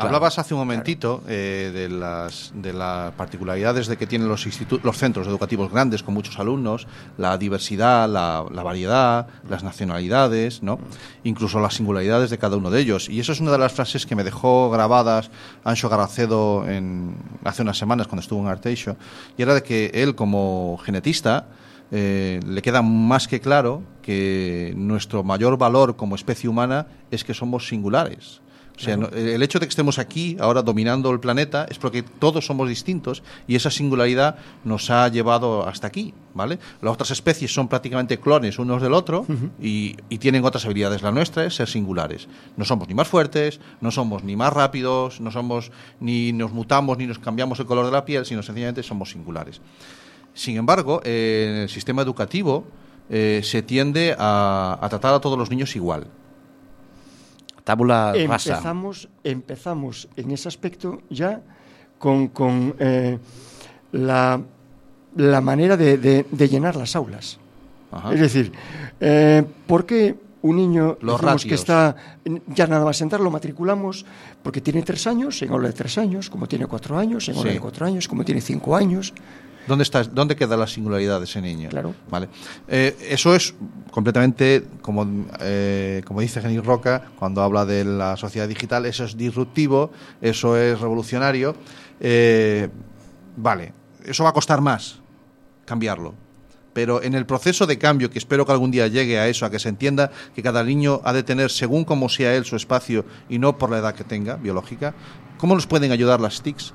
Hablabas 0.01 0.39
hace 0.39 0.55
un 0.55 0.61
momentito 0.61 1.25
eh, 1.27 1.73
de, 1.75 1.89
las, 1.89 2.53
de 2.55 2.73
las 2.73 3.13
particularidades 3.15 3.89
de 3.89 3.97
que 3.97 4.07
tienen 4.07 4.29
los, 4.29 4.47
los 4.85 4.97
centros 4.97 5.27
educativos 5.27 5.73
grandes 5.73 6.05
con 6.05 6.15
muchos 6.15 6.39
alumnos, 6.39 6.87
la 7.17 7.37
diversidad, 7.37 8.09
la, 8.09 8.45
la 8.49 8.63
variedad, 8.63 9.27
las 9.51 9.65
nacionalidades, 9.65 10.63
¿no? 10.63 10.79
incluso 11.25 11.59
las 11.59 11.75
singularidades 11.75 12.31
de 12.31 12.39
cada 12.39 12.57
uno 12.57 12.71
de 12.71 12.81
ellos. 12.81 13.09
Y 13.09 13.19
eso 13.19 13.33
es 13.33 13.41
una 13.41 13.51
de 13.51 13.59
las 13.59 13.73
frases 13.73 14.07
que 14.07 14.15
me 14.15 14.23
dejó 14.23 14.71
grabadas 14.71 15.33
Ancho 15.65 15.89
Garacedo 15.89 16.69
en, 16.69 17.17
hace 17.43 17.63
unas 17.63 17.77
semanas 17.77 18.07
cuando 18.07 18.23
estuvo 18.23 18.41
en 18.41 18.47
Arteixo, 18.47 18.97
y 19.37 19.43
era 19.43 19.53
de 19.53 19.65
que 19.65 19.91
él 19.95 20.15
como 20.15 20.79
genetista 20.85 21.49
eh, 21.91 22.39
le 22.47 22.63
queda 22.63 22.83
más 22.83 23.27
que 23.27 23.41
claro 23.41 23.83
que 24.01 24.75
nuestro 24.77 25.25
mayor 25.25 25.59
valor 25.59 25.97
como 25.97 26.15
especie 26.15 26.49
humana 26.49 26.87
es 27.11 27.25
que 27.25 27.35
somos 27.35 27.67
singulares. 27.67 28.43
O 28.79 28.81
sea, 28.81 28.97
no- 28.97 29.09
el 29.09 29.43
hecho 29.43 29.59
de 29.59 29.67
que 29.67 29.71
estemos 29.71 29.99
aquí 29.99 30.37
ahora 30.39 30.63
dominando 30.63 31.11
el 31.11 31.19
planeta 31.19 31.67
es 31.69 31.79
porque 31.79 32.05
todos 32.05 32.47
somos 32.47 32.69
distintos 32.69 33.25
y 33.49 33.57
esa 33.57 33.71
singularidad 33.73 34.37
nos 34.63 34.89
ha 34.91 35.09
llevado 35.09 35.67
hasta 35.67 35.89
aquí, 35.89 36.15
¿vale? 36.33 36.61
Las 36.81 36.93
otras 36.95 37.11
especies 37.11 37.53
son 37.53 37.67
prácticamente 37.67 38.21
clones 38.21 38.59
unos 38.61 38.81
del 38.81 38.95
otro 38.95 39.27
y, 39.61 39.97
y 40.09 40.19
tienen 40.19 40.45
otras 40.45 40.65
habilidades. 40.65 41.03
La 41.03 41.11
nuestra 41.11 41.45
es 41.45 41.57
ser 41.57 41.69
singulares. 41.69 42.29
No 42.57 42.65
somos 42.65 42.87
ni 42.87 42.95
más 42.95 43.09
fuertes, 43.09 43.59
no 43.81 43.91
somos 43.91 44.23
ni 44.23 44.37
más 44.37 44.53
rápidos, 44.53 45.21
no 45.21 45.33
somos 45.33 45.73
ni 45.99 46.33
nos 46.33 46.53
mutamos 46.53 46.99
ni 46.99 47.07
nos 47.09 47.19
cambiamos 47.19 47.59
el 47.59 47.67
color 47.67 47.85
de 47.87 47.91
la 47.93 48.05
piel, 48.05 48.25
sino 48.27 48.45
sencillamente 48.45 48.85
somos 48.85 49.11
singulares. 49.11 49.61
Sin 50.35 50.57
embargo, 50.57 51.01
eh, 51.05 51.47
en 51.51 51.57
el 51.63 51.69
sistema 51.69 52.03
educativo 52.03 52.65
eh, 53.11 53.41
se 53.43 53.63
tiende 53.63 54.15
a, 54.17 54.79
a 54.81 54.89
tratar 54.89 55.15
a 55.15 55.21
todos 55.21 55.37
los 55.37 55.51
niños 55.51 55.75
igual. 55.75 56.07
Tabula 57.69 58.15
rasa. 58.27 58.53
Empezamos, 58.55 59.09
empezamos 59.25 60.09
en 60.17 60.31
ese 60.31 60.49
aspecto 60.49 61.03
ya 61.11 61.43
con, 61.99 62.29
con, 62.29 62.75
eh, 62.79 63.19
la, 63.93 64.41
la 65.17 65.41
manera 65.43 65.77
de, 65.77 65.99
de- 65.99 66.25
de 66.31 66.49
llenar 66.49 66.77
las 66.77 66.97
aulas. 66.97 67.39
Ajá. 67.93 68.15
Es 68.15 68.21
decir, 68.21 68.53
eh, 69.01 69.45
¿por 69.67 69.85
qué 69.85 70.17
un 70.41 70.57
niño 70.57 70.97
Los 71.03 71.21
que 71.45 71.55
está 71.55 71.95
ya 72.47 72.67
nada 72.67 72.85
más 72.87 73.01
entrar 73.03 73.21
lo 73.21 73.31
matriculamos 73.31 74.07
porque 74.43 74.61
tiene 74.61 74.83
tres 74.83 75.07
años 75.07 75.43
en 75.43 75.51
aula 75.51 75.69
de 75.69 75.75
tres 75.75 75.99
años, 75.99 76.31
como 76.31 76.47
tiene 76.47 76.67
cuatro 76.67 76.97
años 76.97 77.29
en 77.29 77.37
aula 77.37 77.51
Sí. 77.51 77.55
de 77.57 77.61
cuatro 77.61 77.85
años, 77.85 78.07
como 78.09 78.25
tiene 78.25 78.41
cinco 78.41 78.77
años? 78.77 79.13
¿Dónde, 79.69 79.85
está, 79.85 80.03
¿Dónde 80.03 80.35
queda 80.35 80.57
la 80.57 80.67
singularidad 80.67 81.19
de 81.19 81.25
ese 81.25 81.41
niño? 81.41 81.69
Claro. 81.69 81.95
Vale. 82.11 82.29
Eh, 82.67 82.97
eso 83.11 83.35
es 83.35 83.55
completamente, 83.91 84.65
como, 84.83 85.27
eh, 85.41 86.03
como 86.07 86.21
dice 86.21 86.41
Genil 86.41 86.65
Roca, 86.65 87.11
cuando 87.19 87.43
habla 87.43 87.67
de 87.67 87.85
la 87.85 88.17
sociedad 88.17 88.49
digital, 88.49 88.87
eso 88.87 89.05
es 89.05 89.17
disruptivo, 89.17 89.93
eso 90.21 90.57
es 90.57 90.81
revolucionario. 90.81 91.55
Eh, 92.01 92.69
vale, 93.37 93.75
eso 94.05 94.25
va 94.25 94.31
a 94.31 94.33
costar 94.33 94.61
más 94.61 95.01
cambiarlo. 95.67 96.15
Pero 96.73 97.03
en 97.03 97.15
el 97.15 97.27
proceso 97.27 97.67
de 97.67 97.77
cambio, 97.77 98.11
que 98.11 98.19
espero 98.19 98.47
que 98.47 98.53
algún 98.53 98.71
día 98.71 98.87
llegue 98.87 99.19
a 99.19 99.29
eso, 99.29 99.45
a 99.45 99.51
que 99.51 99.59
se 99.59 99.69
entienda 99.69 100.11
que 100.35 100.43
cada 100.43 100.63
niño 100.63 101.01
ha 101.05 101.13
de 101.13 101.23
tener, 101.23 101.51
según 101.51 101.85
como 101.85 102.09
sea 102.09 102.35
él, 102.35 102.45
su 102.45 102.57
espacio 102.57 103.05
y 103.29 103.39
no 103.39 103.59
por 103.59 103.71
la 103.71 103.79
edad 103.79 103.95
que 103.95 104.05
tenga, 104.05 104.37
biológica, 104.37 104.95
¿cómo 105.37 105.55
nos 105.55 105.67
pueden 105.67 105.93
ayudar 105.93 106.21
las 106.21 106.41
TICs? 106.41 106.73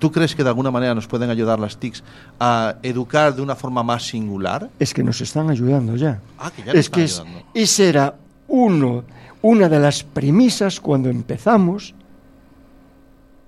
¿Tú 0.00 0.10
crees 0.10 0.34
que 0.34 0.42
de 0.42 0.48
alguna 0.48 0.70
manera 0.70 0.94
nos 0.94 1.06
pueden 1.06 1.30
ayudar 1.30 1.60
las 1.60 1.76
TICs 1.78 2.02
a 2.40 2.76
educar 2.82 3.34
de 3.36 3.42
una 3.42 3.54
forma 3.54 3.82
más 3.82 4.02
singular? 4.04 4.68
Es 4.80 4.92
que 4.92 5.02
nos 5.04 5.20
están 5.20 5.48
ayudando 5.50 5.94
ya. 5.96 6.20
Ah, 6.38 6.50
que 6.50 6.62
ya 6.62 6.72
nos 6.72 6.74
es 6.76 6.90
que 6.90 7.04
es- 7.04 7.12
están 7.12 7.26
ayudando. 7.28 7.48
ese 7.54 7.88
era 7.88 8.14
uno, 8.48 9.04
una 9.42 9.68
de 9.68 9.78
las 9.78 10.02
premisas 10.02 10.80
cuando 10.80 11.08
empezamos. 11.08 11.94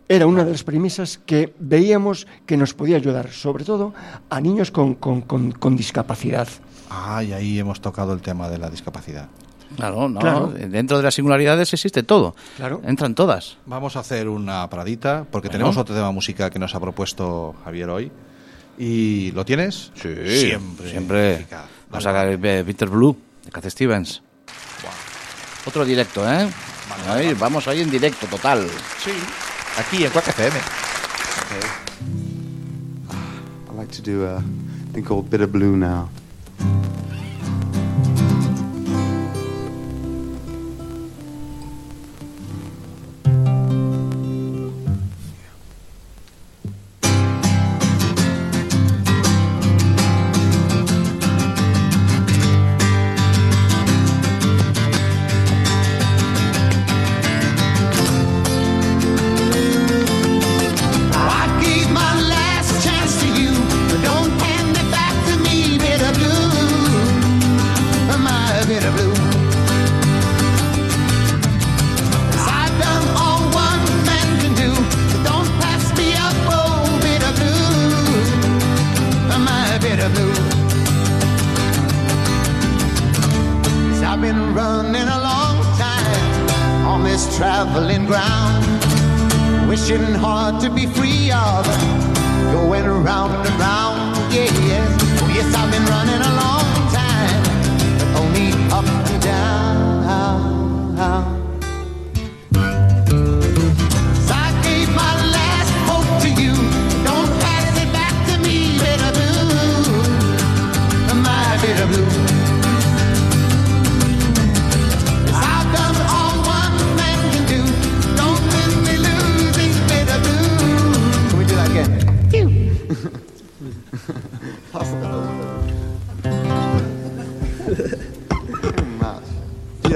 Era 0.08 0.26
una 0.28 0.44
de 0.44 0.52
las 0.52 0.62
premisas 0.62 1.18
que 1.26 1.52
veíamos 1.58 2.28
que 2.46 2.56
nos 2.56 2.72
podía 2.74 2.96
ayudar, 2.96 3.30
sobre 3.32 3.64
todo 3.64 3.92
a 4.30 4.40
niños 4.40 4.70
con, 4.70 4.94
con- 4.94 5.22
con- 5.22 5.50
con 5.50 5.76
discapacidad. 5.76 6.46
Ah, 6.88 7.24
y 7.24 7.32
ahí 7.32 7.58
hemos 7.58 7.80
tocado 7.80 8.12
el 8.12 8.20
tema 8.20 8.48
de 8.48 8.58
la 8.58 8.70
discapacidad. 8.70 9.28
Claro, 9.74 10.08
no. 10.08 10.20
Claro. 10.20 10.46
Dentro 10.48 10.96
de 10.98 11.02
las 11.02 11.14
singularidades 11.14 11.72
existe 11.72 12.02
todo. 12.04 12.36
Claro. 12.56 12.80
Entran 12.84 13.14
todas. 13.14 13.56
Vamos 13.66 13.96
a 13.96 14.00
hacer 14.00 14.28
una 14.28 14.68
paradita 14.70 15.24
porque 15.30 15.48
Bueno. 15.48 15.58
tenemos 15.58 15.76
otro 15.76 15.94
tema 15.94 16.12
musical 16.12 16.50
que 16.50 16.58
nos 16.58 16.74
ha 16.74 16.80
propuesto 16.80 17.54
Javier 17.64 17.90
hoy. 17.90 18.12
¿Y 18.78 19.32
lo 19.32 19.44
tienes? 19.44 19.90
Siempre. 19.94 20.90
Siempre. 20.90 21.34
eficaz. 21.36 21.64
Vamos 21.90 22.06
a 22.06 22.10
sacar 22.10 22.28
eh, 22.28 22.64
Peter 22.64 22.88
Blue, 22.88 23.16
de 23.44 23.50
Cat 23.50 23.64
Stevens. 23.68 24.22
Otro 25.66 25.84
directo, 25.84 26.22
¿eh? 26.30 26.48
Ahí, 27.08 27.34
vamos 27.34 27.66
ahí 27.66 27.80
en 27.80 27.90
directo, 27.90 28.26
total. 28.28 28.66
Sí, 29.04 29.10
aquí 29.78 30.04
en 30.04 30.10
Quack 30.10 30.28
FM. 30.28 30.56
I'd 33.70 33.76
like 33.76 33.90
to 33.92 34.02
do 34.02 34.24
a 34.26 34.42
thing 34.92 35.02
called 35.02 35.28
Bit 35.30 35.40
of 35.42 35.50
Blue 35.52 35.76
now. 35.76 36.08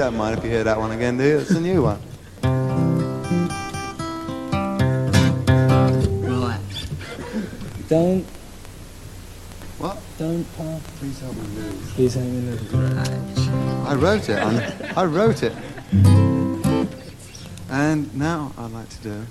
Don't 0.01 0.17
mind 0.17 0.35
if 0.35 0.43
you 0.43 0.49
hear 0.49 0.63
that 0.63 0.79
one 0.79 0.89
again, 0.93 1.15
do 1.15 1.23
you? 1.23 1.37
It's 1.37 1.51
a 1.51 1.61
new 1.61 1.83
one. 1.83 2.01
Don't 7.87 8.25
What? 9.77 10.01
Don't 10.17 10.43
talk. 10.57 10.81
Please 10.97 11.19
help 11.19 11.35
me 11.35 11.43
lose. 11.55 11.93
Please 11.93 12.13
help 12.15 12.25
me 12.25 12.41
lose. 12.49 12.73
I 13.85 13.93
wrote 13.93 14.27
it. 14.27 14.39
I, 14.39 15.01
I 15.01 15.05
wrote 15.05 15.43
it. 15.43 15.53
And 17.69 18.15
now 18.15 18.53
I'd 18.57 18.71
like 18.71 18.89
to 18.89 19.03
do. 19.03 19.27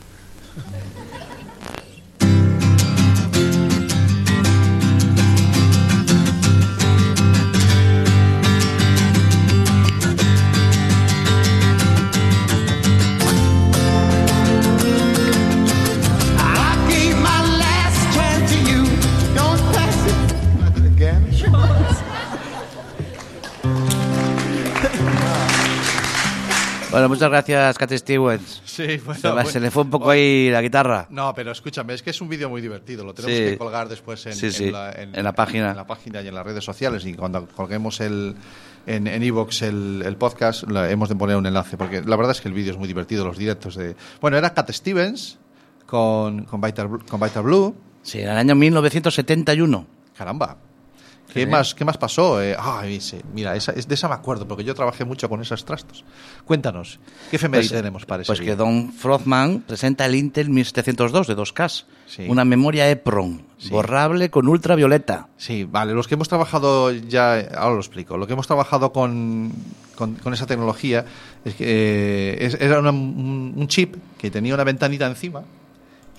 Bueno, 27.01 27.15
muchas 27.15 27.31
gracias, 27.31 27.79
Cat 27.79 27.93
Stevens. 27.93 28.61
Sí, 28.67 28.99
bueno, 29.05 29.19
Se, 29.21 29.27
le- 29.29 29.33
bueno. 29.35 29.49
se 29.51 29.61
le 29.61 29.71
fue 29.71 29.85
un 29.85 29.91
poco 29.91 30.11
ahí 30.11 30.51
la 30.51 30.61
guitarra. 30.61 31.07
No, 31.09 31.33
pero 31.35 31.51
escúchame, 31.51 31.95
es 31.95 32.03
que 32.03 32.11
es 32.11 32.21
un 32.21 32.29
vídeo 32.29 32.51
muy 32.51 32.61
divertido. 32.61 33.05
Lo 33.07 33.15
tenemos 33.15 33.39
Sí. 33.39 33.45
que 33.45 33.57
colgar 33.59 33.89
después 33.89 34.27
en, 34.27 34.35
Sí, 34.35 34.53
sí, 34.53 34.65
en 34.67 34.73
la, 34.73 34.93
en 34.93 35.25
la 35.25 35.33
página. 35.33 35.71
en 35.71 35.77
la 35.77 35.87
página 35.87 36.21
y 36.21 36.29
en 36.29 36.35
las 36.35 36.45
redes 36.45 36.63
sociales. 36.63 37.07
Y 37.07 37.15
cuando 37.15 37.49
colguemos 37.49 38.01
el, 38.01 38.35
en 38.87 39.23
iVoox 39.23 39.63
el, 39.63 40.03
el 40.05 40.17
podcast, 40.17 40.71
la- 40.71 40.91
hemos 40.91 41.09
de 41.09 41.17
poner 41.17 41.37
un 41.37 41.47
enlace. 41.47 41.79
Porque 41.79 42.03
la 42.03 42.17
verdad 42.17 42.33
es 42.33 42.43
que 42.43 42.49
el 42.49 42.55
vídeo 42.55 42.73
es 42.73 42.79
muy 42.79 42.87
divertido, 42.89 43.25
los 43.25 43.39
directos 43.39 43.77
de. 43.77 43.97
Bueno, 44.21 44.37
era 44.37 44.53
Cat 44.53 44.71
Stevens 44.73 45.39
con, 45.87 46.45
con, 46.45 46.61
Vital, 46.61 46.89
con 47.09 47.19
Vital 47.19 47.43
Blue. 47.45 47.75
Sí, 48.03 48.21
en 48.21 48.29
el 48.29 48.37
año 48.37 48.55
1971. 48.55 49.87
Caramba. 50.17 50.59
¿Qué, 51.33 51.41
Sí. 51.45 51.47
más, 51.47 51.75
¿Qué 51.75 51.85
más 51.85 51.97
pasó? 51.97 52.43
Eh, 52.43 52.57
ah, 52.59 52.83
mira, 53.33 53.55
esa, 53.55 53.73
es 53.73 53.87
de 53.87 53.95
esa 53.95 54.09
me 54.09 54.15
acuerdo, 54.15 54.49
porque 54.49 54.65
yo 54.65 54.75
trabajé 54.75 55.05
mucho 55.05 55.29
con 55.29 55.41
esos 55.41 55.65
trastos. 55.65 56.05
Cuéntanos, 56.45 56.99
¿qué 57.31 57.37
efeméride 57.37 57.69
Pues, 57.71 57.81
tenemos 57.81 58.05
para 58.07 58.25
Pues 58.25 58.39
que 58.41 58.47
día? 58.47 58.57
Don 58.57 58.93
Frothman 58.93 59.61
presenta 59.61 60.07
el 60.07 60.15
Intel 60.17 60.51
1702 60.51 61.27
de 61.29 61.37
2K. 61.37 61.85
Sí. 62.07 62.27
Una 62.29 62.45
memoria 62.45 62.91
EPROM, 62.91 63.39
Sí. 63.59 63.71
borrable 63.71 64.31
con 64.31 64.49
ultravioleta. 64.49 65.29
Sí, 65.37 65.65
vale, 65.65 65.93
los 65.95 66.09
que 66.09 66.15
hemos 66.15 66.29
trabajado 66.29 66.91
ya, 66.93 67.35
ahora 67.57 67.75
lo 67.75 67.81
explico, 67.81 68.17
lo 68.19 68.27
que 68.27 68.33
hemos 68.33 68.47
trabajado 68.49 68.93
con, 68.93 69.53
con, 69.95 70.15
con 70.17 70.35
esa 70.35 70.47
tecnología 70.47 71.05
es 71.45 71.55
que, 71.55 71.65
eh, 71.69 72.39
es- 72.47 72.55
era 72.61 72.81
una- 72.81 72.91
un, 72.91 73.55
un 73.57 73.69
chip 73.69 73.95
que 74.19 74.31
tenía 74.31 74.55
una 74.55 74.65
ventanita 74.65 75.07
encima 75.07 75.43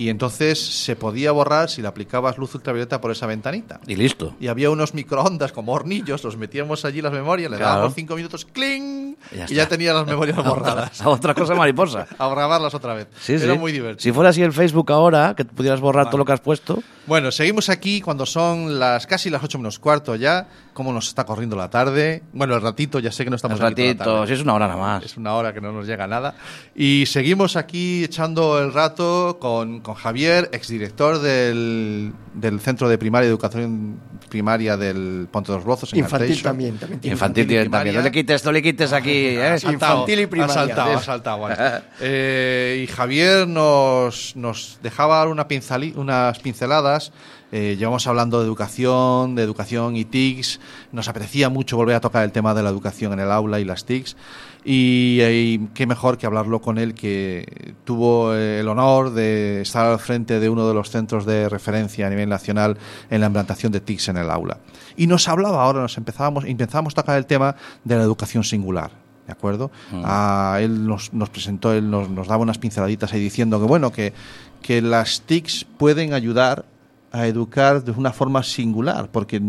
y 0.02 0.10
entonces 0.10 0.60
se 0.60 0.96
podía 0.96 1.32
borrar 1.32 1.70
si 1.70 1.82
le 1.82 1.88
aplicabas 1.88 2.38
luz 2.38 2.56
ultravioleta 2.56 3.00
por 3.02 3.12
esa 3.12 3.28
ventanita. 3.28 3.80
Y 3.86 3.96
listo. 3.96 4.36
Y 4.40 4.48
había 4.48 4.70
unos 4.72 4.94
microondas 4.94 5.52
como 5.52 5.74
hornillos, 5.74 6.24
los 6.24 6.38
metíamos 6.38 6.86
allí 6.86 7.02
las 7.02 7.14
memorias, 7.14 7.52
le 7.52 7.58
Claro. 7.58 7.74
dábamos 7.76 7.94
cinco 7.96 8.16
minutos, 8.16 8.46
¡cling! 8.46 9.16
Y 9.32 9.36
ya 9.38 9.46
Y 9.50 9.54
ya 9.56 9.68
tenía 9.68 9.94
las 9.94 10.08
memorias 10.08 10.38
borradas. 10.44 11.00
A 11.02 11.10
otra 11.10 11.34
cosa 11.36 11.54
mariposa. 11.54 12.08
A 12.18 12.28
grabarlas 12.30 12.74
otra 12.74 12.94
vez. 12.96 13.08
Sí, 13.20 13.34
Era 13.34 13.54
sí. 13.54 13.60
muy 13.60 13.72
divertido. 13.72 14.02
Si 14.02 14.12
fuera 14.12 14.32
así 14.32 14.42
el 14.42 14.54
Facebook 14.54 14.92
ahora, 14.92 15.36
que 15.38 15.46
pudieras 15.46 15.80
borrar 15.82 16.08
todo 16.08 16.18
lo 16.18 16.26
que 16.26 16.32
has 16.32 16.42
puesto. 16.42 16.82
Bueno, 17.06 17.32
seguimos 17.32 17.70
aquí 17.70 18.02
cuando 18.02 18.26
son 18.26 18.80
las 18.80 19.06
casi 19.08 19.30
las 19.30 19.44
8 19.44 19.58
menos 19.60 19.78
cuarto 19.80 20.16
ya. 20.16 20.48
Cómo 20.74 20.94
nos 20.94 21.10
está 21.10 21.26
corriendo 21.26 21.56
la 21.58 21.70
tarde. 21.70 22.24
Bueno, 22.32 22.56
el 22.56 22.62
ratito, 22.62 23.00
ya 23.00 23.12
sé 23.12 23.24
que 23.26 23.30
no 23.30 23.36
estamos 23.36 23.60
Un 23.60 23.66
aquí 23.66 23.76
toda 23.76 23.86
la 23.88 23.92
ratito, 23.94 24.14
tarde. 24.14 24.28
si 24.28 24.34
es 24.34 24.42
una 24.42 24.54
hora 24.54 24.68
nada 24.68 24.80
más. 24.80 25.04
Es 25.04 25.18
una 25.18 25.34
hora 25.34 25.52
que 25.54 25.60
no 25.60 25.72
nos 25.74 25.86
llega 25.86 26.08
nada. 26.08 26.34
Y 26.76 27.06
seguimos 27.08 27.56
aquí 27.58 28.06
echando 28.06 28.60
el 28.60 28.72
rato 28.74 29.38
con, 29.42 29.82
con 29.82 29.91
Javier, 29.96 30.50
exdirector 30.54 31.20
del, 31.20 32.14
del 32.34 32.60
Centro 32.60 32.90
de 32.90 32.98
Primaria 32.98 33.28
y 33.28 33.30
Educación 33.30 34.00
Primaria 34.30 34.78
del 34.78 35.28
Ponte 35.32 35.52
de 35.52 35.58
los 35.58 35.66
Brozos. 35.66 35.92
En 35.94 36.00
Infantil 36.00 36.24
Arteixo. 36.30 36.44
también, 36.44 36.78
también 36.78 37.00
Infantil, 37.04 37.46
primaria. 37.46 37.70
también. 37.72 37.96
No 37.96 38.02
le 38.02 38.12
quites, 38.12 38.46
no 38.46 38.52
le 38.52 38.62
quites 38.62 38.94
aquí, 38.94 39.10
¿eh? 39.12 39.46
Ha 39.48 39.60
saltado, 39.60 39.94
Infantil 40.00 40.20
y 40.22 40.26
primaria. 40.28 40.54
Ha 40.54 40.68
saltado, 40.68 40.98
ha 40.98 41.02
saltado. 41.02 41.40
vale. 41.40 41.56
Eh, 42.02 42.82
y 42.84 42.88
Javier 42.88 43.48
nos, 43.48 44.36
nos 44.36 44.80
dejaba 44.82 45.26
unas 45.28 46.40
pinceladas. 46.40 47.12
Eh, 47.52 47.76
llevamos 47.78 48.08
hablando 48.08 48.40
de 48.40 48.46
educación, 48.46 49.36
de 49.36 49.44
educación 49.44 49.98
y 49.98 50.06
TICs. 50.06 50.60
Nos 50.92 51.10
apetecía 51.10 51.50
mucho 51.50 51.76
volver 51.76 51.96
a 51.96 52.00
tocar 52.00 52.24
el 52.24 52.32
tema 52.32 52.54
de 52.54 52.64
la 52.64 52.70
educación 52.70 53.12
en 53.14 53.20
el 53.20 53.32
aula 53.32 53.60
y 53.60 53.66
las 53.66 53.86
TICs. 53.86 54.16
Y, 54.64 55.20
eh, 55.22 55.34
y 55.34 55.68
qué 55.74 55.86
mejor 55.86 56.18
que 56.18 56.26
hablarlo 56.26 56.62
con 56.62 56.78
él, 56.78 56.94
que 56.94 57.74
tuvo 57.84 58.34
eh, 58.34 58.60
el 58.60 58.68
honor 58.68 59.12
de 59.12 59.62
estar 59.62 59.88
al 59.88 60.00
frente 60.00 60.40
de 60.40 60.50
uno 60.50 60.68
de 60.68 60.74
los 60.74 60.92
centros 60.92 61.26
de 61.26 61.50
referencia 61.50 62.08
a 62.08 62.10
nivel 62.10 62.30
nacional 62.30 62.78
en 63.10 63.22
la 63.22 63.28
implantación 63.28 63.72
de 63.72 63.82
TICs 63.82 64.10
en 64.10 64.18
el 64.18 64.30
aula. 64.30 64.60
Y 64.96 65.08
nos 65.08 65.28
hablaba 65.28 65.64
ahora, 65.64 65.82
nos 65.82 65.98
empezábamos, 65.98 66.46
empezábamos 66.46 66.94
a 66.94 67.02
tocar 67.02 67.18
el 67.18 67.26
tema 67.26 67.56
de 67.84 67.98
la 67.98 68.04
educación 68.04 68.44
singular. 68.44 68.92
¿De 69.26 69.34
acuerdo? 69.34 69.72
Ah, 70.04 70.58
él 70.60 70.86
nos, 70.86 71.14
nos 71.14 71.30
presentó, 71.30 71.72
él 71.72 71.90
nos, 71.90 72.10
nos 72.10 72.28
daba 72.28 72.42
unas 72.42 72.58
pinceladitas 72.58 73.14
ahí 73.14 73.22
diciendo 73.22 73.60
que, 73.60 73.66
bueno, 73.66 73.92
que, 73.92 74.14
que 74.62 74.82
las 74.82 75.22
TICs 75.22 75.66
pueden 75.78 76.14
ayudar 76.14 76.66
a 77.12 77.28
educar 77.28 77.84
de 77.84 77.92
una 77.92 78.12
forma 78.14 78.42
singular, 78.44 79.10
porque 79.12 79.42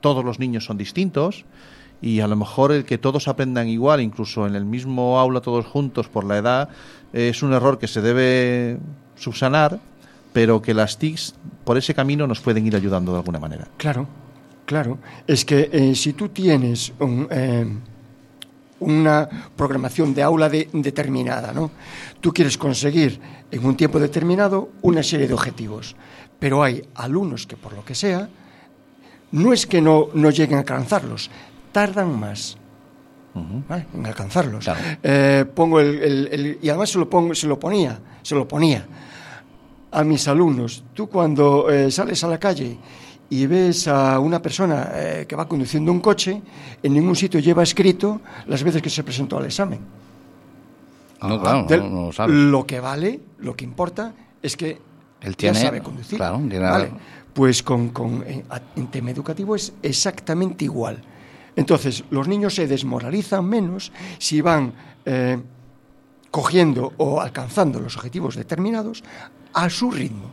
todos 0.00 0.24
los 0.24 0.38
niños 0.38 0.64
son 0.64 0.76
distintos 0.76 1.44
y 2.02 2.20
a 2.20 2.26
lo 2.26 2.36
mejor 2.36 2.72
el 2.72 2.84
que 2.84 2.98
todos 2.98 3.28
aprendan 3.28 3.68
igual, 3.68 4.00
incluso 4.00 4.46
en 4.46 4.54
el 4.54 4.64
mismo 4.64 5.18
aula 5.18 5.40
todos 5.40 5.66
juntos 5.66 6.08
por 6.08 6.24
la 6.24 6.38
edad, 6.38 6.68
es 7.12 7.42
un 7.42 7.52
error 7.52 7.78
que 7.78 7.88
se 7.88 8.00
debe 8.00 8.78
subsanar, 9.16 9.78
pero 10.32 10.62
que 10.62 10.74
las 10.74 10.96
TICs 10.98 11.34
por 11.64 11.76
ese 11.76 11.94
camino 11.94 12.26
nos 12.26 12.40
pueden 12.40 12.66
ir 12.66 12.76
ayudando 12.76 13.12
de 13.12 13.18
alguna 13.18 13.38
manera. 13.38 13.68
Claro, 13.76 14.06
claro. 14.64 14.98
Es 15.26 15.44
que 15.44 15.68
eh, 15.72 15.94
si 15.94 16.12
tú 16.14 16.28
tienes 16.28 16.92
un, 17.00 17.26
eh, 17.30 17.66
una 18.80 19.28
programación 19.56 20.14
de 20.14 20.22
aula 20.22 20.48
de- 20.48 20.68
determinada, 20.72 21.52
¿no? 21.52 21.70
Tú 22.20 22.32
quieres 22.32 22.56
conseguir 22.56 23.20
en 23.50 23.64
un 23.66 23.76
tiempo 23.76 23.98
determinado 23.98 24.70
una 24.82 25.02
serie 25.02 25.26
de 25.28 25.34
objetivos, 25.34 25.96
pero 26.40 26.62
hay 26.64 26.82
alumnos 26.96 27.46
que 27.46 27.56
por 27.56 27.72
lo 27.74 27.84
que 27.84 27.94
sea 27.94 28.28
no 29.32 29.52
es 29.52 29.64
que 29.66 29.80
no, 29.80 30.08
no 30.14 30.30
lleguen 30.30 30.56
a 30.56 30.60
alcanzarlos, 30.60 31.30
tardan 31.70 32.18
más. 32.18 32.56
¿vale? 33.68 33.86
en 33.94 34.04
alcanzarlos. 34.06 34.64
Claro. 34.64 34.80
Eh, 35.04 35.44
pongo 35.54 35.78
el, 35.78 36.02
el- 36.02 36.28
el- 36.32 36.58
y 36.60 36.68
además 36.68 36.90
se 36.90 36.98
lo 36.98 37.08
pongo, 37.08 37.32
se 37.34 37.46
lo 37.46 37.60
ponía, 37.60 38.00
se 38.22 38.34
lo 38.34 38.48
ponía 38.48 38.84
a 39.92 40.02
mis 40.02 40.26
alumnos. 40.26 40.82
Tú 40.94 41.08
cuando 41.08 41.70
eh, 41.70 41.92
sales 41.92 42.24
a 42.24 42.26
la 42.28 42.38
calle 42.38 42.76
y 43.28 43.46
ves 43.46 43.86
a 43.86 44.18
una 44.18 44.42
persona 44.42 44.88
eh, 44.94 45.26
que 45.28 45.36
va 45.36 45.46
conduciendo 45.46 45.92
un 45.92 46.00
coche, 46.00 46.42
en 46.82 46.92
ningún 46.92 47.14
sitio 47.14 47.38
lleva 47.38 47.62
escrito 47.62 48.20
las 48.48 48.64
veces 48.64 48.82
que 48.82 48.90
se 48.90 49.04
presentó 49.04 49.38
al 49.38 49.44
examen. 49.46 49.78
No, 51.22 51.40
claro, 51.40 51.66
no, 51.68 51.88
no 51.88 52.06
lo 52.06 52.12
sabes. 52.12 52.34
Lo 52.34 52.66
que 52.66 52.80
vale, 52.80 53.20
lo 53.38 53.54
que 53.54 53.64
importa 53.64 54.12
es 54.42 54.56
que 54.56 54.80
Él 55.22 55.32
ya 55.32 55.36
tiene- 55.36 55.60
sabe 55.60 55.80
conducir. 55.82 56.16
claro, 56.18 56.36
tiene- 56.38 56.58
Vale. 56.60 56.90
Pues 57.32 57.62
con, 57.62 57.90
con- 57.90 58.24
en, 58.26 58.44
a- 58.50 58.60
en 58.76 58.86
tema 58.88 59.10
educativo 59.10 59.54
es 59.54 59.72
exactamente 59.82 60.64
igual. 60.64 61.00
Entonces, 61.56 62.04
los 62.10 62.26
niños 62.28 62.54
se 62.54 62.66
desmoralizan 62.66 63.44
menos 63.44 63.92
si 64.18 64.40
van 64.40 64.72
eh, 65.04 65.38
cogiendo 66.30 66.92
o 66.96 67.20
alcanzando 67.20 67.80
los 67.80 67.96
objetivos 67.96 68.36
determinados 68.36 69.02
a 69.52 69.68
su 69.70 69.90
ritmo. 69.90 70.30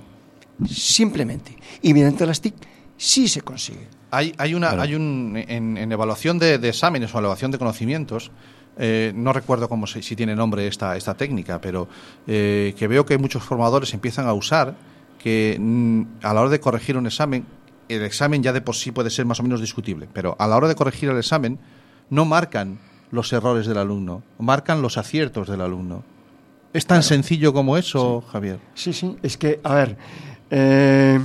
Simplemente. 0.68 1.56
Y 1.82 1.94
mediante 1.94 2.26
las 2.26 2.42
TIC 2.42 2.56
sí 2.98 3.28
se 3.28 3.42
consigue. 3.42 3.88
Hay, 4.12 4.34
hay, 4.38 4.54
una, 4.54 4.70
hay 4.82 4.96
un, 4.96 5.34
en, 5.48 5.78
en 5.78 5.92
evaluación 5.92 6.40
de, 6.40 6.58
de 6.58 6.70
exámenes 6.70 7.14
o 7.14 7.18
evaluación 7.20 7.52
de 7.52 7.58
conocimientos, 7.58 8.32
eh, 8.80 9.12
no 9.16 9.34
recuerdo 9.34 9.68
cómo 9.70 9.88
se- 9.88 10.02
si 10.02 10.16
tiene 10.16 10.36
nombre 10.36 10.68
esta, 10.68 10.96
esta 10.98 11.14
técnica, 11.16 11.60
pero 11.62 11.88
eh, 12.28 12.74
que 12.78 12.88
veo 12.88 13.06
que 13.06 13.18
muchos 13.18 13.44
formadores 13.44 13.94
empiezan 13.94 14.28
a 14.28 14.34
usar 14.34 14.76
que 15.20 15.58
mm, 15.60 16.02
a 16.24 16.34
la 16.34 16.42
hora 16.42 16.50
de 16.50 16.60
corregir 16.60 16.96
un 16.98 17.06
examen, 17.08 17.46
el 17.90 18.04
examen 18.04 18.44
ya 18.44 18.54
de 18.54 18.62
por 18.62 18.76
sí 18.76 18.92
puede 18.92 19.10
ser 19.10 19.26
más 19.26 19.40
o 19.40 19.44
menos 19.44 19.62
discutible, 19.62 20.08
pero 20.14 20.36
a 20.40 20.48
la 20.48 20.56
hora 20.58 20.68
de 20.68 20.76
corregir 20.76 21.10
el 21.10 21.18
examen 21.18 21.58
no 22.10 22.26
marcan 22.26 22.80
los 23.12 23.32
errores 23.34 23.66
del 23.68 23.78
alumno, 23.78 24.22
marcan 24.38 24.82
los 24.82 24.98
aciertos 24.98 25.48
del 25.48 25.62
alumno. 25.62 26.04
¿Es 26.74 26.86
tan 26.86 27.02
sencillo 27.02 27.54
como 27.54 27.78
eso, 27.78 28.22
Javier? 28.32 28.60
Sí, 28.76 28.92
sí, 28.94 29.16
es 29.24 29.38
que, 29.38 29.60
a 29.64 29.74
ver, 29.74 29.98
eh, 30.52 31.20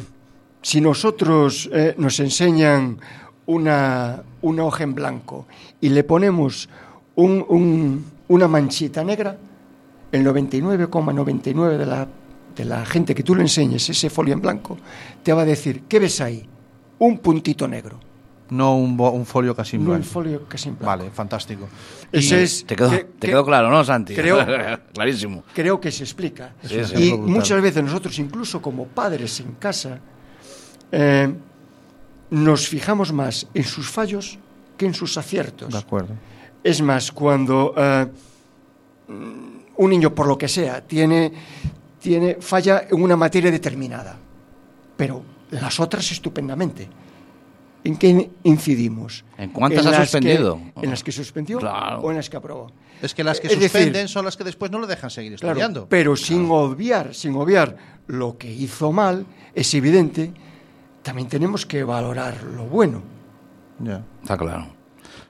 si 0.62 0.80
nosotros 0.80 1.68
nos 1.98 2.20
enseñan 2.20 2.98
una, 3.46 4.22
una 4.40 4.64
hoja 4.64 4.84
en 4.84 4.94
blanco 4.94 5.46
y 5.80 5.88
le 5.88 6.05
ponemos 6.05 6.68
un- 7.17 7.45
un- 7.49 8.05
una 8.29 8.49
manchita 8.49 9.03
negra, 9.05 9.37
el 10.11 10.25
99,99 10.25 11.77
de 11.79 11.87
la, 11.87 12.07
de 12.55 12.65
la 12.65 12.85
gente 12.85 13.15
que 13.15 13.23
tú 13.23 13.35
le 13.35 13.43
enseñes 13.43 13.89
ese 13.89 14.11
folio 14.11 14.35
en 14.35 14.41
blanco 14.41 14.77
te 15.23 15.33
va 15.33 15.43
a 15.43 15.45
decir, 15.45 15.85
¿qué 15.89 15.99
ves 15.99 16.21
ahí? 16.21 16.47
Un 16.99 17.19
puntito 17.19 17.67
negro, 17.67 17.99
No 18.51 18.77
un, 18.77 18.97
bo- 18.97 19.11
un 19.11 19.25
folio 19.25 19.57
casi 19.57 19.77
en 19.77 19.85
no 19.85 19.93
el 19.95 20.01
blanco. 20.01 20.13
folio 20.13 20.45
casi 20.47 20.69
en 20.69 20.75
blanco. 20.79 20.87
Vale, 20.87 21.11
fantástico. 21.11 21.67
Ese 22.13 22.43
es, 22.43 22.67
Te 22.67 22.77
quedó, 22.77 22.91
que- 22.91 23.05
te 23.19 23.29
que- 23.29 23.43
claro, 23.45 23.71
¿no, 23.71 23.83
Santi? 23.83 24.15
creo- 24.15 24.37
Clarísimo. 24.93 25.43
creo 25.55 25.81
que 25.81 25.91
se 25.91 26.05
explica. 26.05 26.55
Sí, 26.63 26.77
y 26.97 27.13
muchas 27.17 27.61
veces 27.63 27.83
nosotros, 27.83 28.19
incluso 28.19 28.61
como 28.61 28.87
padres 28.87 29.41
en 29.41 29.53
casa, 29.53 29.99
eh, 30.93 31.33
nos 32.31 32.69
fijamos 32.69 33.13
más 33.13 33.47
en 33.55 33.65
sus 33.65 33.89
fallos 33.89 34.39
que 34.77 34.85
en 34.87 34.93
sus 34.95 35.17
aciertos. 35.17 35.73
De 35.73 35.79
acuerdo. 35.79 36.15
Es 36.65 36.81
más, 36.83 37.11
cuando 37.13 37.75
mm, 39.09 39.13
un 39.77 39.91
niño, 39.91 40.15
por 40.15 40.27
lo 40.27 40.39
que 40.39 40.49
sea, 40.49 40.81
tiene, 40.87 41.33
tiene, 42.01 42.37
falla 42.41 42.87
en 42.91 43.03
una 43.03 43.17
materia 43.17 43.51
determinada, 43.51 44.17
pero 44.97 45.23
las 45.51 45.79
otras 45.81 46.11
estupendamente. 46.13 46.89
¿En 47.85 47.97
qué 47.97 48.31
incidimos? 48.45 49.25
¿En 49.37 49.51
cuántas 49.51 49.85
ha 49.87 49.91
que- 49.91 49.97
suspendido? 50.07 50.61
¿En 50.81 50.89
las 50.91 51.03
que 51.03 51.11
suspendió 51.11 51.59
Claro. 51.59 52.01
o 52.01 52.11
en 52.13 52.17
las 52.17 52.31
que 52.31 52.37
aprobó? 52.37 52.71
Es 53.03 53.13
que 53.13 53.25
las 53.25 53.41
que 53.41 53.49
Es 53.49 53.55
decir, 53.59 53.71
suspenden 53.71 54.07
son 54.07 54.25
las 54.25 54.37
que 54.37 54.45
después 54.45 54.71
no 54.71 54.79
le 54.79 54.87
dejan 54.87 55.11
seguir 55.11 55.35
Claro, 55.35 55.55
estudiando. 55.55 55.89
pero 55.89 56.15
sin 56.15 56.49
obviar, 56.49 57.13
sin 57.13 57.35
obviar 57.35 57.77
lo 58.07 58.39
que 58.39 58.49
hizo 58.53 58.93
mal, 58.93 59.27
es 59.53 59.75
evidente, 59.75 60.33
también 61.03 61.27
tenemos 61.29 61.67
que 61.67 61.83
valorar 61.83 62.45
lo 62.45 62.67
bueno. 62.67 63.03
Ya. 63.81 64.05
Está 64.23 64.37
claro. 64.39 64.69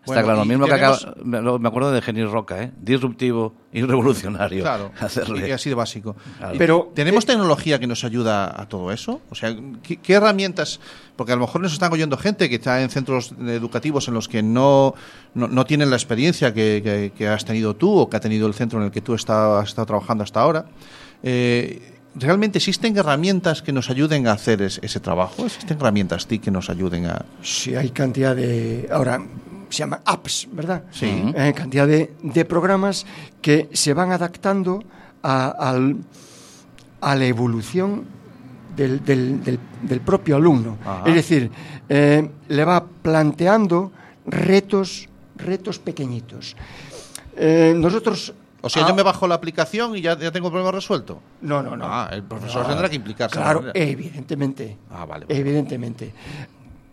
Está 0.02 0.14
Bueno, 0.14 0.22
claro, 0.24 0.38
lo 0.40 0.44
mismo 0.46 0.66
que 0.66 0.72
acaba, 0.74 0.98
me 1.22 1.40
lo- 1.40 1.60
me 1.60 1.68
acuerdo 1.68 1.92
de 1.92 2.02
Genís 2.02 2.28
Roca, 2.28 2.60
¿eh? 2.60 2.72
Disruptivo 2.80 3.54
y 3.72 3.82
revolucionario. 3.82 4.62
Claro, 4.64 4.90
Hacerle. 5.00 5.48
y 5.48 5.52
así 5.52 5.68
de 5.68 5.76
básico. 5.76 6.16
Claro. 6.38 6.54
Pero- 6.58 6.92
¿Tenemos 6.92 7.22
eh, 7.22 7.28
tecnología 7.28 7.78
que 7.78 7.86
nos 7.86 8.02
ayuda 8.02 8.60
a 8.60 8.68
todo 8.68 8.90
eso? 8.90 9.20
O 9.30 9.36
sea, 9.36 9.54
¿qué, 9.84 9.98
qué 9.98 10.14
herramientas? 10.14 10.80
Porque 11.14 11.30
a 11.32 11.36
lo 11.36 11.42
mejor 11.42 11.60
nos 11.60 11.72
están 11.72 11.92
oyendo 11.92 12.16
gente 12.16 12.48
que 12.48 12.56
está 12.56 12.82
en 12.82 12.90
centros 12.90 13.32
educativos 13.46 14.08
en 14.08 14.14
los 14.14 14.26
que 14.28 14.42
no, 14.42 14.94
no, 15.34 15.46
no 15.46 15.64
tienen 15.66 15.88
la 15.88 15.94
experiencia 15.96 16.52
que, 16.52 16.80
que- 16.82 17.12
que 17.16 17.28
has 17.28 17.44
tenido 17.44 17.76
tú 17.76 17.96
o 17.96 18.10
que 18.10 18.16
ha 18.16 18.20
tenido 18.20 18.48
el 18.48 18.54
centro 18.54 18.80
en 18.80 18.86
el 18.86 18.90
que 18.90 19.02
tú 19.02 19.14
está- 19.14 19.60
has 19.60 19.68
estado 19.68 19.86
trabajando 19.86 20.24
hasta 20.24 20.40
ahora. 20.40 20.64
Eh, 21.22 21.90
¿Realmente 22.14 22.58
existen 22.58 22.94
herramientas 22.98 23.62
que 23.62 23.72
nos 23.72 23.88
ayuden 23.88 24.26
a 24.26 24.32
hacer 24.32 24.60
es- 24.62 24.80
ese 24.82 25.00
trabajo? 25.00 25.46
¿Existen 25.46 25.78
herramientas 25.78 26.26
TIC 26.26 26.42
que 26.42 26.50
nos 26.50 26.68
ayuden 26.68 27.06
a...? 27.06 27.24
Si 27.42 27.74
hay 27.74 27.88
cantidad 27.90 28.36
de. 28.36 28.86
Ahora 28.92 29.22
se 29.72 29.80
llaman 29.80 30.00
apps, 30.04 30.48
¿verdad? 30.52 30.84
Sí. 30.90 31.32
Eh, 31.34 31.52
cantidad 31.56 31.86
de, 31.86 32.14
de 32.22 32.44
programas 32.44 33.06
que 33.40 33.68
se 33.72 33.94
van 33.94 34.12
adaptando 34.12 34.82
a, 35.22 35.48
al- 35.48 35.96
a 37.00 37.14
la 37.16 37.24
evolución 37.26 38.04
del, 38.76 39.04
del- 39.04 39.42
del- 39.42 39.58
del 39.82 40.00
propio 40.00 40.36
alumno. 40.36 40.78
Ajá. 40.84 41.02
Es 41.08 41.14
decir, 41.14 41.50
eh, 41.88 42.28
le 42.48 42.64
va 42.64 42.84
planteando 42.84 43.92
retos, 44.26 45.08
retos 45.36 45.78
pequeñitos. 45.78 46.56
Eh, 47.36 47.74
nosotros. 47.76 48.34
O 48.64 48.68
sea, 48.68 48.84
ah, 48.84 48.88
yo 48.88 48.94
me 48.94 49.02
bajo 49.02 49.26
la 49.26 49.34
aplicación 49.34 49.96
y 49.96 50.00
ya, 50.02 50.16
ya 50.16 50.30
tengo 50.30 50.46
el 50.46 50.52
problema 50.52 50.70
resuelto. 50.70 51.20
No, 51.40 51.62
no, 51.64 51.76
no. 51.76 51.84
Ah, 51.84 52.08
el 52.12 52.22
profesor 52.22 52.62
No. 52.62 52.68
tendrá 52.68 52.88
que 52.88 52.94
implicarse. 52.94 53.34
Claro, 53.36 53.64
evidentemente. 53.74 54.76
Ah, 54.90 55.04
vale, 55.04 55.26
vale. 55.26 55.40
Evidentemente. 55.40 56.12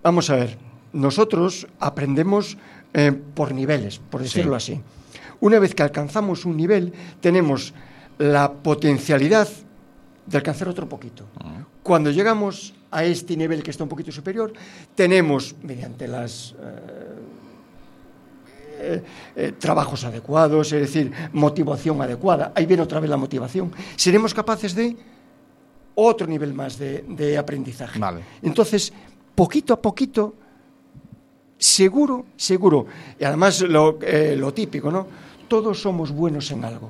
Vamos 0.01 0.27
a 0.31 0.35
ver, 0.35 0.57
nosotros 0.93 1.67
aprendemos 1.79 2.57
eh, 2.93 3.11
por 3.11 3.53
niveles, 3.53 3.99
por 3.99 4.21
decirlo 4.21 4.55
así. 4.55 4.81
Una 5.39 5.59
vez 5.59 5.75
que 5.75 5.83
alcanzamos 5.83 6.45
un 6.45 6.57
nivel, 6.57 6.93
tenemos 7.21 7.73
la 8.17 8.51
potencialidad 8.51 9.47
de 10.25 10.37
alcanzar 10.37 10.67
otro 10.67 10.87
poquito. 10.87 11.25
Cuando 11.81 12.11
llegamos 12.11 12.73
a 12.91 13.03
este 13.03 13.35
nivel 13.37 13.63
que 13.63 13.71
está 13.71 13.83
un 13.83 13.89
poquito 13.89 14.11
superior, 14.11 14.53
tenemos, 14.93 15.55
mediante 15.63 16.07
las 16.07 16.55
eh, 18.81 19.03
eh, 19.35 19.53
trabajos 19.57 20.03
adecuados, 20.03 20.71
es 20.73 20.81
decir, 20.81 21.11
motivación 21.33 22.01
adecuada, 22.01 22.51
ahí 22.55 22.65
viene 22.65 22.83
otra 22.83 22.99
vez 22.99 23.09
la 23.09 23.17
motivación, 23.17 23.71
seremos 23.95 24.33
capaces 24.33 24.75
de 24.75 24.95
otro 25.95 26.27
nivel 26.27 26.53
más 26.53 26.77
de, 26.77 27.05
de 27.07 27.37
aprendizaje. 27.37 27.99
Vale. 27.99 28.21
Entonces, 28.41 28.93
poquito 29.35 29.73
a 29.73 29.81
poquito, 29.81 30.35
seguro, 31.59 32.25
seguro, 32.37 32.87
y 33.19 33.23
además 33.25 33.61
lo, 33.61 33.99
eh, 34.01 34.35
lo 34.35 34.53
típico, 34.53 34.89
¿no? 34.91 35.05
Todos 35.47 35.81
somos 35.81 36.11
buenos 36.11 36.49
en 36.51 36.63
algo. 36.65 36.89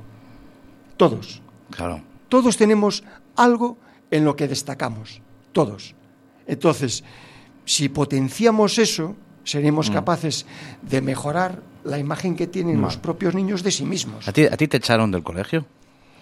Todos. 0.96 1.42
Claro. 1.72 2.02
Todos 2.30 2.56
tenemos 2.58 3.04
algo 3.36 3.78
en 4.12 4.24
lo 4.26 4.36
que 4.36 4.48
destacamos. 4.48 5.22
Todos. 5.52 5.96
Entonces, 6.48 7.04
si 7.66 7.90
potenciamos 7.90 8.78
eso, 8.78 9.16
seremos 9.44 9.90
capaces 9.90 10.46
de 10.82 11.02
mejorar 11.02 11.62
la 11.84 11.98
imagen 11.98 12.36
que 12.36 12.48
tienen 12.48 12.82
los 12.82 12.98
propios 12.98 13.34
niños 13.34 13.64
de 13.64 13.72
sí 13.72 13.86
mismos. 13.86 14.28
¿A 14.28 14.32
ti, 14.34 14.46
¿A 14.46 14.56
ti 14.58 14.68
te 14.68 14.78
echaron 14.78 15.12
del 15.12 15.24
colegio? 15.24 15.66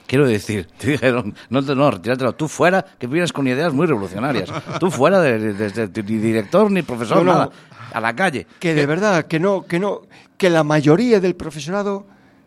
Quiero 0.06 0.26
decir, 0.28 0.68
te 0.78 0.91
dijeron, 0.91 1.36
no, 1.50 1.62
no, 1.62 1.91
retíratelo, 1.91 2.36
tú 2.36 2.48
fuera, 2.48 2.86
que 3.00 3.08
vienes 3.08 3.34
con 3.34 3.48
ideas 3.48 3.74
muy 3.74 3.88
revolucionarias. 3.88 4.50
Tú 4.80 4.91
fuera 4.91 5.20
de, 5.20 5.54
de- 5.54 5.70
de- 5.72 5.88
de- 5.88 6.04
ni 6.04 6.18
director 6.18 6.70
ni 6.72 6.82
profesor, 6.84 7.18
No, 7.18 7.24
no. 7.24 7.34
nada. 7.34 7.50
A 7.94 8.00
la 8.02 8.16
calle. 8.16 8.48
que 8.60 8.74
de 8.74 8.86
verdad 8.86 9.26
que 9.28 9.40
no 9.40 9.66
que 9.66 9.80
no 9.80 10.02
que 10.38 10.50
la 10.50 10.64
mayoría 10.64 11.20
del 11.20 11.36
profesorado 11.36 12.06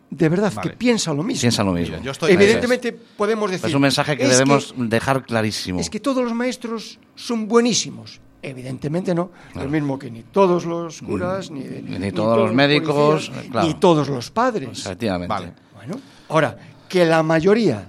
de 0.09 0.27
verdad 0.29 0.51
Vale. 0.53 0.71
que 0.71 0.75
piensa 0.77 1.13
lo 1.13 1.23
mismo 1.23 1.41
Piensa 1.41 1.63
lo 1.63 1.71
mismo. 1.73 1.93
Mira, 1.95 2.03
yo 2.05 2.11
estoy- 2.11 2.31
evidentemente 2.33 2.91
podemos 2.91 3.49
decir 3.49 3.69
Es 3.69 3.73
un 3.75 3.81
mensaje 3.81 4.17
que 4.17 4.23
"Es 4.23 4.29
debemos 4.31 4.73
dejar 4.77 5.23
clarísimo. 5.25 5.79
es 5.79 5.89
que 5.89 5.99
todos 6.01 6.23
los 6.23 6.33
maestros 6.33 6.99
son 7.15 7.47
buenísimos 7.47 8.19
evidentemente 8.43 9.13
no 9.15 9.31
lo 9.55 9.69
mismo 9.69 9.97
que 9.99 10.09
ni 10.11 10.23
todos 10.23 10.65
los 10.65 11.01
curas 11.01 11.49
ni, 11.51 11.61
Ni 11.63 12.11
todos 12.11 12.37
los 12.39 12.53
médicos, 12.53 13.29
policías, 13.29 13.51
claro. 13.51 13.67
ni 13.67 13.73
todos 13.75 14.09
los 14.09 14.31
padres 14.31 14.79
Efectivamente. 14.79 15.27
Vale. 15.33 15.53
bueno 15.75 15.95
ahora 16.29 16.57
que 16.89 17.05
la 17.05 17.21
mayoría 17.23 17.87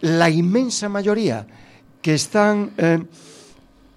la 0.00 0.30
inmensa 0.30 0.88
mayoría 0.88 1.46
que 2.00 2.14
están 2.14 2.70
eh, 2.78 3.02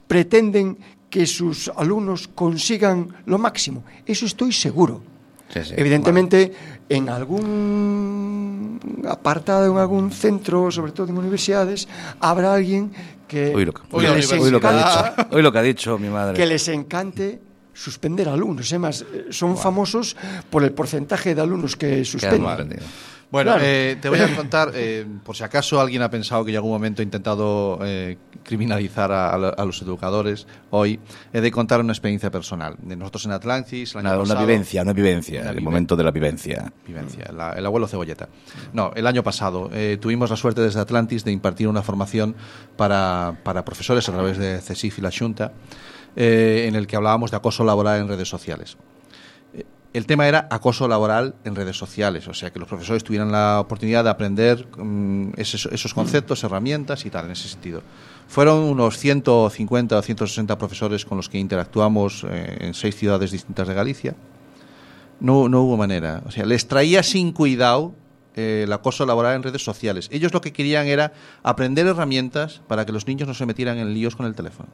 pretenden 0.08 0.78
que 1.10 1.26
sus 1.26 1.72
alumnos 1.76 2.28
consigan 2.28 3.10
lo 3.26 3.38
máximo 3.38 3.84
eso 4.06 4.26
estoy 4.26 4.52
seguro 4.52 5.02
Sí, 5.50 5.62
sí. 5.64 5.74
Evidentemente, 5.78 6.52
en 6.90 7.08
algún 7.08 8.80
apartado, 9.08 9.72
en 9.72 9.78
algún 9.78 10.12
centro, 10.12 10.70
sobre 10.72 10.92
todo 10.92 11.08
en 11.08 11.18
universidades, 11.18 11.88
habrá 12.20 12.54
alguien 12.54 12.92
que, 13.28 13.54
Oí 13.56 13.66
lo, 13.66 13.74
que- 13.74 13.82
les 14.16 14.52
lo 14.52 14.60
que 14.60 14.68
ha 14.68 14.78
dicho. 14.78 15.28
Oí 15.32 15.42
lo 15.42 15.52
que 15.52 15.58
ha 15.60 15.62
dicho 15.62 15.98
mi 15.98 16.10
madre. 16.10 16.36
que 16.36 16.46
les 16.46 16.68
encante 16.68 17.40
suspender 17.74 18.28
alumnos. 18.28 18.68
Además, 18.72 19.06
eh, 19.14 19.28
son 19.30 19.58
famosos 19.58 20.16
por 20.50 20.64
el 20.64 20.72
porcentaje 20.74 21.34
de 21.36 21.42
alumnos 21.42 21.76
que 21.76 22.04
suspenden. 22.04 22.80
Bueno, 23.30 23.52
Claro. 23.52 23.66
eh, 23.68 23.98
te 24.02 24.08
voy 24.08 24.20
a 24.20 24.34
contar, 24.38 24.72
eh, 24.74 25.06
por 25.26 25.36
si 25.36 25.44
acaso 25.44 25.82
alguien 25.82 26.02
ha 26.02 26.10
pensado 26.10 26.46
que 26.46 26.52
yo 26.54 26.56
en 26.56 26.60
algún 26.60 26.72
momento 26.72 27.02
he 27.02 27.06
intentado 27.06 27.78
eh, 27.84 28.18
criminalizar 28.44 29.12
a, 29.12 29.32
a 29.34 29.38
lo- 29.38 29.60
a 29.60 29.66
los 29.66 29.82
educadores, 29.82 30.48
hoy 30.70 31.00
he 31.34 31.42
de 31.42 31.52
contar 31.52 31.82
una 31.82 31.92
experiencia 31.92 32.32
personal. 32.32 32.76
De 32.82 32.96
nosotros 32.96 33.26
en 33.26 33.34
Atlantis, 33.34 33.96
el 33.96 34.06
año 34.08 34.22
Una, 34.22 34.32
una 34.34 34.40
vivencia, 34.40 34.82
una 34.82 34.94
vivencia. 34.94 35.42
Una 35.42 35.50
el 35.52 35.60
momento 35.62 35.98
de 35.98 36.04
la 36.06 36.12
vivencia. 36.12 36.72
vivencia, 36.88 37.30
la- 37.36 37.52
el 37.52 37.66
abuelo 37.66 37.86
cebolleta. 37.90 38.30
No, 38.72 38.92
el 38.96 39.06
año 39.06 39.24
pasado 39.24 39.70
eh, 39.74 39.98
tuvimos 40.00 40.30
la 40.30 40.38
suerte 40.38 40.62
desde 40.62 40.80
Atlantis 40.80 41.26
de 41.26 41.32
impartir 41.34 41.68
una 41.68 41.82
formación 41.84 42.34
para, 42.78 43.36
para 43.44 43.66
profesores 43.66 44.08
a 44.08 44.14
través 44.14 44.38
de 44.38 44.62
CESIF 44.62 45.00
y 45.00 45.02
la 45.02 45.12
Junta, 45.12 45.52
eh, 46.16 46.66
en 46.70 46.76
el 46.76 46.88
que 46.88 46.96
hablábamos 46.96 47.32
de 47.32 47.38
acoso 47.38 47.66
laboral 47.66 48.00
en 48.00 48.08
redes 48.08 48.30
sociales. 48.30 48.78
El 49.94 50.06
tema 50.06 50.28
era 50.28 50.48
acoso 50.52 50.88
laboral 50.88 51.36
en 51.44 51.56
redes 51.56 51.78
sociales, 51.78 52.28
o 52.28 52.34
sea, 52.34 52.52
que 52.52 52.60
los 52.60 52.68
profesores 52.68 53.04
tuvieran 53.04 53.32
la 53.32 53.60
oportunidad 53.60 54.04
de 54.04 54.10
aprender 54.10 54.68
mm, 54.78 55.32
esos, 55.38 55.68
esos 55.72 55.94
conceptos, 55.94 56.44
herramientas 56.44 57.06
y 57.06 57.10
tal, 57.10 57.26
en 57.26 57.32
ese 57.32 57.48
sentido. 57.48 57.82
Fueron 58.28 58.60
unos 58.60 58.98
150 58.98 59.98
o 59.98 60.02
160 60.02 60.58
profesores 60.58 61.06
con 61.06 61.18
los 61.18 61.30
que 61.30 61.38
interactuamos 61.38 62.26
eh, 62.30 62.58
en 62.60 62.74
seis 62.74 62.96
ciudades 62.96 63.32
distintas 63.32 63.68
de 63.68 63.74
Galicia. 63.74 64.16
No, 65.20 65.50
no 65.50 65.62
hubo 65.62 65.78
manera. 65.78 66.22
O 66.26 66.32
sea, 66.32 66.46
les 66.46 66.68
traía 66.68 67.02
sin 67.02 67.32
cuidado 67.32 67.96
eh, 68.36 68.64
el 68.66 68.74
acoso 68.74 69.06
laboral 69.06 69.36
en 69.36 69.44
redes 69.44 69.64
sociales. 69.64 70.10
Ellos 70.12 70.34
lo 70.34 70.42
que 70.42 70.54
querían 70.54 70.86
era 70.86 71.14
aprender 71.42 71.88
herramientas 71.88 72.62
para 72.68 72.86
que 72.86 72.92
los 72.92 73.08
niños 73.08 73.28
no 73.28 73.34
se 73.34 73.46
metieran 73.46 73.78
en 73.78 73.94
líos 73.94 74.16
con 74.16 74.26
el 74.26 74.36
teléfono. 74.36 74.70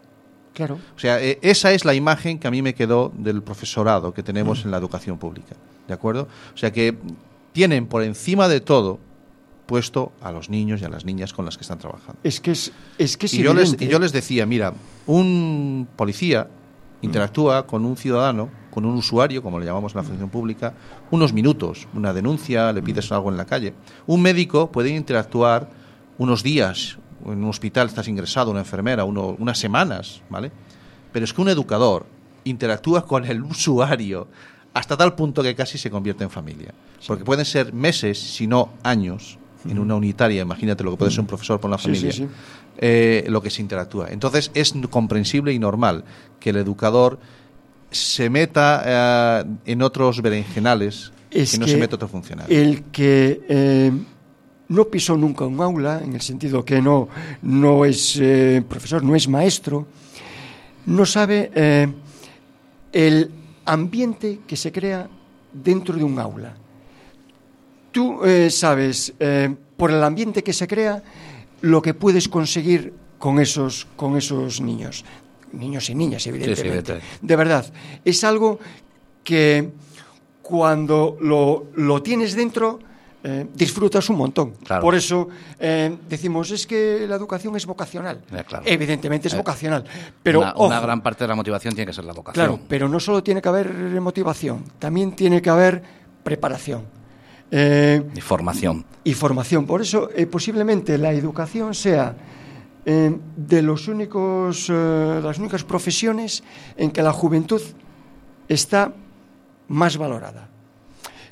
Claro. 0.54 0.80
O 0.95 0.99
sea, 0.99 1.22
eh, 1.22 1.39
esa 1.41 1.72
es 1.72 1.86
la 1.86 1.93
imagen 1.93 2.39
que 2.39 2.47
a 2.47 2.51
mí 2.51 2.62
me 2.62 2.76
quedó 2.76 3.12
del 3.16 3.41
profesorado 3.41 4.14
que 4.14 4.24
tenemos 4.24 4.66
en 4.66 4.72
la 4.72 4.78
educación 4.78 5.18
pública. 5.18 5.56
¿De 5.88 5.93
acuerdo? 5.93 6.28
O 6.54 6.58
sea, 6.58 6.72
que 6.72 6.95
tienen 7.51 7.88
por 7.88 8.04
encima 8.04 8.47
de 8.47 8.62
todo 8.62 8.99
puesto 9.66 10.12
a 10.22 10.32
los 10.32 10.49
niños 10.49 10.82
y 10.82 10.86
a 10.86 10.89
las 10.89 11.06
niñas 11.06 11.34
con 11.34 11.45
las 11.45 11.58
que 11.58 11.62
están 11.62 11.80
trabajando. 11.80 12.20
Es 12.24 12.39
que 12.39 12.51
es, 12.51 12.72
es, 12.97 13.18
que 13.18 13.26
es 13.26 13.34
Y 13.34 13.43
yo, 13.43 13.54
les, 13.54 13.80
y 13.80 13.88
yo 13.88 13.99
les 13.99 14.12
decía, 14.12 14.45
mira, 14.45 14.74
un 15.08 15.88
policía 15.95 16.47
interactúa 17.01 17.68
con 17.68 17.86
un 17.86 17.97
ciudadano, 17.97 18.49
con 18.72 18.86
un 18.86 18.95
usuario, 18.95 19.43
como 19.43 19.60
le 19.60 19.66
llamamos 19.66 19.93
en 19.93 19.97
la 19.97 20.04
función 20.04 20.30
pública, 20.30 20.74
unos 21.12 21.34
minutos, 21.34 21.88
una 21.93 22.14
denuncia, 22.14 22.72
le 22.72 22.82
pides 22.82 23.12
algo 23.12 23.30
en 23.30 23.38
la 23.38 23.45
calle. 23.45 23.74
Un 24.08 24.22
médico 24.22 24.72
puede 24.72 24.89
interactuar 24.89 25.70
unos 26.18 26.43
días, 26.43 26.97
en 27.26 27.43
un 27.43 27.49
hospital 27.49 27.88
estás 27.88 28.07
ingresado, 28.07 28.51
una 28.51 28.59
enfermera, 28.61 29.03
uno- 29.03 29.36
unas 29.39 29.57
semanas, 29.57 30.21
¿vale? 30.30 30.51
Pero 31.11 31.26
es 31.26 31.34
que 31.34 31.41
un 31.41 31.49
educador 31.49 32.05
interactúa 32.43 33.05
con 33.07 33.26
el 33.26 33.41
usuario 33.43 34.28
hasta 34.74 34.97
tal 34.97 35.13
punto 35.15 35.43
que 35.43 35.53
casi 35.55 35.78
se 35.78 35.89
convierte 35.91 36.24
en 36.24 36.30
familia. 36.32 36.74
Porque 37.07 37.24
pueden 37.24 37.45
ser 37.45 37.74
meses, 37.74 38.17
si 38.19 38.47
no 38.47 38.69
años, 38.84 39.38
en 39.69 39.78
una 39.80 39.95
unitaria, 39.95 40.41
imagínate 40.41 40.84
lo 40.84 40.91
que 40.91 40.97
puede 40.97 41.11
ser 41.11 41.21
un 41.21 41.28
profesor 41.28 41.59
por 41.59 41.69
la 41.71 41.78
sí, 41.78 41.84
familia, 41.84 42.11
sí. 42.11 42.28
eh, 42.80 43.26
lo 43.30 43.41
que 43.41 43.49
se 43.49 43.61
interactúa. 43.61 44.07
Entonces 44.09 44.51
es 44.53 44.74
comprensible 44.89 45.53
y 45.53 45.59
normal 45.59 46.03
que 46.39 46.49
el 46.49 46.57
educador 46.57 47.19
se 47.91 48.30
meta 48.30 48.84
eh, 49.45 49.45
en 49.65 49.82
otros 49.84 50.21
berenjenales 50.21 51.11
Es 51.30 51.51
que 51.51 51.57
no 51.59 51.67
se 51.67 51.78
mete 51.78 51.95
otro 51.95 52.07
funcionario. 52.07 52.57
El 52.57 52.84
que 52.86 53.41
eh, 53.47 53.91
no 54.74 54.86
pisó 54.86 55.15
nunca 55.15 55.45
un 55.45 55.61
aula, 55.61 56.01
en 56.03 56.13
el 56.13 56.21
sentido 56.21 56.65
que 56.65 56.82
no, 56.82 57.07
no 57.43 57.86
es 57.86 58.17
eh, 58.19 58.63
profesor, 58.67 59.03
no 59.03 59.15
es 59.15 59.28
maestro, 59.28 59.86
no 60.88 61.05
sabe 61.05 61.51
eh, 61.53 61.88
el 62.91 63.30
ambiente 63.65 64.39
que 64.47 64.57
se 64.57 64.71
crea 64.71 65.07
dentro 65.53 65.95
de 65.95 66.03
un 66.03 66.17
aula. 66.17 66.55
Tú 67.91 68.26
eh, 68.26 68.49
sabes, 68.49 69.13
por 69.78 69.91
el 69.91 70.03
ambiente 70.03 70.43
que 70.43 70.53
se 70.53 70.67
crea, 70.67 71.03
lo 71.61 71.80
que 71.82 71.93
puedes 71.93 72.28
conseguir 72.28 72.93
con 73.19 73.39
esos, 73.39 73.86
con 73.95 74.17
esos 74.17 74.59
niños. 74.59 75.05
Niños 75.51 75.88
y 75.91 75.95
niñas, 75.95 76.26
evidentemente. 76.26 76.67
evidentemente. 76.67 77.05
De 77.21 77.36
verdad, 77.36 77.71
es 78.03 78.24
algo 78.24 78.57
que 79.24 79.69
cuando 80.41 81.15
lo, 81.21 81.67
lo 81.76 82.01
tienes 82.01 82.36
dentro, 82.36 82.80
eh, 83.26 83.47
disfrutas 83.53 84.09
un 84.09 84.17
montón. 84.17 84.51
Claro. 84.65 84.82
Por 84.82 84.95
eso 84.95 85.30
eh, 85.57 85.95
decimos, 86.09 86.51
es 86.51 86.67
que 86.67 87.05
la 87.07 87.15
educación 87.15 87.55
es 87.55 87.65
vocacional. 87.65 88.21
Eh, 88.30 88.43
claro. 88.45 88.65
Evidentemente 88.67 89.30
es 89.30 89.38
vocacional. 89.38 89.86
Pero, 90.21 90.41
una, 90.41 90.53
una 90.55 90.76
ojo, 90.78 90.86
gran 90.86 91.01
parte 91.01 91.24
de 91.24 91.30
la 91.30 91.36
motivación 91.36 91.74
tiene 91.74 91.88
que 91.88 91.93
ser 91.93 92.03
la 92.03 92.11
vocación. 92.11 92.45
Claro, 92.45 92.59
pero 92.67 92.89
no 92.89 92.99
solo 92.99 93.24
tiene 93.24 93.41
que 93.41 93.47
haber 93.47 93.71
motivación, 94.01 94.65
también 94.78 95.15
tiene 95.15 95.41
que 95.41 95.49
haber 95.49 95.82
preparación 96.24 96.84
Y 97.51 98.21
formación. 98.21 98.86
y 99.05 99.13
formación. 99.13 99.65
Por 99.65 99.82
eso, 99.82 100.09
posiblemente 100.30 100.97
la 100.97 101.13
educación 101.13 101.74
sea 101.74 102.15
de 102.86 103.61
los 103.61 103.88
únicos, 103.88 104.67
las 104.67 105.38
únicas 105.39 105.63
profesiones 105.63 106.43
en 106.76 106.91
que 106.91 107.01
la 107.01 107.13
juventud 107.13 107.61
está 108.49 108.91
más 109.69 109.97
valorada. 109.97 110.49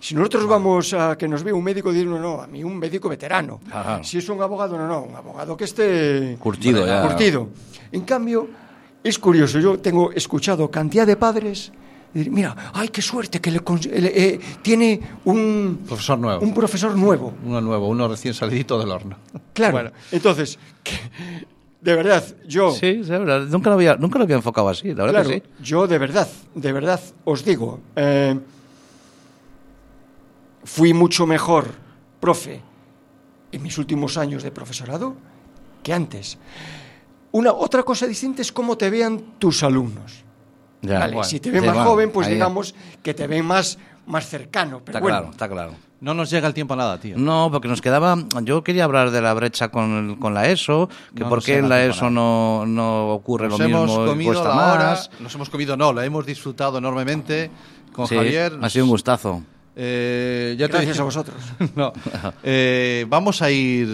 Si 0.02 0.16
nosotros 0.16 0.48
vamos 0.48 0.94
a 0.94 1.16
que 1.16 1.28
nos 1.28 1.44
vea 1.44 1.54
un 1.54 1.64
médico, 1.64 1.92
dirnos, 1.94 2.20
no, 2.20 2.38
no, 2.38 2.42
a 2.42 2.48
mí 2.48 2.64
un 2.64 2.76
médico 2.78 3.08
veterano. 3.08 3.60
Ajá. 3.72 4.04
Si 4.04 4.18
es 4.18 4.28
un 4.30 4.42
abogado, 4.42 4.76
no, 4.78 4.88
no, 4.88 5.04
un 5.04 5.16
abogado 5.16 5.56
que 5.56 5.66
esté 5.66 6.38
Curtido 6.40 6.86
ya. 6.86 7.04
curtido. 7.04 7.50
En 7.92 8.02
cambio, 8.02 8.48
es 9.04 9.20
curioso, 9.20 9.60
yo 9.60 9.78
tengo 9.80 10.12
escuchado 10.12 10.72
cantidad 10.72 11.06
de 11.06 11.18
padres 11.18 11.72
decir, 12.14 12.32
mira, 12.32 12.72
ay, 12.74 12.90
qué 12.90 13.02
suerte 13.02 13.40
que 13.40 13.52
le, 13.52 13.62
eh, 13.64 14.40
tiene 14.64 15.00
un 15.26 15.82
Profesor 15.88 16.18
nuevo. 16.20 16.42
un 16.44 16.54
profesor 16.54 16.98
nuevo. 16.98 17.34
Uno 17.46 17.62
nuevo, 17.62 17.88
uno 17.88 18.08
recién 18.08 18.34
salidito 18.34 18.80
del 18.80 18.90
horno. 18.90 19.18
Claro. 19.54 19.74
Bueno. 19.74 19.92
Entonces, 20.12 20.58
que- 20.84 20.98
de 21.80 21.96
verdad, 21.96 22.24
yo, 22.48 22.72
Sí, 22.72 22.80
sí, 22.96 23.00
es 23.02 23.08
verdad. 23.10 23.42
Nunca 23.50 23.70
lo 23.70 23.76
había, 23.76 23.96
nunca 23.98 24.18
lo 24.18 24.24
había 24.24 24.36
enfocado 24.36 24.70
así, 24.70 24.90
la 24.94 25.04
verdad 25.06 25.24
claro, 25.24 25.30
que 25.30 25.36
sí. 25.48 25.64
yo 25.64 25.88
de 25.88 25.98
verdad, 25.98 26.28
de 26.56 26.72
verdad 26.72 27.00
os 27.26 27.44
digo, 27.46 27.80
eh, 27.96 28.38
fui 30.64 30.94
mucho 30.94 31.26
mejor 31.26 31.68
profe 32.20 32.62
en 33.52 33.64
mis 33.64 33.78
últimos 33.78 34.18
años 34.18 34.44
de 34.44 34.52
profesorado 34.52 35.16
que 35.84 35.94
antes. 35.94 36.38
Una 37.32 37.52
otra 37.54 37.84
cosa 37.84 38.08
distinta 38.08 38.42
es 38.42 38.52
cómo 38.52 38.78
te 38.78 38.90
vean 38.90 39.20
tus 39.40 39.64
alumnos. 39.64 40.24
Ya, 40.82 41.00
Vale, 41.00 41.14
bueno. 41.14 41.28
si 41.30 41.40
te 41.40 41.52
ven 41.52 41.62
Sí, 41.62 41.68
más 41.68 41.76
bueno, 41.76 41.90
joven, 41.92 42.12
pues 42.12 42.28
digamos 42.28 42.76
que 43.04 43.14
te 43.14 43.28
ven 43.28 43.46
más, 43.46 43.78
más 44.08 44.28
cercano. 44.28 44.82
Pero 44.84 44.98
Está 44.98 45.00
bueno, 45.00 45.18
claro, 45.18 45.32
está 45.32 45.50
claro. 45.50 45.74
No 46.02 46.16
nos 46.16 46.32
llega 46.32 46.48
el 46.48 46.56
tiempo 46.56 46.74
a 46.74 46.78
nada, 46.78 47.00
tío. 47.00 47.16
No, 47.18 47.50
porque 47.52 47.68
nos 47.68 47.80
quedaba. 47.80 48.18
Yo 48.42 48.64
quería 48.64 48.86
hablar 48.86 49.12
de 49.12 49.22
la 49.22 49.34
brecha 49.36 49.70
con, 49.70 50.16
con 50.20 50.34
la 50.34 50.50
ESO, 50.50 50.90
que 51.16 51.22
No 51.24 51.30
por 51.30 51.44
qué 51.44 51.60
en 51.60 51.70
la 51.70 51.84
ESO 51.86 52.10
no, 52.10 52.66
no 52.66 53.10
ocurre 53.10 53.48
Nos 53.48 53.60
lo 53.60 53.66
hemos 53.66 53.88
mismo, 53.88 54.06
y 54.06 54.08
comido 54.10 54.32
cuesta 54.34 54.50
la 54.50 54.56
más. 54.56 54.74
hora, 55.08 55.18
nos 55.20 55.36
hemos 55.36 55.50
comido, 55.52 55.78
no, 55.78 55.94
la 55.94 56.04
hemos 56.04 56.26
disfrutado 56.26 56.80
enormemente 56.80 57.52
con 57.94 58.08
Sí, 58.08 58.16
Javier. 58.16 58.58
ha 58.60 58.70
sido 58.72 58.86
un 58.86 58.92
gustazo. 58.92 59.44
Eh, 59.76 60.56
ya 60.60 60.68
te 60.68 60.74
gracias 60.74 60.98
dije- 60.98 61.02
a 61.02 61.06
vosotros. 61.06 61.38
No. 61.76 61.94
Eh, 62.44 63.06
vamos 63.08 63.42
a 63.42 63.50
ir 63.52 63.88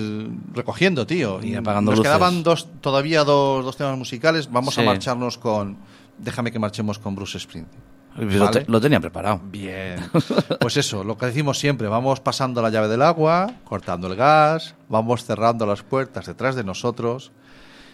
recogiendo, 0.53 1.05
tío. 1.05 1.39
Y 1.43 1.55
apagando 1.55 1.91
Nos 1.91 1.99
luces. 1.99 2.11
quedaban 2.11 2.43
dos, 2.43 2.67
todavía 2.81 3.23
dos, 3.23 3.63
dos 3.63 3.77
temas 3.77 3.97
musicales. 3.97 4.51
Vamos 4.51 4.77
a 4.77 4.81
marcharnos 4.83 5.37
con. 5.37 5.77
Déjame 6.17 6.51
que 6.51 6.57
marchemos 6.59 6.97
con 6.99 7.15
Bruce 7.15 7.39
Springsteen. 7.39 7.81
Lo, 8.17 8.49
te- 8.49 8.65
lo 8.67 8.81
tenía 8.81 8.99
preparado. 8.99 9.39
Bien. 9.51 9.99
Pues 10.59 10.75
eso, 10.77 11.03
lo 11.03 11.15
que 11.17 11.27
decimos 11.27 11.59
siempre, 11.59 11.87
vamos 11.87 12.19
pasando 12.19 12.61
la 12.63 12.71
llave 12.71 12.87
del 12.87 13.03
agua, 13.03 13.53
cortando 13.63 14.07
el 14.07 14.15
gas, 14.15 14.73
vamos 14.89 15.23
cerrando 15.23 15.67
las 15.67 15.83
puertas 15.83 16.25
detrás 16.25 16.55
de 16.55 16.63
nosotros. 16.63 17.31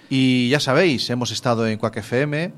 Y 0.09 0.47
ya 0.49 0.61
sabéis, 0.61 1.09
hemos 1.09 1.31
estado 1.31 1.67
en 1.67 1.77
Quack 1.77 1.97
FM, 1.97 2.53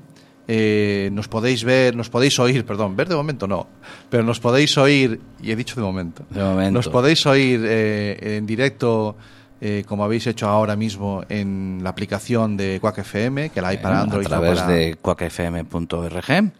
eh, 0.48 1.10
nos 1.12 1.28
podéis 1.28 1.64
ver, 1.64 1.96
nos 1.96 2.08
podéis 2.08 2.38
oír, 2.38 2.64
perdón, 2.64 2.94
ver 2.96 3.08
de 3.08 3.16
momento 3.16 3.46
no, 3.46 3.66
pero 4.10 4.22
nos 4.22 4.38
podéis 4.40 4.76
oír, 4.78 5.20
y 5.42 5.50
he 5.50 5.56
dicho 5.56 5.74
de 5.76 5.82
momento, 5.82 6.22
De 6.30 6.42
momento. 6.42 6.72
nos 6.72 6.88
podéis 6.88 7.24
oír 7.26 7.60
eh, 7.64 8.36
en 8.38 8.46
directo, 8.46 9.16
eh, 9.60 9.84
como 9.88 10.04
habéis 10.04 10.26
hecho 10.26 10.46
ahora 10.48 10.76
mismo 10.76 11.24
en 11.28 11.80
la 11.82 11.90
aplicación 11.90 12.56
de 12.56 12.78
Quack 12.80 12.98
FM, 12.98 13.50
que 13.50 13.60
la 13.60 13.68
hay 13.68 13.78
para 13.78 14.02
Android. 14.02 14.26
a 14.26 14.28
través 14.28 14.60
para- 14.60 14.72
de 14.72 14.94
cuacfm.org. 15.00 16.52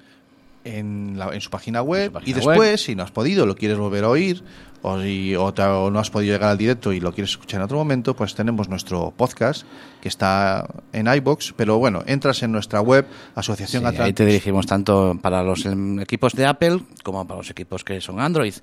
en, 0.64 1.12
la- 1.16 1.32
en 1.32 1.41
su 1.41 1.49
página 1.51 1.80
web 1.82 2.11
página 2.11 2.30
y 2.30 2.32
después, 2.32 2.59
web. 2.59 2.76
si 2.78 2.97
no 2.97 3.05
has 3.05 3.12
podido, 3.12 3.47
lo 3.47 3.55
quieres 3.55 3.78
volver 3.78 4.03
a 4.03 4.09
oír 4.09 4.43
o, 4.87 5.03
si- 5.03 5.34
o 5.34 5.53
te- 5.53 5.62
o 5.62 5.91
no 5.91 5.99
has 5.99 6.11
podido 6.11 6.34
llegar 6.34 6.51
al 6.51 6.59
directo 6.59 6.93
y 6.93 7.01
lo 7.01 7.12
quieres 7.12 7.30
escuchar 7.32 7.59
en 7.61 7.64
otro 7.64 7.76
momento, 7.78 8.14
pues 8.14 8.34
tenemos 8.34 8.68
nuestro 8.68 9.12
podcast 9.16 9.64
que 10.01 10.09
está 10.09 10.66
en 10.93 11.07
iBox, 11.09 11.55
pero 11.57 11.78
bueno, 11.78 12.03
entras 12.07 12.43
en 12.43 12.53
nuestra 12.53 12.80
web, 12.80 13.07
Asociación 13.34 13.82
Sí, 13.82 13.87
ahí 13.87 13.93
Atlantis. 13.95 14.14
te 14.14 14.26
dirigimos 14.26 14.66
tanto 14.66 15.18
para 15.20 15.43
los 15.43 15.66
em, 15.66 15.99
equipos 16.01 16.34
de 16.34 16.47
Apple 16.47 16.80
como 17.03 17.26
para 17.26 17.39
los 17.39 17.51
equipos 17.51 17.82
que 17.84 18.01
son 18.01 18.20
Android 18.20 18.55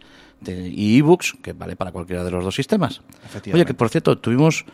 de- 0.41 0.69
y 0.69 0.97
ebooks, 0.99 1.35
que 1.41 1.53
vale 1.53 1.75
para 1.75 1.91
cualquiera 1.91 2.23
de 2.23 2.31
los 2.31 2.43
dos 2.43 2.55
sistemas. 2.55 3.01
Oye, 3.53 3.65
que 3.65 3.73
por 3.73 3.89
cierto, 3.89 4.17
tuvimos 4.17 4.65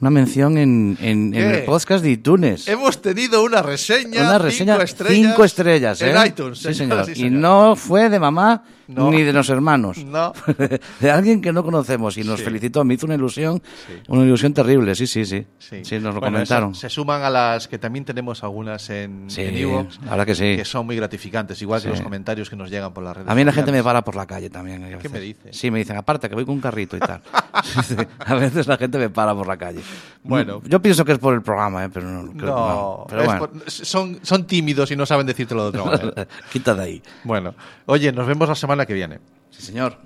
una 0.00 0.10
mención 0.10 0.58
en, 0.58 0.98
en- 1.00 1.34
en 1.34 1.50
el 1.54 1.64
podcast 1.64 2.04
de 2.04 2.10
iTunes. 2.12 2.68
Hemos 2.68 3.00
tenido 3.00 3.42
una 3.44 3.62
reseña, 3.62 4.22
Una 4.22 4.38
reseña 4.38 4.74
cinco 4.74 4.84
estrellas, 4.84 5.28
cinco 5.30 5.44
estrellas, 5.44 6.02
¿eh? 6.02 6.10
en 6.10 6.26
iTunes. 6.26 6.58
Sí, 6.58 6.74
señor. 6.74 7.06
y 7.14 7.30
no 7.30 7.76
fue 7.76 8.10
de 8.10 8.18
mamá 8.20 8.62
No. 8.88 9.10
ni 9.10 9.22
de 9.22 9.32
los 9.32 9.48
hermanos. 9.50 10.04
No. 10.04 10.32
de 11.00 11.10
alguien 11.10 11.40
que 11.40 11.52
no 11.52 11.64
conocemos 11.64 12.16
y 12.18 12.24
nos 12.24 12.38
Sí. 12.40 12.44
felicitó. 12.44 12.84
Me 12.84 12.94
hizo 12.94 13.06
una 13.06 13.14
ilusión, 13.16 13.62
una 14.08 14.22
ilusión 14.24 14.52
terrible. 14.54 14.94
Sí, 14.94 15.06
sí, 15.06 15.24
sí. 15.24 15.46
Sí. 15.58 15.84
Sí, 15.84 15.94
nos 15.96 16.14
lo 16.14 16.20
Bueno, 16.20 16.36
comentaron. 16.36 16.70
eso 16.72 16.80
se 16.82 16.90
suman 16.90 17.22
a 17.22 17.30
las 17.30 17.66
que 17.68 17.78
también 17.78 18.04
tenemos 18.04 18.42
algunas 18.44 18.88
en, 18.90 19.28
Sí, 19.30 19.42
en 19.42 19.72
la 20.04 20.10
verdad 20.10 20.26
que 20.26 20.34
sí. 20.34 20.56
que 20.56 20.64
son 20.64 20.86
muy 20.86 20.96
gratificantes, 20.96 21.60
igual 21.62 21.80
que 21.80 21.88
Sí. 21.88 21.90
los 21.94 22.00
comentarios 22.02 22.48
que 22.50 22.56
nos 22.56 22.70
llegan 22.70 22.92
por 22.92 23.02
las 23.02 23.16
redes 23.16 23.28
A 23.30 23.34
mí 23.34 23.42
la 23.44 23.52
gente 23.52 23.72
me 23.72 23.78
sociales. 23.78 23.84
para 23.84 24.02
por 24.02 24.14
la 24.16 24.26
calle 24.26 24.50
también. 24.50 24.82
¿Qué 24.88 24.94
veces. 24.96 25.12
me 25.12 25.20
dices? 25.20 25.56
Sí, 25.56 25.70
me 25.70 25.78
dicen, 25.78 25.96
aparte 25.96 26.28
que 26.28 26.34
voy 26.34 26.44
con 26.44 26.54
un 26.54 26.60
carrito 26.60 26.96
y 26.96 27.00
tal. 27.00 27.22
Sí, 27.64 27.80
sí. 27.82 27.96
a 28.24 28.34
veces 28.34 28.66
la 28.66 28.76
gente 28.76 28.98
me 28.98 29.08
para 29.10 29.34
por 29.34 29.46
la 29.46 29.56
calle. 29.56 29.80
Bueno. 30.22 30.60
Yo 30.66 30.80
pienso 30.80 31.04
que 31.04 31.12
es 31.12 31.18
por 31.18 31.34
el 31.34 31.42
programa, 31.42 31.84
¿eh? 31.84 31.88
pero 31.92 32.06
no. 32.10 32.30
creo- 32.32 32.46
No, 32.54 32.68
no. 32.68 33.06
Pero 33.08 33.24
bueno, 33.24 33.38
por- 33.40 33.70
son, 33.70 34.18
son 34.22 34.46
tímidos 34.46 34.90
y 34.90 34.96
no 34.96 35.06
saben 35.06 35.26
decírtelo 35.26 35.70
de 35.70 35.78
otra 35.80 35.90
manera. 35.90 36.28
quita 36.52 36.74
de 36.74 36.82
ahí. 36.82 37.02
Bueno, 37.24 37.54
oye, 37.86 38.12
nos 38.12 38.26
vemos 38.26 38.48
la 38.48 38.54
semana 38.54 38.75
que 38.84 38.92
viene. 38.92 39.20
Sí, 39.50 39.62
señor. 39.62 39.96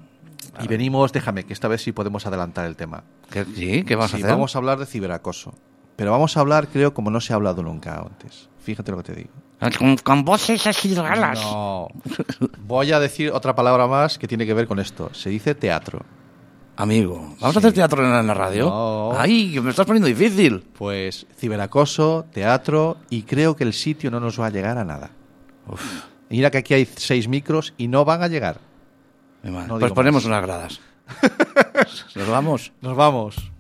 Y 0.62 0.68
venimos, 0.68 1.12
déjame, 1.12 1.44
que 1.44 1.52
esta 1.52 1.66
vez 1.66 1.82
sí 1.82 1.92
podemos 1.92 2.26
adelantar 2.26 2.66
el 2.66 2.76
tema. 2.76 3.02
¿Qué, 3.30 3.44
sí, 3.44 3.82
¿qué 3.84 3.96
vamos 3.96 4.10
Sí, 4.10 4.18
a 4.18 4.20
hacer? 4.20 4.30
vamos 4.30 4.54
a 4.54 4.58
hablar 4.58 4.78
de 4.78 4.86
ciberacoso. 4.86 5.54
Pero 5.96 6.12
vamos 6.12 6.36
a 6.36 6.40
hablar, 6.40 6.68
creo, 6.68 6.94
como 6.94 7.10
no 7.10 7.20
se 7.20 7.32
ha 7.32 7.36
hablado 7.36 7.62
nunca 7.62 7.98
antes. 8.00 8.48
Fíjate 8.60 8.90
lo 8.92 8.98
que 8.98 9.02
te 9.02 9.14
digo. 9.14 9.30
Con, 9.78 9.96
con 9.98 10.24
voces 10.24 10.66
así 10.66 10.94
raras. 10.94 11.40
No. 11.42 11.88
Voy 12.66 12.92
a 12.92 13.00
decir 13.00 13.30
otra 13.32 13.54
palabra 13.54 13.86
más 13.86 14.18
que 14.18 14.26
tiene 14.26 14.46
que 14.46 14.54
ver 14.54 14.66
con 14.66 14.78
esto. 14.78 15.12
Se 15.12 15.28
dice 15.30 15.54
teatro. 15.54 16.00
Amigo, 16.76 17.34
¿vamos 17.40 17.56
a 17.56 17.58
hacer 17.58 17.74
teatro 17.74 18.02
en 18.02 18.26
la, 18.26 18.32
radio? 18.34 18.64
No. 18.70 19.12
Ay, 19.14 19.52
que 19.52 19.60
me 19.60 19.68
estás 19.68 19.84
poniendo 19.84 20.06
difícil. 20.08 20.64
Pues 20.78 21.26
ciberacoso, 21.36 22.24
teatro, 22.32 22.96
y 23.10 23.24
creo 23.24 23.54
que 23.54 23.64
el 23.64 23.74
sitio 23.74 24.10
no 24.10 24.18
nos 24.18 24.40
va 24.40 24.46
a 24.46 24.50
llegar 24.50 24.78
a 24.78 24.84
nada. 24.84 25.10
Mira 26.30 26.50
que 26.50 26.58
aquí 26.58 26.74
hay 26.74 26.86
seis 26.86 27.28
micros 27.28 27.74
y 27.76 27.88
no 27.88 28.04
van 28.04 28.22
a 28.22 28.28
llegar. 28.28 28.60
No 29.42 29.78
pues 29.78 29.92
ponemos 29.92 30.24
más. 30.24 30.26
unas 30.26 30.42
gradas. 30.42 30.80
Nos 32.14 32.28
vamos. 32.28 32.72
Nos 32.80 32.96
vamos. 32.96 33.50